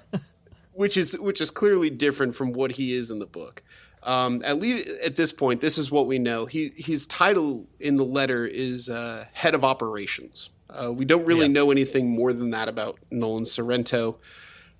which 0.73 0.97
is 0.97 1.17
which 1.19 1.41
is 1.41 1.49
clearly 1.49 1.89
different 1.89 2.35
from 2.35 2.53
what 2.53 2.73
he 2.73 2.93
is 2.93 3.09
in 3.09 3.19
the 3.19 3.25
book. 3.25 3.63
Um, 4.03 4.41
at 4.43 4.59
least 4.59 4.89
at 5.05 5.15
this 5.15 5.31
point, 5.31 5.61
this 5.61 5.77
is 5.77 5.91
what 5.91 6.07
we 6.07 6.19
know. 6.19 6.45
He 6.45 6.71
his 6.75 7.05
title 7.07 7.67
in 7.79 7.95
the 7.95 8.05
letter 8.05 8.45
is 8.45 8.89
uh, 8.89 9.25
head 9.33 9.55
of 9.55 9.63
operations. 9.63 10.49
Uh, 10.71 10.91
we 10.91 11.05
don't 11.05 11.25
really 11.25 11.47
Yeah. 11.47 11.53
know 11.53 11.71
anything 11.71 12.09
more 12.09 12.33
than 12.33 12.51
that 12.51 12.67
about 12.69 12.97
Nolan 13.11 13.45
Sorrento, 13.45 14.17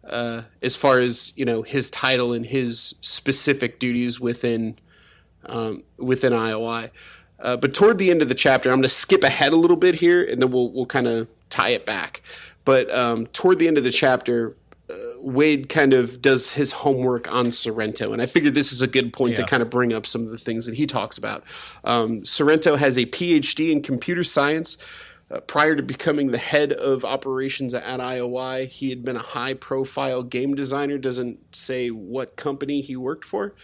uh, 0.08 0.44
as 0.62 0.76
far 0.76 1.00
as 1.00 1.34
you 1.36 1.46
know 1.46 1.62
his 1.62 1.89
title 1.89 2.34
and 2.34 2.46
his 2.46 2.96
specific 3.02 3.80
duties 3.80 4.20
within 4.20 4.78
um, 5.46 5.84
within 5.98 6.34
IOI. 6.34 6.92
Uh, 7.39 7.58
but 7.58 7.74
toward 7.74 7.98
the 7.98 8.12
end 8.12 8.22
of 8.22 8.30
the 8.30 8.36
chapter, 8.36 8.70
I'm 8.70 8.76
going 8.78 8.84
to 8.84 8.89
skip 8.89 9.24
ahead 9.24 9.52
a 9.54 9.56
little 9.56 9.76
bit 9.78 9.96
here, 9.96 10.24
and 10.24 10.42
then 10.42 10.52
we'll 10.52 10.72
we'll 10.72 10.86
kind 10.86 11.08
of 11.08 11.30
tie 11.50 11.70
it 11.70 11.86
back. 11.86 12.22
But 12.64 12.94
um, 12.94 13.26
toward 13.28 13.58
the 13.60 13.68
end 13.68 13.78
of 13.80 13.84
the 13.84 13.92
chapter, 13.92 14.56
uh, 14.89 14.94
Wade 15.20 15.68
kind 15.68 15.94
of 15.96 16.22
does 16.22 16.54
his 16.54 16.72
homework 16.72 17.32
on 17.32 17.52
Sorrento, 17.52 18.14
and 18.14 18.22
I 18.22 18.28
figured 18.28 18.54
this 18.54 18.72
is 18.72 18.82
a 18.84 18.88
good 18.88 19.12
point 19.14 19.36
to 19.38 19.44
kind 19.44 19.64
of 19.64 19.70
bring 19.72 19.92
up 19.94 20.06
some 20.06 20.26
of 20.26 20.32
the 20.32 20.38
things 20.38 20.68
that 20.68 20.76
he 20.76 20.86
talks 20.86 21.18
about. 21.18 21.44
Um, 21.84 22.24
Sorrento 22.24 22.76
has 22.76 22.98
a 22.98 23.06
PhD 23.08 23.72
in 23.72 23.82
computer 23.82 24.24
science. 24.24 24.78
Uh, 25.32 25.40
prior 25.42 25.76
to 25.76 25.84
becoming 25.84 26.32
the 26.32 26.38
head 26.38 26.74
of 26.74 27.06
operations 27.06 27.74
at 27.74 27.84
IOI, 28.00 28.68
he 28.68 28.90
had 28.90 29.02
been 29.02 29.16
a 29.16 29.20
high 29.22 29.54
profile 29.54 30.24
game 30.24 30.56
designer, 30.56 30.98
doesn't 30.98 31.56
say 31.56 31.90
what 31.90 32.36
company 32.36 32.82
he 32.82 32.96
worked 32.98 33.24
for. 33.24 33.56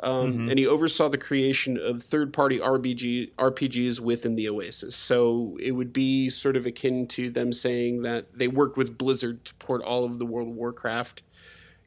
Um, 0.00 0.48
And 0.50 0.58
he 0.58 0.66
oversaw 0.66 1.08
the 1.08 1.18
creation 1.18 1.78
of 1.78 2.02
third 2.02 2.32
party 2.32 2.58
RPG, 2.60 3.34
RPGs 3.38 3.98
within 3.98 4.36
the 4.36 4.48
Oasis. 4.48 4.94
So 4.94 5.56
it 5.60 5.72
would 5.72 5.92
be 5.92 6.28
sort 6.28 6.54
of 6.54 6.66
akin 6.66 7.06
to 7.08 7.30
them 7.30 7.52
saying 7.52 8.02
that 8.02 8.32
they 8.34 8.46
worked 8.46 8.76
with 8.76 8.98
Blizzard 8.98 9.44
to 9.46 9.54
port 9.54 9.82
all 9.82 10.04
of 10.04 10.18
the 10.18 10.26
World 10.26 10.48
of 10.50 10.54
Warcraft 10.54 11.22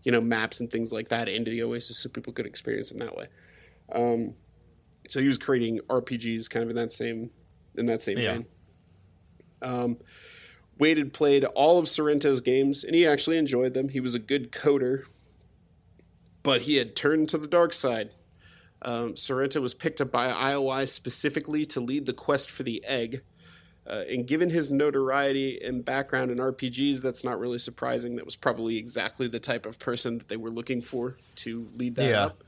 you 0.04 0.12
know, 0.12 0.22
maps 0.22 0.60
and 0.60 0.72
things 0.72 0.94
like 0.94 1.10
that 1.10 1.28
into 1.28 1.52
the 1.52 1.62
Oasis 1.62 1.98
so 2.00 2.10
people 2.10 2.32
could 2.34 2.46
experience 2.46 2.90
them 2.90 3.00
that 3.00 3.16
way. 3.16 3.28
Um, 3.92 4.34
so 5.10 5.20
he 5.20 5.28
was 5.28 5.38
creating 5.38 5.80
RPGs 5.90 6.50
kind 6.50 6.64
of 6.64 6.70
in 6.70 6.76
that 6.78 6.92
same 6.92 7.32
in 7.78 7.86
that 7.88 8.02
same 8.02 8.18
Yeah. 8.18 8.34
vein. 8.34 8.46
Um, 9.62 9.98
Wade 10.78 10.98
had 10.98 11.14
played 11.14 11.44
all 11.46 11.78
of 11.78 11.90
Sorrento's 11.90 12.40
games, 12.42 12.84
and 12.84 12.96
he 12.96 13.06
actually 13.06 13.38
enjoyed 13.38 13.74
them. 13.74 13.90
He 13.90 14.00
was 14.00 14.16
a 14.16 14.20
good 14.20 14.52
coder, 14.52 15.04
but 16.44 16.62
he 16.62 16.78
had 16.78 16.96
turned 16.96 17.30
to 17.30 17.38
the 17.38 17.48
dark 17.48 17.74
side. 17.74 18.14
Um, 18.82 19.18
Sorrento 19.18 19.60
was 19.60 19.74
picked 19.74 20.00
up 20.00 20.10
by 20.12 20.30
IOI 20.30 20.88
specifically 20.88 21.66
to 21.66 21.82
lead 21.82 22.06
the 22.06 22.14
quest 22.14 22.50
for 22.50 22.64
the 22.64 22.84
egg. 22.86 23.22
Uh, 23.86 24.04
and 24.10 24.28
given 24.28 24.50
his 24.52 24.70
notoriety 24.72 25.60
and 25.62 25.84
background 25.84 26.32
in 26.32 26.38
RPGs, 26.38 27.02
that's 27.02 27.24
not 27.24 27.40
really 27.40 27.58
surprising. 27.58 28.16
That 28.16 28.26
was 28.26 28.36
probably 28.36 28.78
exactly 28.78 29.28
the 29.28 29.40
type 29.40 29.66
of 29.66 29.80
person 29.80 30.20
that 30.20 30.28
they 30.28 30.38
were 30.38 30.52
looking 30.52 30.80
for 30.82 31.18
to 31.38 31.68
lead 31.76 31.96
that 31.96 32.10
Yeah. 32.10 32.26
up. 32.26 32.44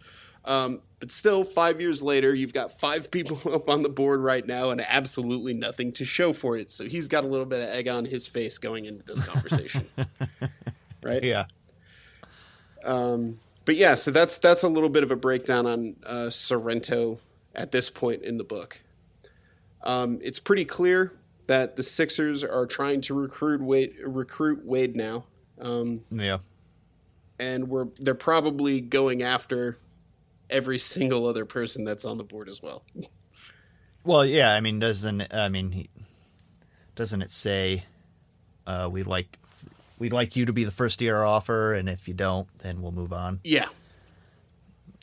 Um, 0.46 0.82
but 1.00 1.12
still, 1.12 1.44
five 1.44 1.82
years 1.82 2.02
later, 2.04 2.34
you've 2.34 2.54
got 2.54 2.72
five 2.72 3.12
people 3.12 3.40
up 3.54 3.70
on 3.70 3.84
the 3.84 3.90
board 3.90 4.20
right 4.22 4.46
now 4.46 4.70
and 4.72 4.82
absolutely 4.82 5.54
nothing 5.54 5.92
to 5.94 6.06
show 6.06 6.34
for 6.34 6.58
it. 6.58 6.72
So 6.72 6.86
he's 6.86 7.08
got 7.08 7.24
a 7.24 7.28
little 7.28 7.46
bit 7.46 7.64
of 7.64 7.70
egg 7.70 7.88
on 7.88 8.06
his 8.06 8.28
face 8.28 8.58
going 8.58 8.86
into 8.86 9.04
this 9.06 9.22
conversation. 9.22 9.88
right? 11.04 11.24
Yeah. 11.24 11.46
But 13.66 13.76
yeah, 13.76 13.96
so 13.96 14.12
that's 14.12 14.38
that's 14.38 14.64
a 14.64 14.70
little 14.70 14.90
bit 14.90 15.04
of 15.04 15.12
a 15.12 15.16
breakdown 15.16 15.66
on 15.68 15.96
uh, 16.06 16.30
Sorrento 16.30 17.20
at 17.56 17.72
this 17.72 17.90
point 17.90 18.24
in 18.24 18.38
the 18.38 18.44
book. 18.44 18.82
Um, 19.84 20.20
it's 20.22 20.40
pretty 20.40 20.66
clear 20.66 21.14
that 21.48 21.76
the 21.76 21.84
Sixers 21.84 22.44
are 22.44 22.66
trying 22.66 23.02
to 23.02 23.14
recruit 23.14 23.62
Wade, 23.62 23.96
recruit 24.04 24.66
Wade 24.66 24.96
now, 24.96 25.26
um, 25.60 26.02
Yeah. 26.12 26.40
and 27.40 27.70
we're 27.70 27.86
they're 28.00 28.16
probably 28.16 28.82
going 28.82 29.22
after 29.22 29.78
every 30.52 30.78
single 30.78 31.26
other 31.28 31.46
person 31.46 31.84
that's 31.84 32.06
on 32.06 32.18
the 32.18 32.24
board 32.24 32.50
as 32.50 32.62
well. 32.62 32.84
Well, 34.04 34.26
yeah. 34.26 34.54
I 34.54 34.62
mean, 34.62 34.80
doesn't 34.80 35.34
I 35.34 35.50
mean, 35.50 35.72
he, 35.72 35.90
doesn't 36.96 37.22
it 37.22 37.32
say 37.32 37.86
uh, 38.68 38.90
we 38.92 39.04
like 39.04 39.38
we'd 40.00 40.14
like 40.14 40.36
you 40.36 40.46
to 40.46 40.54
be 40.54 40.64
the 40.64 40.72
first 40.72 41.00
to 41.00 41.08
our 41.10 41.26
offer, 41.26 41.74
and 41.74 41.88
if 41.88 42.08
you 42.08 42.14
don't, 42.14 42.48
then 42.60 42.82
we'll 42.82 42.92
move 42.92 43.14
on. 43.14 43.40
Yeah. 43.44 43.68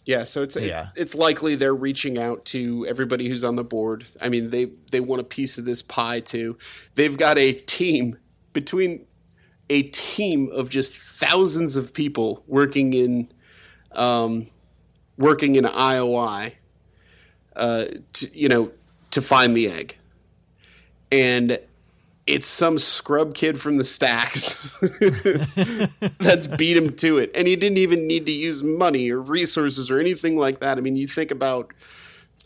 Yeah, 0.04 0.24
so 0.24 0.42
it's, 0.42 0.56
Yeah. 0.56 0.88
it's 0.92 1.00
it's 1.00 1.14
likely 1.14 1.54
they're 1.54 1.74
reaching 1.74 2.16
out 2.18 2.46
to 2.46 2.86
everybody 2.88 3.28
who's 3.28 3.44
on 3.44 3.56
the 3.56 3.64
board. 3.64 4.06
I 4.20 4.30
mean, 4.30 4.50
they 4.50 4.70
they 4.90 5.00
want 5.00 5.20
a 5.20 5.24
piece 5.24 5.58
of 5.58 5.64
this 5.66 5.82
pie 5.82 6.20
too. 6.20 6.56
They've 6.94 7.16
got 7.16 7.36
a 7.36 7.52
team 7.52 8.16
between 8.54 9.06
a 9.70 9.82
team 9.82 10.48
of 10.52 10.70
just 10.70 10.94
thousands 10.94 11.76
of 11.76 11.92
people 11.92 12.42
working 12.46 12.94
in 12.94 13.30
um, 13.92 14.46
working 15.18 15.56
in 15.56 15.64
IOI, 15.64 16.54
uh, 17.56 17.86
to, 18.14 18.38
you 18.38 18.48
know, 18.48 18.70
to 19.10 19.20
find 19.20 19.56
the 19.56 19.68
egg, 19.68 19.96
and 21.12 21.58
it's 22.28 22.46
some 22.46 22.76
scrub 22.78 23.34
kid 23.34 23.58
from 23.58 23.78
the 23.78 23.84
stacks 23.84 24.78
that's 26.18 26.46
beat 26.46 26.76
him 26.76 26.94
to 26.94 27.16
it. 27.16 27.30
And 27.34 27.48
he 27.48 27.56
didn't 27.56 27.78
even 27.78 28.06
need 28.06 28.26
to 28.26 28.32
use 28.32 28.62
money 28.62 29.10
or 29.10 29.20
resources 29.20 29.90
or 29.90 29.98
anything 29.98 30.36
like 30.36 30.60
that. 30.60 30.76
I 30.76 30.82
mean, 30.82 30.94
you 30.94 31.06
think 31.06 31.30
about 31.30 31.72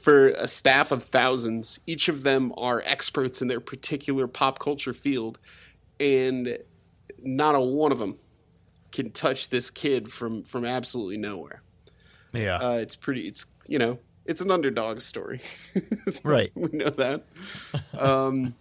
for 0.02 0.28
a 0.28 0.46
staff 0.46 0.92
of 0.92 1.02
thousands, 1.02 1.80
each 1.84 2.08
of 2.08 2.22
them 2.22 2.52
are 2.56 2.82
experts 2.86 3.42
in 3.42 3.48
their 3.48 3.60
particular 3.60 4.28
pop 4.28 4.60
culture 4.60 4.92
field, 4.92 5.40
and 5.98 6.58
not 7.20 7.56
a 7.56 7.60
one 7.60 7.90
of 7.90 7.98
them 7.98 8.18
can 8.92 9.10
touch 9.10 9.48
this 9.48 9.70
kid 9.70 10.10
from 10.10 10.44
from 10.44 10.64
absolutely 10.64 11.16
nowhere. 11.16 11.62
Yeah. 12.32 12.56
Uh, 12.56 12.76
it's 12.76 12.96
pretty. 12.96 13.28
It's 13.28 13.46
you 13.66 13.78
know 13.78 13.98
it's 14.24 14.40
an 14.40 14.50
underdog 14.50 15.00
story. 15.00 15.40
Right. 16.24 16.52
we 16.54 16.68
know 16.72 16.90
that. 16.90 17.24
Um, 17.98 18.54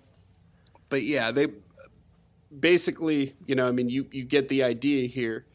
but 0.90 1.04
yeah, 1.04 1.32
they 1.32 1.48
basically, 2.58 3.36
you 3.46 3.56
know, 3.56 3.68
I 3.68 3.72
mean, 3.72 3.90
you 3.90 4.08
you 4.12 4.24
get 4.24 4.48
the 4.48 4.64
idea 4.64 5.08
here. 5.08 5.46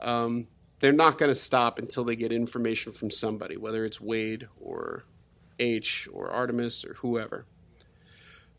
Um, 0.00 0.48
they're 0.80 0.92
not 0.92 1.18
going 1.18 1.30
to 1.30 1.34
stop 1.34 1.78
until 1.78 2.04
they 2.04 2.16
get 2.16 2.32
information 2.32 2.90
from 2.92 3.10
somebody, 3.10 3.56
whether 3.56 3.84
it's 3.84 4.00
Wade 4.00 4.48
or 4.60 5.04
H 5.60 6.08
or 6.12 6.30
Artemis 6.30 6.84
or 6.84 6.94
whoever. 6.94 7.46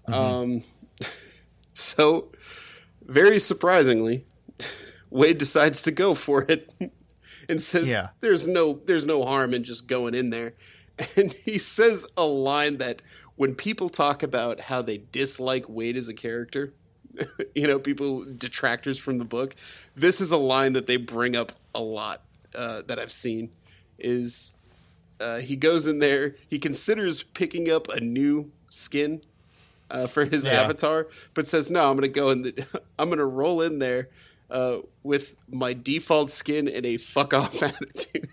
Um, 0.08 0.64
so, 1.74 2.32
very 3.02 3.40
surprisingly, 3.40 4.26
Wade 5.10 5.38
decides 5.38 5.82
to 5.84 5.92
go 5.92 6.14
for 6.14 6.44
it 6.50 6.72
and 7.54 7.62
says, 7.62 7.90
Yeah. 7.90 8.10
"There's 8.20 8.46
no, 8.48 8.82
there's 8.86 9.06
no 9.06 9.24
harm 9.24 9.54
in 9.54 9.64
just 9.64 9.88
going 9.88 10.14
in 10.16 10.30
there." 10.30 10.54
And 11.18 11.32
he 11.34 11.58
says 11.58 12.06
a 12.16 12.26
line 12.26 12.78
that 12.78 13.02
when 13.36 13.56
people 13.56 13.90
talk 13.90 14.22
about 14.22 14.60
how 14.62 14.82
they 14.84 15.00
dislike 15.12 15.66
Wade 15.68 15.98
as 15.98 16.08
a 16.08 16.14
character, 16.14 16.74
you 17.56 17.68
know, 17.68 17.80
people 17.80 18.24
detractors 18.38 19.00
from 19.00 19.18
the 19.18 19.26
book, 19.26 19.56
this 19.96 20.22
is 20.22 20.32
a 20.32 20.38
line 20.38 20.74
that 20.74 20.86
they 20.86 20.98
bring 20.98 21.36
up 21.36 21.52
a 21.74 21.82
lot 21.82 22.22
uh, 22.56 22.84
that 22.88 23.00
I've 23.00 23.12
seen. 23.12 23.50
Is 23.98 24.56
uh, 25.20 25.38
he 25.40 25.56
goes 25.56 25.88
in 25.88 25.98
there, 26.00 26.36
he 26.48 26.60
considers 26.60 27.24
picking 27.24 27.72
up 27.72 27.88
a 27.90 28.00
new 28.00 28.52
skin 28.70 29.22
uh, 29.90 30.08
for 30.08 30.26
his 30.26 30.46
Yeah. 30.46 30.62
avatar, 30.62 31.08
but 31.34 31.48
says, 31.48 31.72
"No, 31.72 31.90
I'm 31.90 31.98
going 31.98 32.12
to 32.14 32.20
go 32.20 32.30
in. 32.30 32.42
The, 32.44 32.82
I'm 33.00 33.08
going 33.08 33.18
to 33.20 33.26
roll 33.26 33.62
in 33.62 33.80
there 33.80 34.10
uh, 34.54 34.78
with 35.04 35.36
my 35.52 35.74
default 35.74 36.30
skin 36.30 36.70
and 36.70 36.86
a 36.86 36.96
fuck 36.98 37.34
off 37.34 37.62
attitude." 37.64 38.30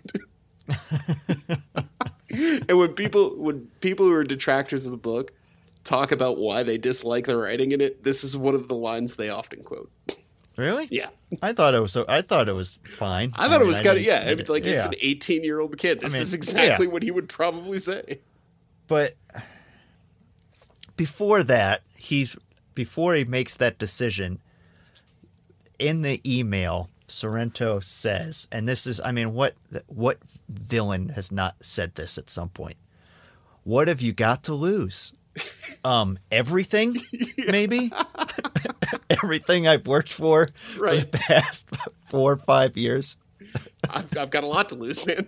and 2.69 2.77
when 2.77 2.93
people 2.93 3.35
when 3.37 3.67
people 3.81 4.05
who 4.05 4.13
are 4.13 4.23
detractors 4.23 4.85
of 4.85 4.91
the 4.91 4.97
book 4.97 5.33
talk 5.83 6.11
about 6.11 6.37
why 6.37 6.63
they 6.63 6.77
dislike 6.77 7.25
the 7.25 7.35
writing 7.35 7.71
in 7.71 7.81
it, 7.81 8.03
this 8.03 8.23
is 8.23 8.37
one 8.37 8.55
of 8.55 8.67
the 8.67 8.75
lines 8.75 9.15
they 9.17 9.29
often 9.29 9.63
quote. 9.63 9.91
Really? 10.57 10.87
Yeah, 10.91 11.07
I 11.41 11.53
thought 11.53 11.73
it 11.73 11.81
was 11.81 11.91
so. 11.93 12.05
I 12.07 12.21
thought 12.21 12.47
it 12.47 12.53
was 12.53 12.79
fine. 12.83 13.31
I 13.35 13.47
thought 13.47 13.55
it 13.55 13.59
mean, 13.59 13.67
was 13.69 13.81
kind 13.81 13.97
of 13.97 14.03
yeah, 14.03 14.17
I 14.17 14.31
I 14.31 14.35
didn't- 14.35 14.49
like 14.49 14.65
it's 14.65 14.85
an 14.85 14.93
18 15.01 15.43
year 15.43 15.59
old 15.59 15.77
kid. 15.77 16.01
This 16.01 16.13
mean, 16.13 16.21
is 16.21 16.33
exactly 16.33 16.85
yeah. 16.87 16.91
what 16.93 17.03
he 17.03 17.11
would 17.11 17.29
probably 17.29 17.79
say. 17.79 18.19
But 18.87 19.15
before 20.97 21.43
that, 21.43 21.81
he's 21.95 22.35
before 22.75 23.15
he 23.15 23.23
makes 23.23 23.55
that 23.55 23.79
decision 23.79 24.39
in 25.81 26.01
the 26.03 26.21
email. 26.25 26.89
Sorrento 27.07 27.81
says, 27.81 28.47
and 28.53 28.69
this 28.69 28.87
is, 28.87 29.01
I 29.03 29.11
mean, 29.11 29.33
what 29.33 29.55
what 29.87 30.19
villain 30.47 31.09
has 31.09 31.29
not 31.31 31.55
said 31.61 31.95
this 31.95 32.17
at 32.17 32.29
some 32.29 32.47
point? 32.49 32.77
What 33.63 33.89
have 33.89 33.99
you 33.99 34.13
got 34.13 34.43
to 34.43 34.53
lose? 34.53 35.13
Um, 35.83 36.19
everything, 36.31 36.95
maybe. 37.49 37.91
everything 39.09 39.67
I've 39.67 39.87
worked 39.87 40.13
for 40.13 40.47
for 40.75 40.79
Right. 40.83 41.11
the 41.11 41.17
past 41.17 41.69
four 42.05 42.33
or 42.33 42.37
five 42.37 42.77
years. 42.77 43.17
I've, 43.89 44.15
I've 44.15 44.29
got 44.29 44.43
a 44.43 44.47
lot 44.47 44.69
to 44.69 44.75
lose, 44.75 45.03
man. 45.07 45.27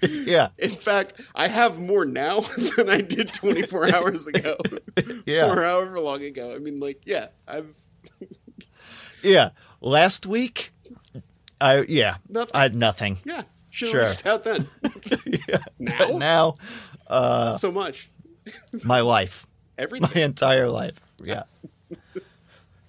Yeah, 0.02 0.48
In 0.56 0.70
fact, 0.70 1.20
I 1.34 1.48
have 1.48 1.80
more 1.80 2.04
now 2.04 2.40
than 2.76 2.88
I 2.88 3.00
did 3.00 3.32
24 3.32 3.92
hours 3.92 4.28
ago, 4.28 4.56
Yeah. 5.26 5.50
or 5.50 5.62
however 5.62 5.98
long 5.98 6.22
ago. 6.22 6.54
I 6.54 6.58
mean, 6.58 6.78
like, 6.78 7.02
yeah, 7.06 7.28
I've 7.48 7.74
yeah. 9.22 9.50
Last 9.80 10.26
week, 10.26 10.72
I 11.60 11.82
yeah, 11.82 12.16
Nothing. 12.28 12.50
I 12.54 12.62
had 12.62 12.74
nothing. 12.74 13.18
yeah, 13.24 13.42
should 13.70 13.88
have 13.88 13.92
Sure. 13.92 14.02
reached 14.08 14.26
out 14.26 14.44
then. 14.44 14.66
But 14.82 15.78
Now, 15.78 16.54
now, 17.08 17.50
so 17.52 17.70
much, 17.72 18.10
my 18.84 19.00
life, 19.00 19.46
my 19.78 20.10
entire 20.14 20.68
life. 20.68 21.00
Yeah. 21.22 21.44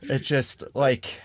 It's 0.01 0.25
just 0.25 0.63
like 0.75 1.21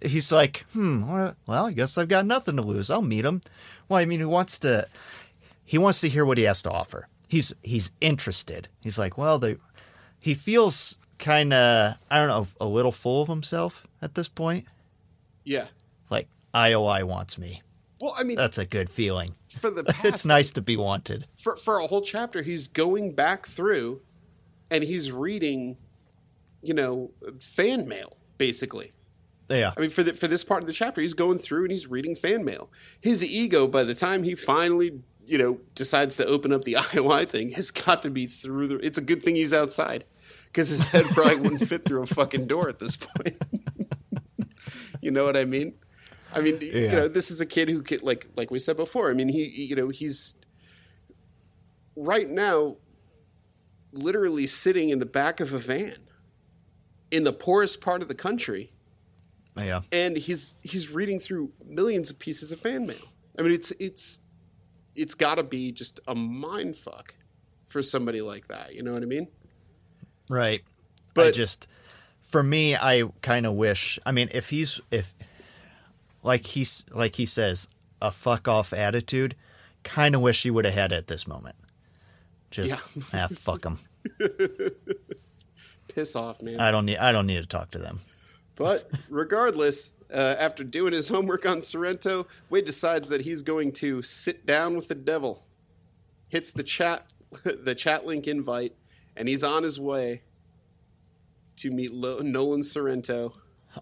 he's 0.00 0.32
like, 0.32 0.64
hmm. 0.72 1.06
Well, 1.10 1.36
well, 1.46 1.66
I 1.66 1.72
guess 1.72 1.98
I've 1.98 2.08
got 2.08 2.24
nothing 2.24 2.56
to 2.56 2.62
lose. 2.62 2.90
I'll 2.90 3.02
meet 3.02 3.24
him. 3.24 3.42
Well, 3.88 3.98
I 3.98 4.06
mean, 4.06 4.18
he 4.20 4.24
wants 4.24 4.58
to. 4.60 4.88
He 5.64 5.76
wants 5.78 6.00
to 6.00 6.08
hear 6.08 6.24
what 6.24 6.38
he 6.38 6.44
has 6.44 6.62
to 6.62 6.70
offer. 6.70 7.08
He's 7.28 7.52
he's 7.62 7.92
interested. 8.00 8.68
He's 8.80 8.98
like, 8.98 9.18
well, 9.18 9.38
the 9.38 9.58
he 10.18 10.32
feels 10.32 10.98
kind 11.18 11.52
of 11.52 11.94
I 12.10 12.18
don't 12.18 12.28
know 12.28 12.46
a 12.60 12.66
little 12.66 12.92
full 12.92 13.20
of 13.22 13.28
himself 13.28 13.86
at 14.00 14.14
this 14.14 14.28
point. 14.28 14.64
Yeah. 15.44 15.66
Like 16.10 16.28
IOI 16.54 17.04
wants 17.04 17.38
me. 17.38 17.62
Well, 18.00 18.14
I 18.18 18.24
mean, 18.24 18.36
That's 18.36 18.58
a 18.58 18.64
good 18.66 18.90
feeling. 18.90 19.34
for 19.48 19.70
the 19.70 19.84
past 19.92 20.04
It's 20.04 20.26
nice 20.26 20.50
to 20.52 20.60
be 20.62 20.76
wanted. 20.76 21.26
for 21.36 21.56
for 21.56 21.78
a 21.78 21.86
whole 21.86 22.02
chapter 22.02 22.42
he's 22.42 22.66
going 22.68 23.14
back 23.14 23.46
through 23.46 24.00
and 24.70 24.82
he's 24.82 25.12
reading 25.12 25.76
you 26.62 26.74
know 26.74 27.10
fan 27.40 27.86
mail 27.88 28.16
basically 28.38 28.92
Yeah. 29.48 29.72
i 29.76 29.80
mean 29.80 29.90
for 29.90 30.02
the, 30.02 30.12
for 30.14 30.26
this 30.28 30.44
part 30.44 30.62
of 30.62 30.66
the 30.66 30.72
chapter 30.72 31.00
he's 31.00 31.14
going 31.14 31.38
through 31.38 31.62
and 31.64 31.70
he's 31.72 31.86
reading 31.88 32.14
fan 32.16 32.44
mail 32.44 32.70
his 33.00 33.24
ego 33.24 33.66
by 33.66 33.82
the 33.84 33.94
time 33.94 34.22
he 34.24 34.34
finally 34.34 35.00
you 35.26 35.38
know 35.38 35.60
decides 35.74 36.16
to 36.16 36.26
open 36.26 36.52
up 36.52 36.62
the 36.62 36.72
ioi 36.78 37.28
thing 37.28 37.50
has 37.52 37.70
got 37.70 38.02
to 38.02 38.10
be 38.10 38.26
through 38.26 38.66
the 38.68 38.76
it's 38.78 38.98
a 38.98 39.02
good 39.02 39.22
thing 39.22 39.34
he's 39.36 39.52
outside 39.54 40.04
because 40.46 40.68
his 40.70 40.86
head 40.88 41.04
probably 41.10 41.36
wouldn't 41.36 41.68
fit 41.68 41.84
through 41.84 42.02
a 42.02 42.06
fucking 42.06 42.46
door 42.46 42.68
at 42.68 42.78
this 42.78 42.96
point 42.96 43.36
you 45.04 45.10
know 45.10 45.24
what 45.24 45.36
i 45.36 45.44
mean? 45.44 45.74
I 46.34 46.40
mean 46.40 46.58
you 46.62 46.88
know 46.88 47.08
this 47.08 47.30
is 47.30 47.40
a 47.42 47.46
kid 47.46 47.68
who 47.68 47.82
could 47.82 48.02
like 48.02 48.26
like 48.36 48.50
we 48.50 48.58
said 48.58 48.76
before 48.76 49.10
i 49.10 49.12
mean 49.12 49.28
he 49.28 49.44
you 49.44 49.76
know 49.76 49.88
he's 49.90 50.34
right 51.96 52.28
now 52.28 52.76
literally 53.92 54.46
sitting 54.46 54.88
in 54.88 54.98
the 54.98 55.06
back 55.06 55.40
of 55.40 55.52
a 55.52 55.58
van 55.58 55.94
in 57.10 57.24
the 57.24 57.32
poorest 57.32 57.80
part 57.82 58.00
of 58.00 58.08
the 58.08 58.14
country. 58.14 58.72
Yeah. 59.54 59.82
and 59.92 60.16
he's 60.16 60.58
he's 60.62 60.90
reading 60.90 61.18
through 61.18 61.52
millions 61.66 62.08
of 62.10 62.18
pieces 62.18 62.52
of 62.52 62.60
fan 62.60 62.86
mail. 62.86 62.96
I 63.38 63.42
mean 63.42 63.52
it's 63.52 63.70
it's 63.72 64.20
it's 64.94 65.14
got 65.14 65.34
to 65.34 65.42
be 65.42 65.72
just 65.72 66.00
a 66.08 66.14
mind 66.14 66.74
fuck 66.76 67.14
for 67.66 67.82
somebody 67.82 68.22
like 68.22 68.48
that 68.48 68.74
you 68.74 68.82
know 68.82 68.94
what 68.94 69.02
i 69.02 69.06
mean? 69.06 69.28
Right. 70.30 70.62
I 70.64 70.70
But- 71.12 71.34
just 71.34 71.68
for 72.32 72.42
me 72.42 72.74
I 72.74 73.04
kind 73.20 73.46
of 73.46 73.52
wish 73.52 73.98
I 74.04 74.10
mean 74.10 74.28
if 74.32 74.48
he's 74.48 74.80
if 74.90 75.14
like 76.22 76.46
he's 76.46 76.84
like 76.90 77.14
he 77.16 77.26
says 77.26 77.68
a 78.00 78.10
fuck 78.10 78.48
off 78.48 78.72
attitude 78.72 79.36
kind 79.84 80.14
of 80.14 80.22
wish 80.22 80.42
he 80.42 80.50
would 80.50 80.64
have 80.64 80.74
had 80.74 80.92
it 80.92 80.96
at 80.96 81.06
this 81.06 81.28
moment. 81.28 81.56
Just 82.50 82.70
Yeah. 83.14 83.20
ah 83.30 83.34
fuck 83.34 83.64
him. 83.64 83.78
piss 85.88 86.16
off 86.16 86.40
man 86.42 86.58
I 86.58 86.70
don't 86.70 86.86
need 86.86 86.96
I 86.96 87.12
don't 87.12 87.26
need 87.26 87.40
to 87.42 87.46
talk 87.46 87.70
to 87.72 87.78
them. 87.78 88.00
But 88.56 88.90
regardless, 89.08 89.92
uh, 90.12 90.36
after 90.38 90.62
doing 90.62 90.92
his 90.92 91.08
homework 91.08 91.46
on 91.46 91.62
Sorrento, 91.62 92.26
Wade 92.50 92.66
decides 92.66 93.08
that 93.08 93.22
he's 93.22 93.42
going 93.42 93.72
to 93.72 94.02
sit 94.02 94.44
down 94.44 94.76
with 94.76 94.88
the 94.88 94.94
devil. 94.94 95.42
Hits 96.28 96.52
the 96.52 96.62
chat, 96.62 97.06
the 97.44 97.74
chat 97.74 98.04
link 98.04 98.28
invite, 98.28 98.74
and 99.16 99.26
he's 99.26 99.42
on 99.42 99.62
his 99.62 99.80
way 99.80 100.22
to 101.62 101.70
meet 101.70 101.92
Lo- 101.92 102.18
Nolan 102.18 102.62
Sorrento 102.64 103.32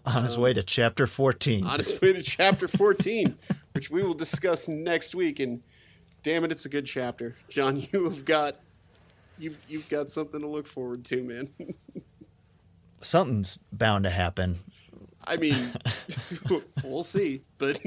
On 0.05 0.23
his 0.23 0.37
way 0.37 0.53
to 0.53 0.61
chapter 0.61 1.07
14. 1.07 1.65
on 1.65 1.79
his 1.79 1.99
way 1.99 2.13
to 2.13 2.21
chapter 2.21 2.67
14, 2.67 3.35
which 3.73 3.89
we 3.89 4.03
will 4.03 4.13
discuss 4.13 4.67
next 4.67 5.15
week. 5.15 5.39
And 5.39 5.63
damn 6.23 6.43
it, 6.43 6.51
it's 6.51 6.65
a 6.65 6.69
good 6.69 6.85
chapter, 6.85 7.35
John. 7.49 7.85
You 7.91 8.03
have 8.05 8.23
got 8.23 8.57
you've 9.37 9.59
you've 9.67 9.89
got 9.89 10.09
something 10.09 10.39
to 10.41 10.47
look 10.47 10.67
forward 10.67 11.03
to, 11.05 11.21
man. 11.23 11.49
Something's 13.01 13.57
bound 13.71 14.03
to 14.03 14.11
happen. 14.11 14.59
I 15.25 15.37
mean, 15.37 15.73
we'll 16.83 17.03
see. 17.03 17.41
But 17.57 17.79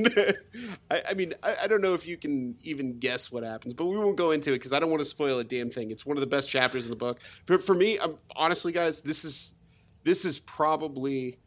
I, 0.90 1.02
I 1.10 1.14
mean, 1.14 1.34
I, 1.42 1.54
I 1.62 1.66
don't 1.68 1.80
know 1.80 1.94
if 1.94 2.04
you 2.04 2.16
can 2.16 2.56
even 2.64 2.98
guess 2.98 3.30
what 3.30 3.44
happens. 3.44 3.74
But 3.74 3.86
we 3.86 3.96
won't 3.96 4.16
go 4.16 4.32
into 4.32 4.50
it 4.50 4.56
because 4.56 4.72
I 4.72 4.80
don't 4.80 4.90
want 4.90 5.00
to 5.00 5.04
spoil 5.04 5.38
a 5.38 5.44
damn 5.44 5.70
thing. 5.70 5.92
It's 5.92 6.04
one 6.04 6.16
of 6.16 6.20
the 6.20 6.26
best 6.26 6.50
chapters 6.50 6.86
in 6.86 6.90
the 6.90 6.96
book. 6.96 7.20
For, 7.46 7.58
for 7.58 7.74
me, 7.74 7.96
I'm, 8.02 8.16
honestly, 8.34 8.72
guys, 8.72 9.02
this 9.02 9.24
is 9.24 9.54
this 10.04 10.24
is 10.24 10.38
probably 10.38 11.38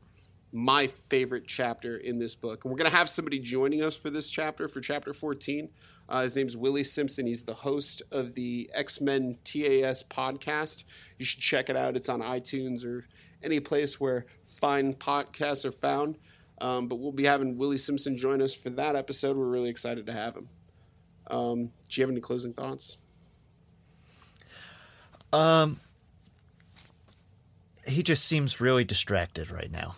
my 0.52 0.88
favorite 0.88 1.46
chapter 1.48 1.98
in 1.98 2.18
this 2.18 2.36
book. 2.36 2.64
And 2.64 2.72
we're 2.72 2.78
gonna 2.78 2.90
have 2.90 3.10
somebody 3.10 3.40
joining 3.40 3.84
us 3.84 3.96
for 3.96 4.10
this 4.10 4.30
chapter, 4.30 4.68
for 4.68 4.82
chapter 4.82 5.14
14. 5.14 5.70
Uh, 6.10 6.22
his 6.24 6.36
name's 6.36 6.56
Willie 6.56 6.84
Simpson. 6.84 7.28
He's 7.28 7.44
the 7.44 7.54
host 7.54 8.02
of 8.12 8.34
the 8.34 8.70
X 8.74 9.02
Men 9.02 9.38
TAS 9.44 10.04
podcast. 10.04 10.86
You 11.18 11.26
should 11.26 11.42
check 11.42 11.70
it 11.70 11.76
out. 11.76 11.96
It's 11.96 12.10
on 12.10 12.22
iTunes 12.22 12.86
or 12.86 13.06
any 13.44 13.60
place 13.60 14.00
where 14.00 14.26
fine 14.46 14.94
podcasts 14.94 15.66
are 15.66 15.72
found. 15.72 16.18
Um, 16.60 16.88
but 16.88 16.96
we'll 16.96 17.12
be 17.12 17.26
having 17.26 17.58
Willie 17.58 17.78
Simpson 17.78 18.18
join 18.18 18.42
us 18.42 18.54
for 18.54 18.70
that 18.72 18.96
episode. 18.96 19.38
We're 19.38 19.46
really 19.46 19.70
excited 19.70 20.06
to 20.08 20.14
have 20.14 20.36
him. 20.36 20.50
Um, 21.28 21.66
do 21.90 22.02
you 22.02 22.04
have 22.04 22.10
any 22.10 22.22
closing 22.22 22.54
thoughts? 22.54 22.98
He 27.88 28.04
just 28.04 28.26
seems 28.26 28.60
really 28.62 28.84
distracted 28.84 29.50
right 29.50 29.72
now. 29.72 29.96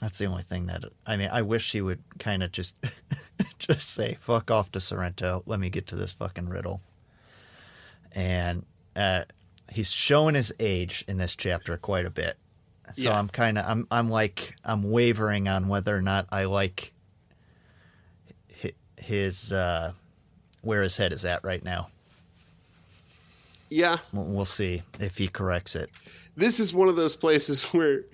That's 0.00 0.18
the 0.18 0.26
only 0.26 0.42
thing 0.42 0.66
that 0.66 0.84
I 1.06 1.16
mean, 1.16 1.28
I 1.30 1.42
wish 1.42 1.70
he 1.72 1.80
would 1.80 2.02
kind 2.18 2.42
of 2.42 2.50
just 2.50 2.74
just 3.58 3.88
say 3.90 4.18
fuck 4.20 4.50
off 4.50 4.72
to 4.72 4.80
Sorrento. 4.80 5.42
Let 5.46 5.60
me 5.60 5.70
get 5.70 5.86
to 5.88 5.96
this 5.96 6.12
fucking 6.12 6.48
riddle. 6.48 6.80
and 8.10 8.66
uh, 8.96 9.22
he's 9.72 9.90
showing 9.92 10.34
his 10.34 10.52
age 10.58 11.04
in 11.08 11.16
this 11.18 11.36
chapter 11.36 11.76
quite 11.78 12.04
a 12.04 12.10
bit. 12.10 12.36
So 12.94 13.10
Yeah. 13.10 13.18
I'm 13.18 13.28
kind 13.28 13.56
of 13.56 13.64
I'm 13.66 13.86
I'm 13.92 14.10
like 14.10 14.56
I'm 14.64 14.90
wavering 14.90 15.46
on 15.48 15.68
whether 15.68 15.96
or 15.96 16.02
not 16.02 16.26
I 16.32 16.44
like 16.44 16.92
his 18.96 19.52
uh, 19.52 19.92
where 20.62 20.82
his 20.82 20.96
head 20.96 21.12
is 21.12 21.24
at 21.24 21.44
right 21.44 21.62
now. 21.62 21.88
Yeah, 23.72 23.96
We'll 24.12 24.44
see 24.44 24.82
if 25.00 25.16
he 25.18 25.28
corrects 25.28 25.74
it. 25.76 25.90
this 26.36 26.60
is 26.60 26.72
one 26.74 26.88
of 26.88 26.96
those 26.96 27.16
places 27.16 27.64
where 27.72 28.04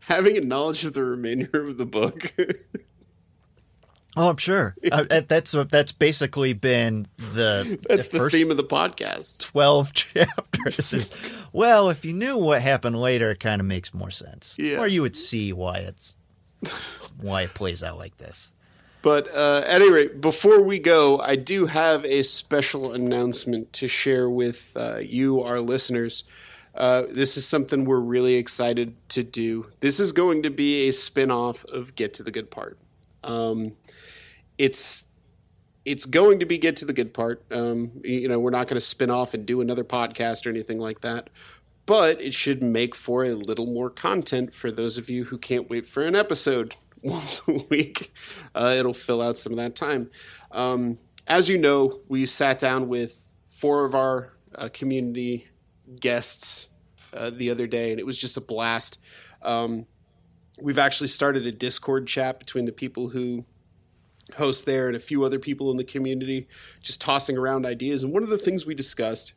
having 0.00 0.36
a 0.36 0.40
knowledge 0.40 0.84
of 0.84 0.92
the 0.92 1.04
remainder 1.04 1.66
of 1.66 1.78
the 1.78 1.86
book 1.86 2.32
Oh, 4.16 4.30
I'm 4.30 4.36
sure. 4.38 4.74
Uh, 4.90 5.20
that's 5.28 5.52
that's 5.70 5.92
basically 5.92 6.52
been 6.54 7.06
the 7.34 7.78
that's 7.88 8.08
the 8.08 8.18
first 8.18 8.34
theme 8.34 8.50
of 8.50 8.56
the 8.56 8.64
podcast 8.64 9.40
12 9.42 9.92
chapters 9.94 10.92
is 10.92 11.12
well 11.52 11.88
if 11.90 12.04
you 12.04 12.12
knew 12.12 12.36
what 12.38 12.60
happened 12.62 12.98
later 12.98 13.30
it 13.30 13.38
kind 13.40 13.60
of 13.60 13.66
makes 13.66 13.92
more 13.94 14.10
sense 14.10 14.56
Yeah. 14.58 14.78
or 14.80 14.86
you 14.88 15.02
would 15.02 15.14
see 15.14 15.52
why 15.52 15.78
it's 15.78 16.16
why 17.20 17.42
it 17.42 17.54
plays 17.54 17.82
out 17.84 17.98
like 17.98 18.16
this 18.16 18.52
but 19.02 19.28
uh, 19.34 19.62
at 19.66 19.80
any 19.80 19.90
rate 19.90 20.20
before 20.20 20.62
we 20.62 20.78
go 20.78 21.18
i 21.20 21.36
do 21.36 21.66
have 21.66 22.04
a 22.04 22.22
special 22.22 22.92
announcement 22.92 23.72
to 23.72 23.88
share 23.88 24.28
with 24.28 24.76
uh, 24.76 24.98
you 24.98 25.42
our 25.42 25.60
listeners 25.60 26.24
uh, 26.74 27.02
this 27.10 27.36
is 27.36 27.44
something 27.44 27.84
we're 27.84 27.98
really 27.98 28.34
excited 28.34 28.96
to 29.08 29.22
do 29.22 29.66
this 29.80 29.98
is 29.98 30.12
going 30.12 30.42
to 30.42 30.50
be 30.50 30.88
a 30.88 30.92
spin-off 30.92 31.64
of 31.66 31.94
get 31.94 32.14
to 32.14 32.22
the 32.22 32.30
good 32.30 32.50
part 32.50 32.78
um, 33.24 33.72
it's 34.58 35.04
it's 35.88 36.04
going 36.04 36.40
to 36.40 36.46
be 36.46 36.58
get 36.58 36.76
to 36.76 36.84
the 36.84 36.92
good 36.92 37.14
part. 37.14 37.42
Um, 37.50 37.90
you 38.04 38.28
know, 38.28 38.38
we're 38.38 38.50
not 38.50 38.66
going 38.66 38.76
to 38.76 38.80
spin 38.80 39.10
off 39.10 39.32
and 39.32 39.46
do 39.46 39.62
another 39.62 39.84
podcast 39.84 40.46
or 40.46 40.50
anything 40.50 40.78
like 40.78 41.00
that. 41.00 41.30
But 41.86 42.20
it 42.20 42.34
should 42.34 42.62
make 42.62 42.94
for 42.94 43.24
a 43.24 43.30
little 43.34 43.66
more 43.66 43.88
content 43.88 44.52
for 44.52 44.70
those 44.70 44.98
of 44.98 45.08
you 45.08 45.24
who 45.24 45.38
can't 45.38 45.70
wait 45.70 45.86
for 45.86 46.04
an 46.04 46.14
episode 46.14 46.74
once 47.02 47.46
a 47.48 47.52
week. 47.70 48.12
Uh, 48.54 48.74
it'll 48.76 48.94
fill 48.94 49.22
out 49.22 49.38
some 49.38 49.52
of 49.52 49.58
that 49.58 49.74
time. 49.76 50.10
Um, 50.50 50.98
as 51.26 51.48
you 51.48 51.58
know, 51.58 52.00
we 52.08 52.26
sat 52.26 52.58
down 52.58 52.88
with 52.88 53.28
four 53.48 53.84
of 53.84 53.94
our 53.94 54.32
uh, 54.54 54.68
community 54.72 55.46
guests 56.00 56.68
uh, 57.12 57.30
the 57.30 57.50
other 57.50 57.66
day, 57.66 57.90
and 57.90 58.00
it 58.00 58.06
was 58.06 58.18
just 58.18 58.36
a 58.36 58.40
blast. 58.40 58.98
Um, 59.42 59.86
we've 60.60 60.78
actually 60.78 61.08
started 61.08 61.46
a 61.46 61.52
Discord 61.52 62.06
chat 62.06 62.38
between 62.38 62.64
the 62.64 62.72
people 62.72 63.08
who 63.08 63.44
host 64.36 64.66
there 64.66 64.88
and 64.88 64.96
a 64.96 65.00
few 65.00 65.24
other 65.24 65.38
people 65.38 65.70
in 65.70 65.76
the 65.76 65.84
community 65.84 66.48
just 66.82 67.00
tossing 67.00 67.38
around 67.38 67.64
ideas. 67.64 68.02
And 68.02 68.12
one 68.12 68.22
of 68.22 68.28
the 68.28 68.38
things 68.38 68.66
we 68.66 68.74
discussed, 68.74 69.32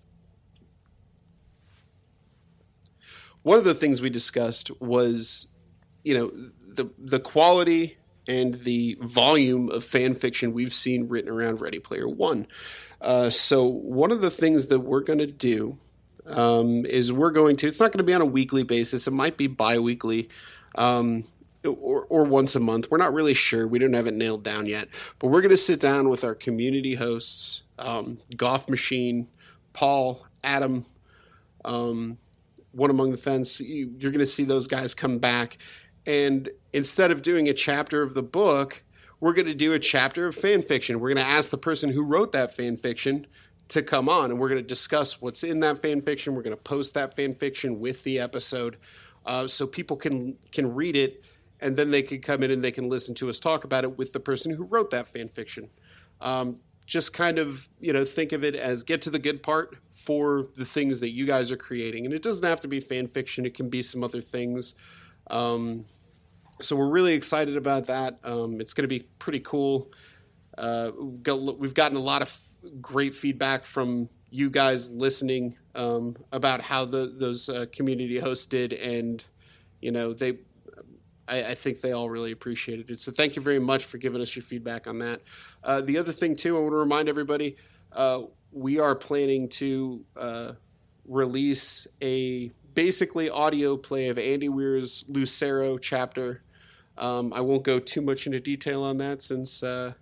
one 3.42 3.58
of 3.58 3.64
the 3.64 3.74
things 3.74 4.02
we 4.02 4.10
discussed 4.10 4.70
was, 4.82 5.48
you 6.04 6.14
know, 6.14 6.32
the 6.72 6.90
the 6.98 7.20
quality 7.20 7.98
and 8.28 8.56
the 8.56 8.98
volume 9.02 9.70
of 9.70 9.84
fan 9.84 10.14
fiction 10.14 10.54
we've 10.54 10.74
seen 10.74 11.08
written 11.08 11.32
around 11.32 11.62
Ready 11.62 11.80
Player 11.80 12.08
One. 12.08 12.48
Uh, 13.00 13.30
so 13.30 13.66
one 13.66 14.12
of 14.12 14.22
the 14.22 14.30
things 14.30 14.68
that 14.68 14.82
we're 14.82 15.02
going 15.02 15.20
to 15.20 15.28
do 15.28 15.78
um, 16.26 16.86
is 16.86 17.12
we're 17.12 17.32
going 17.32 17.56
to. 17.58 17.68
It's 17.68 17.80
not 17.80 17.92
going 17.92 18.00
to 18.00 18.04
be 18.04 18.14
on 18.14 18.22
a 18.22 18.26
weekly 18.26 18.64
basis. 18.64 19.08
It 19.08 19.12
might 19.12 19.38
be 19.38 19.48
bi-weekly. 19.48 20.30
Um, 20.76 21.26
or, 21.66 22.06
or 22.06 22.24
once 22.24 22.56
a 22.56 22.60
month. 22.60 22.90
We're 22.90 22.98
not 22.98 23.14
really 23.14 23.34
sure. 23.34 23.68
We 23.68 23.80
don't 23.80 23.94
have 23.94 24.08
it 24.08 24.14
nailed 24.14 24.44
down 24.44 24.66
yet. 24.66 24.88
But 25.20 25.28
we're 25.28 25.42
going 25.42 25.52
to 25.52 25.58
sit 25.58 25.80
down 25.80 26.10
with 26.10 26.24
our 26.24 26.36
community 26.36 26.96
hosts, 26.96 27.64
um, 27.78 28.20
Golf 28.36 28.70
Machine, 28.70 29.28
Paul, 29.74 30.26
Adam, 30.44 30.86
um, 31.64 32.18
One 32.72 32.90
Among 32.90 33.12
the 33.12 33.18
Fence. 33.18 33.60
You, 33.60 33.94
you're 34.00 34.12
going 34.12 34.20
to 34.20 34.26
see 34.26 34.44
those 34.44 34.68
guys 34.68 34.94
come 34.94 35.20
back. 35.20 35.58
And 36.06 36.50
instead 36.74 37.12
of 37.12 37.22
doing 37.22 37.48
a 37.48 37.54
chapter 37.54 38.02
of 38.02 38.14
the 38.14 38.24
book, 38.24 38.84
we're 39.20 39.34
going 39.34 39.48
to 39.48 39.54
do 39.54 39.74
a 39.74 39.80
chapter 39.80 40.28
of 40.28 40.36
fan 40.36 40.62
fiction. 40.62 41.00
We're 41.00 41.14
going 41.14 41.26
to 41.26 41.32
ask 41.32 41.50
the 41.50 41.58
person 41.58 41.92
who 41.92 42.04
wrote 42.04 42.32
that 42.32 42.56
fan 42.56 42.78
fiction 42.78 43.28
to 43.70 43.82
come 43.82 44.10
on 44.10 44.32
and 44.32 44.40
we're 44.40 44.50
going 44.50 44.62
to 44.62 44.68
discuss 44.68 45.22
what's 45.22 45.44
in 45.44 45.62
that 45.62 45.82
fan 45.82 46.02
fiction. 46.02 46.36
We're 46.36 46.42
going 46.42 46.56
to 46.56 46.62
post 46.62 46.94
that 46.96 47.16
fan 47.16 47.36
fiction 47.36 47.80
with 47.80 48.04
the 48.04 48.20
episode 48.20 48.78
uh, 49.26 49.48
so 49.48 49.68
people 49.68 49.96
can 49.96 50.38
can 50.52 50.74
read 50.74 50.96
it 50.96 51.24
and 51.62 51.78
then 51.78 51.92
they 51.92 52.02
can 52.02 52.20
come 52.20 52.44
in 52.44 52.52
and 52.52 52.64
they 52.64 52.72
can 52.72 52.90
listen 52.90 53.14
to 53.16 53.30
us 53.30 53.40
talk 53.40 53.64
about 53.64 53.84
it 53.84 53.98
with 53.98 54.14
the 54.14 54.20
person 54.20 54.54
who 54.54 54.66
wrote 54.66 54.90
that 54.90 55.08
fan 55.08 55.30
fiction. 55.30 55.70
Um, 56.20 56.60
just 56.86 57.14
kind 57.14 57.40
of 57.40 57.70
you 57.80 57.94
know 57.94 58.04
think 58.04 58.32
of 58.32 58.44
it 58.44 58.56
as 58.56 58.84
get 58.84 59.02
to 59.04 59.10
the 59.10 59.20
good 59.20 59.42
part 59.42 59.78
for 59.92 60.48
the 60.56 60.66
things 60.66 61.00
that 61.00 61.12
you 61.12 61.26
guys 61.26 61.52
are 61.52 61.58
creating, 61.58 62.06
and 62.06 62.14
it 62.14 62.22
doesn't 62.22 62.46
have 62.46 62.60
to 62.62 62.68
be 62.68 62.80
fan 62.80 63.08
fiction. 63.08 63.46
It 63.46 63.54
can 63.54 63.70
be 63.70 63.82
some 63.82 64.04
other 64.04 64.20
things. 64.20 64.74
Um, 65.32 65.86
so 66.60 66.76
we're 66.76 66.90
really 66.90 67.14
excited 67.14 67.58
about 67.58 67.88
that. 67.88 68.20
Um, 68.24 68.62
it's 68.62 68.74
going 68.74 68.84
to 68.84 68.88
be 68.88 69.08
pretty 69.18 69.40
cool. 69.40 69.92
Uh, 70.58 70.92
we've, 70.96 71.74
gotten 71.74 71.98
a 71.98 72.02
lot 72.02 72.22
of 72.22 72.40
great 72.82 73.16
feedback 73.16 73.64
from 73.64 74.10
you 74.30 74.50
guys 74.50 74.92
listening 74.92 75.58
um, 75.74 76.16
about 76.32 76.62
how 76.62 76.86
the, 76.86 77.08
those 77.18 77.50
uh, 77.50 77.66
community 77.72 78.20
hosts 78.20 78.46
did, 78.46 78.74
and 78.74 79.26
you 79.82 79.92
know 79.92 80.14
they 80.14 80.38
I, 81.28 81.44
I 81.44 81.56
think 81.56 81.82
they 81.82 81.94
all 81.94 82.10
really 82.10 82.32
appreciated 82.32 82.92
it. 82.92 83.00
So 83.00 83.12
thank 83.12 83.36
you 83.36 83.42
very 83.42 83.60
much 83.60 83.86
for 83.86 83.98
giving 83.98 84.22
us 84.22 84.36
your 84.36 84.44
feedback 84.44 84.86
on 84.86 85.00
that. 85.00 85.22
Uh, 85.64 85.82
the 85.82 85.98
other 85.98 86.12
thing 86.12 86.36
too, 86.36 86.58
I 86.58 86.60
want 86.60 86.74
to 86.74 86.78
remind 86.78 87.10
everybody, 87.10 87.56
uh, 87.94 88.24
we 88.52 88.80
are 88.80 88.96
planning 88.96 89.48
to 89.50 90.06
uh, 90.18 90.52
release 91.06 91.88
a 92.02 92.52
basically 92.74 93.30
audio 93.30 93.78
play 93.78 94.10
of 94.10 94.18
Andy 94.18 94.50
Weir's 94.50 95.04
Lacero 95.06 95.80
chapter. 95.82 96.44
Um, 96.98 97.34
I 97.34 97.42
won't 97.42 97.64
go 97.64 97.80
too 97.80 98.02
much 98.02 98.26
into 98.26 98.40
detail 98.40 98.84
on 98.84 98.98
that 98.98 99.22
since 99.22 99.64
uh, 99.64 99.94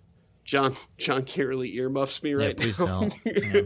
John 0.44 0.74
John 0.98 1.24
can't 1.24 1.48
really 1.48 1.74
earmuffs 1.76 2.22
me 2.22 2.34
right 2.34 2.56
please 2.56 2.78
now. 2.78 3.08
Yeah. 3.24 3.62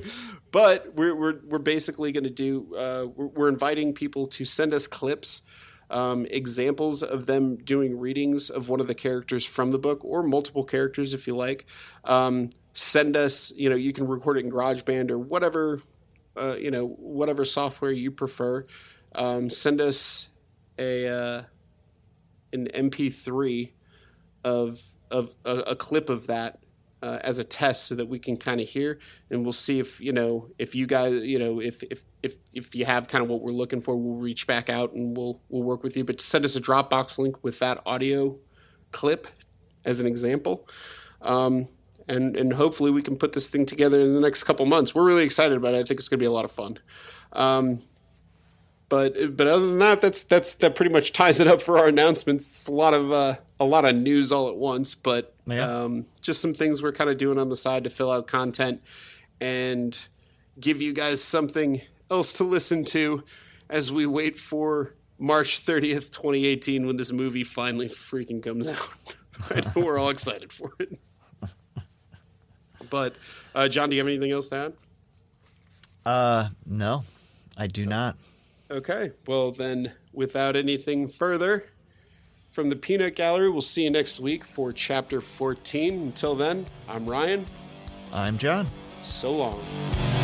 but 0.53 0.95
we're 0.95 1.15
we're 1.15 1.41
we're 1.47 1.59
basically 1.59 2.13
going 2.13 2.25
to 2.25 2.31
do. 2.31 2.75
Uh, 2.77 3.07
we're, 3.15 3.27
we're 3.27 3.49
inviting 3.49 3.95
people 3.95 4.27
to 4.27 4.45
send 4.45 4.75
us 4.75 4.87
clips, 4.87 5.43
um, 5.91 6.27
examples 6.31 7.03
of 7.03 7.27
them 7.27 7.57
doing 7.57 7.99
readings 7.99 8.51
of 8.51 8.69
one 8.69 8.81
of 8.81 8.87
the 8.87 8.95
characters 8.95 9.47
from 9.47 9.71
the 9.71 9.79
book, 9.79 10.05
or 10.05 10.23
multiple 10.23 10.65
characters 10.65 11.15
if 11.15 11.27
you 11.27 11.35
like. 11.35 11.67
Um, 12.05 12.51
send 12.75 13.17
us. 13.17 13.53
You 13.57 13.71
know, 13.71 13.77
you 13.77 13.93
can 13.93 14.07
record 14.07 14.37
it 14.37 14.45
in 14.45 14.51
GarageBand 14.51 15.11
or 15.11 15.19
whatever. 15.19 15.81
Uh, 16.37 16.57
you 16.59 16.71
know, 16.71 16.89
whatever 16.99 17.45
software 17.45 17.93
you 17.93 18.11
prefer. 18.11 18.67
Um, 19.15 19.51
send 19.51 19.81
us 19.81 20.29
a 20.79 21.09
uh, 21.09 21.43
an 22.53 22.69
MP3 22.75 23.73
of 24.45 24.81
of 25.11 25.35
a, 25.45 25.59
a 25.69 25.77
clip 25.77 26.09
of 26.09 26.27
that 26.27 26.61
uh, 27.03 27.19
as 27.23 27.39
a 27.39 27.45
test 27.45 27.87
so 27.87 27.95
that 27.95 28.07
we 28.07 28.19
can 28.19 28.37
kind 28.37 28.61
of 28.61 28.69
hear 28.69 28.99
and 29.31 29.45
we'll 29.45 29.53
see 29.53 29.79
if 29.79 30.01
you 30.01 30.13
know 30.13 30.49
if 30.59 30.75
you 30.75 30.87
guys 30.87 31.13
you 31.23 31.39
know 31.39 31.61
if 31.61 31.83
if 31.85 32.03
if 32.23 32.37
if 32.55 32.75
you 32.75 32.85
have 32.87 33.09
kind 33.09 33.23
of 33.23 33.29
what 33.29 33.43
we're 33.43 33.53
looking 33.53 33.81
for 33.81 33.95
we'll 33.95 34.17
reach 34.17 34.47
back 34.47 34.71
out 34.71 34.93
and 34.95 35.17
we'll 35.17 35.41
we'll 35.49 35.63
work 35.63 35.83
with 35.83 35.97
you. 35.97 36.05
But 36.05 36.21
send 36.21 36.45
us 36.45 36.57
a 36.57 36.61
dropbox 36.61 37.19
link 37.19 37.43
with 37.45 37.59
that 37.59 37.81
audio 37.85 38.39
clip 38.91 39.27
as 39.85 40.01
an 40.01 40.07
example. 40.07 40.67
Um, 41.21 41.69
and 42.09 42.37
and 42.37 42.53
hopefully 42.53 42.91
we 42.91 43.03
can 43.03 43.17
put 43.17 43.33
this 43.33 43.49
thing 43.49 43.67
together 43.67 44.01
in 44.01 44.15
the 44.15 44.21
next 44.21 44.45
couple 44.45 44.65
months. 44.67 44.95
We're 44.95 45.07
really 45.07 45.25
excited 45.25 45.57
about 45.57 45.75
it. 45.75 45.79
I 45.79 45.83
think 45.85 46.01
it's 46.01 46.09
going 46.09 46.19
to 46.19 46.23
be 46.23 46.27
a 46.27 46.33
lot 46.33 46.45
of 46.45 46.53
fun. 46.53 46.79
Um, 47.33 47.81
but 48.89 49.37
but 49.37 49.47
other 49.47 49.67
than 49.67 49.79
that, 49.79 50.01
that's 50.01 50.23
that's 50.25 50.55
that 50.55 50.75
pretty 50.77 50.93
much 50.93 51.13
ties 51.13 51.41
it 51.41 51.47
up 51.49 51.61
for 51.63 51.79
our 51.79 51.89
announcements. 51.89 52.45
It's 52.47 52.69
a 52.69 52.73
lot 52.73 52.95
of 52.95 53.11
uh, 53.13 53.35
a 53.61 53.65
lot 53.65 53.85
of 53.85 53.95
news 53.97 54.31
all 54.33 54.49
at 54.49 54.57
once, 54.57 54.95
but 54.95 55.35
Yeah. 55.47 55.67
um, 55.85 56.07
just 56.21 56.41
some 56.41 56.55
things 56.55 56.83
we're 56.83 56.93
kind 56.93 57.11
of 57.11 57.17
doing 57.19 57.39
on 57.39 57.49
the 57.49 57.57
side 57.57 57.85
to 57.85 57.91
fill 57.91 58.11
out 58.11 58.27
content 58.27 58.83
and 59.41 59.99
give 60.61 60.81
you 60.81 60.93
guys 60.93 61.23
something 61.23 61.81
else 62.11 62.33
to 62.35 62.45
listen 62.45 62.85
to 62.85 63.25
as 63.71 63.91
we 63.91 64.07
wait 64.07 64.39
for 64.39 64.95
March 65.19 65.59
thirtieth, 65.61 66.11
twenty 66.13 66.45
eighteen, 66.47 66.87
when 66.87 66.97
this 66.97 67.11
movie 67.13 67.45
finally 67.45 67.89
freaking 67.89 68.43
comes 68.43 68.69
out. 68.69 68.95
We're 69.75 69.99
all 69.99 70.11
excited 70.11 70.53
for 70.53 70.73
it. 70.79 70.99
But 72.91 73.15
uh, 73.55 73.69
John, 73.69 73.89
do 73.91 73.97
you 73.97 74.01
have 74.01 74.07
anything 74.09 74.31
else 74.31 74.49
to 74.51 74.57
add? 74.57 74.73
Uh, 76.07 76.49
no, 76.67 77.05
I 77.57 77.67
do 77.67 77.87
not. 77.87 78.17
Okay. 78.71 79.13
Well, 79.27 79.53
then, 79.53 79.93
without 80.13 80.57
anything 80.57 81.09
further 81.09 81.65
from 82.51 82.71
the 82.71 82.77
Peanut 82.77 83.17
Gallery, 83.17 83.51
we'll 83.51 83.61
see 83.61 83.85
you 83.85 83.91
next 83.91 84.21
week 84.21 84.45
for 84.45 84.73
chapter 84.73 85.21
14. 85.21 85.95
Until 85.95 86.35
then, 86.35 86.67
I'm 86.89 87.07
Ryan. 87.07 87.47
I'm 88.13 88.39
John. 88.39 88.67
So 89.03 89.33
long. 89.33 90.24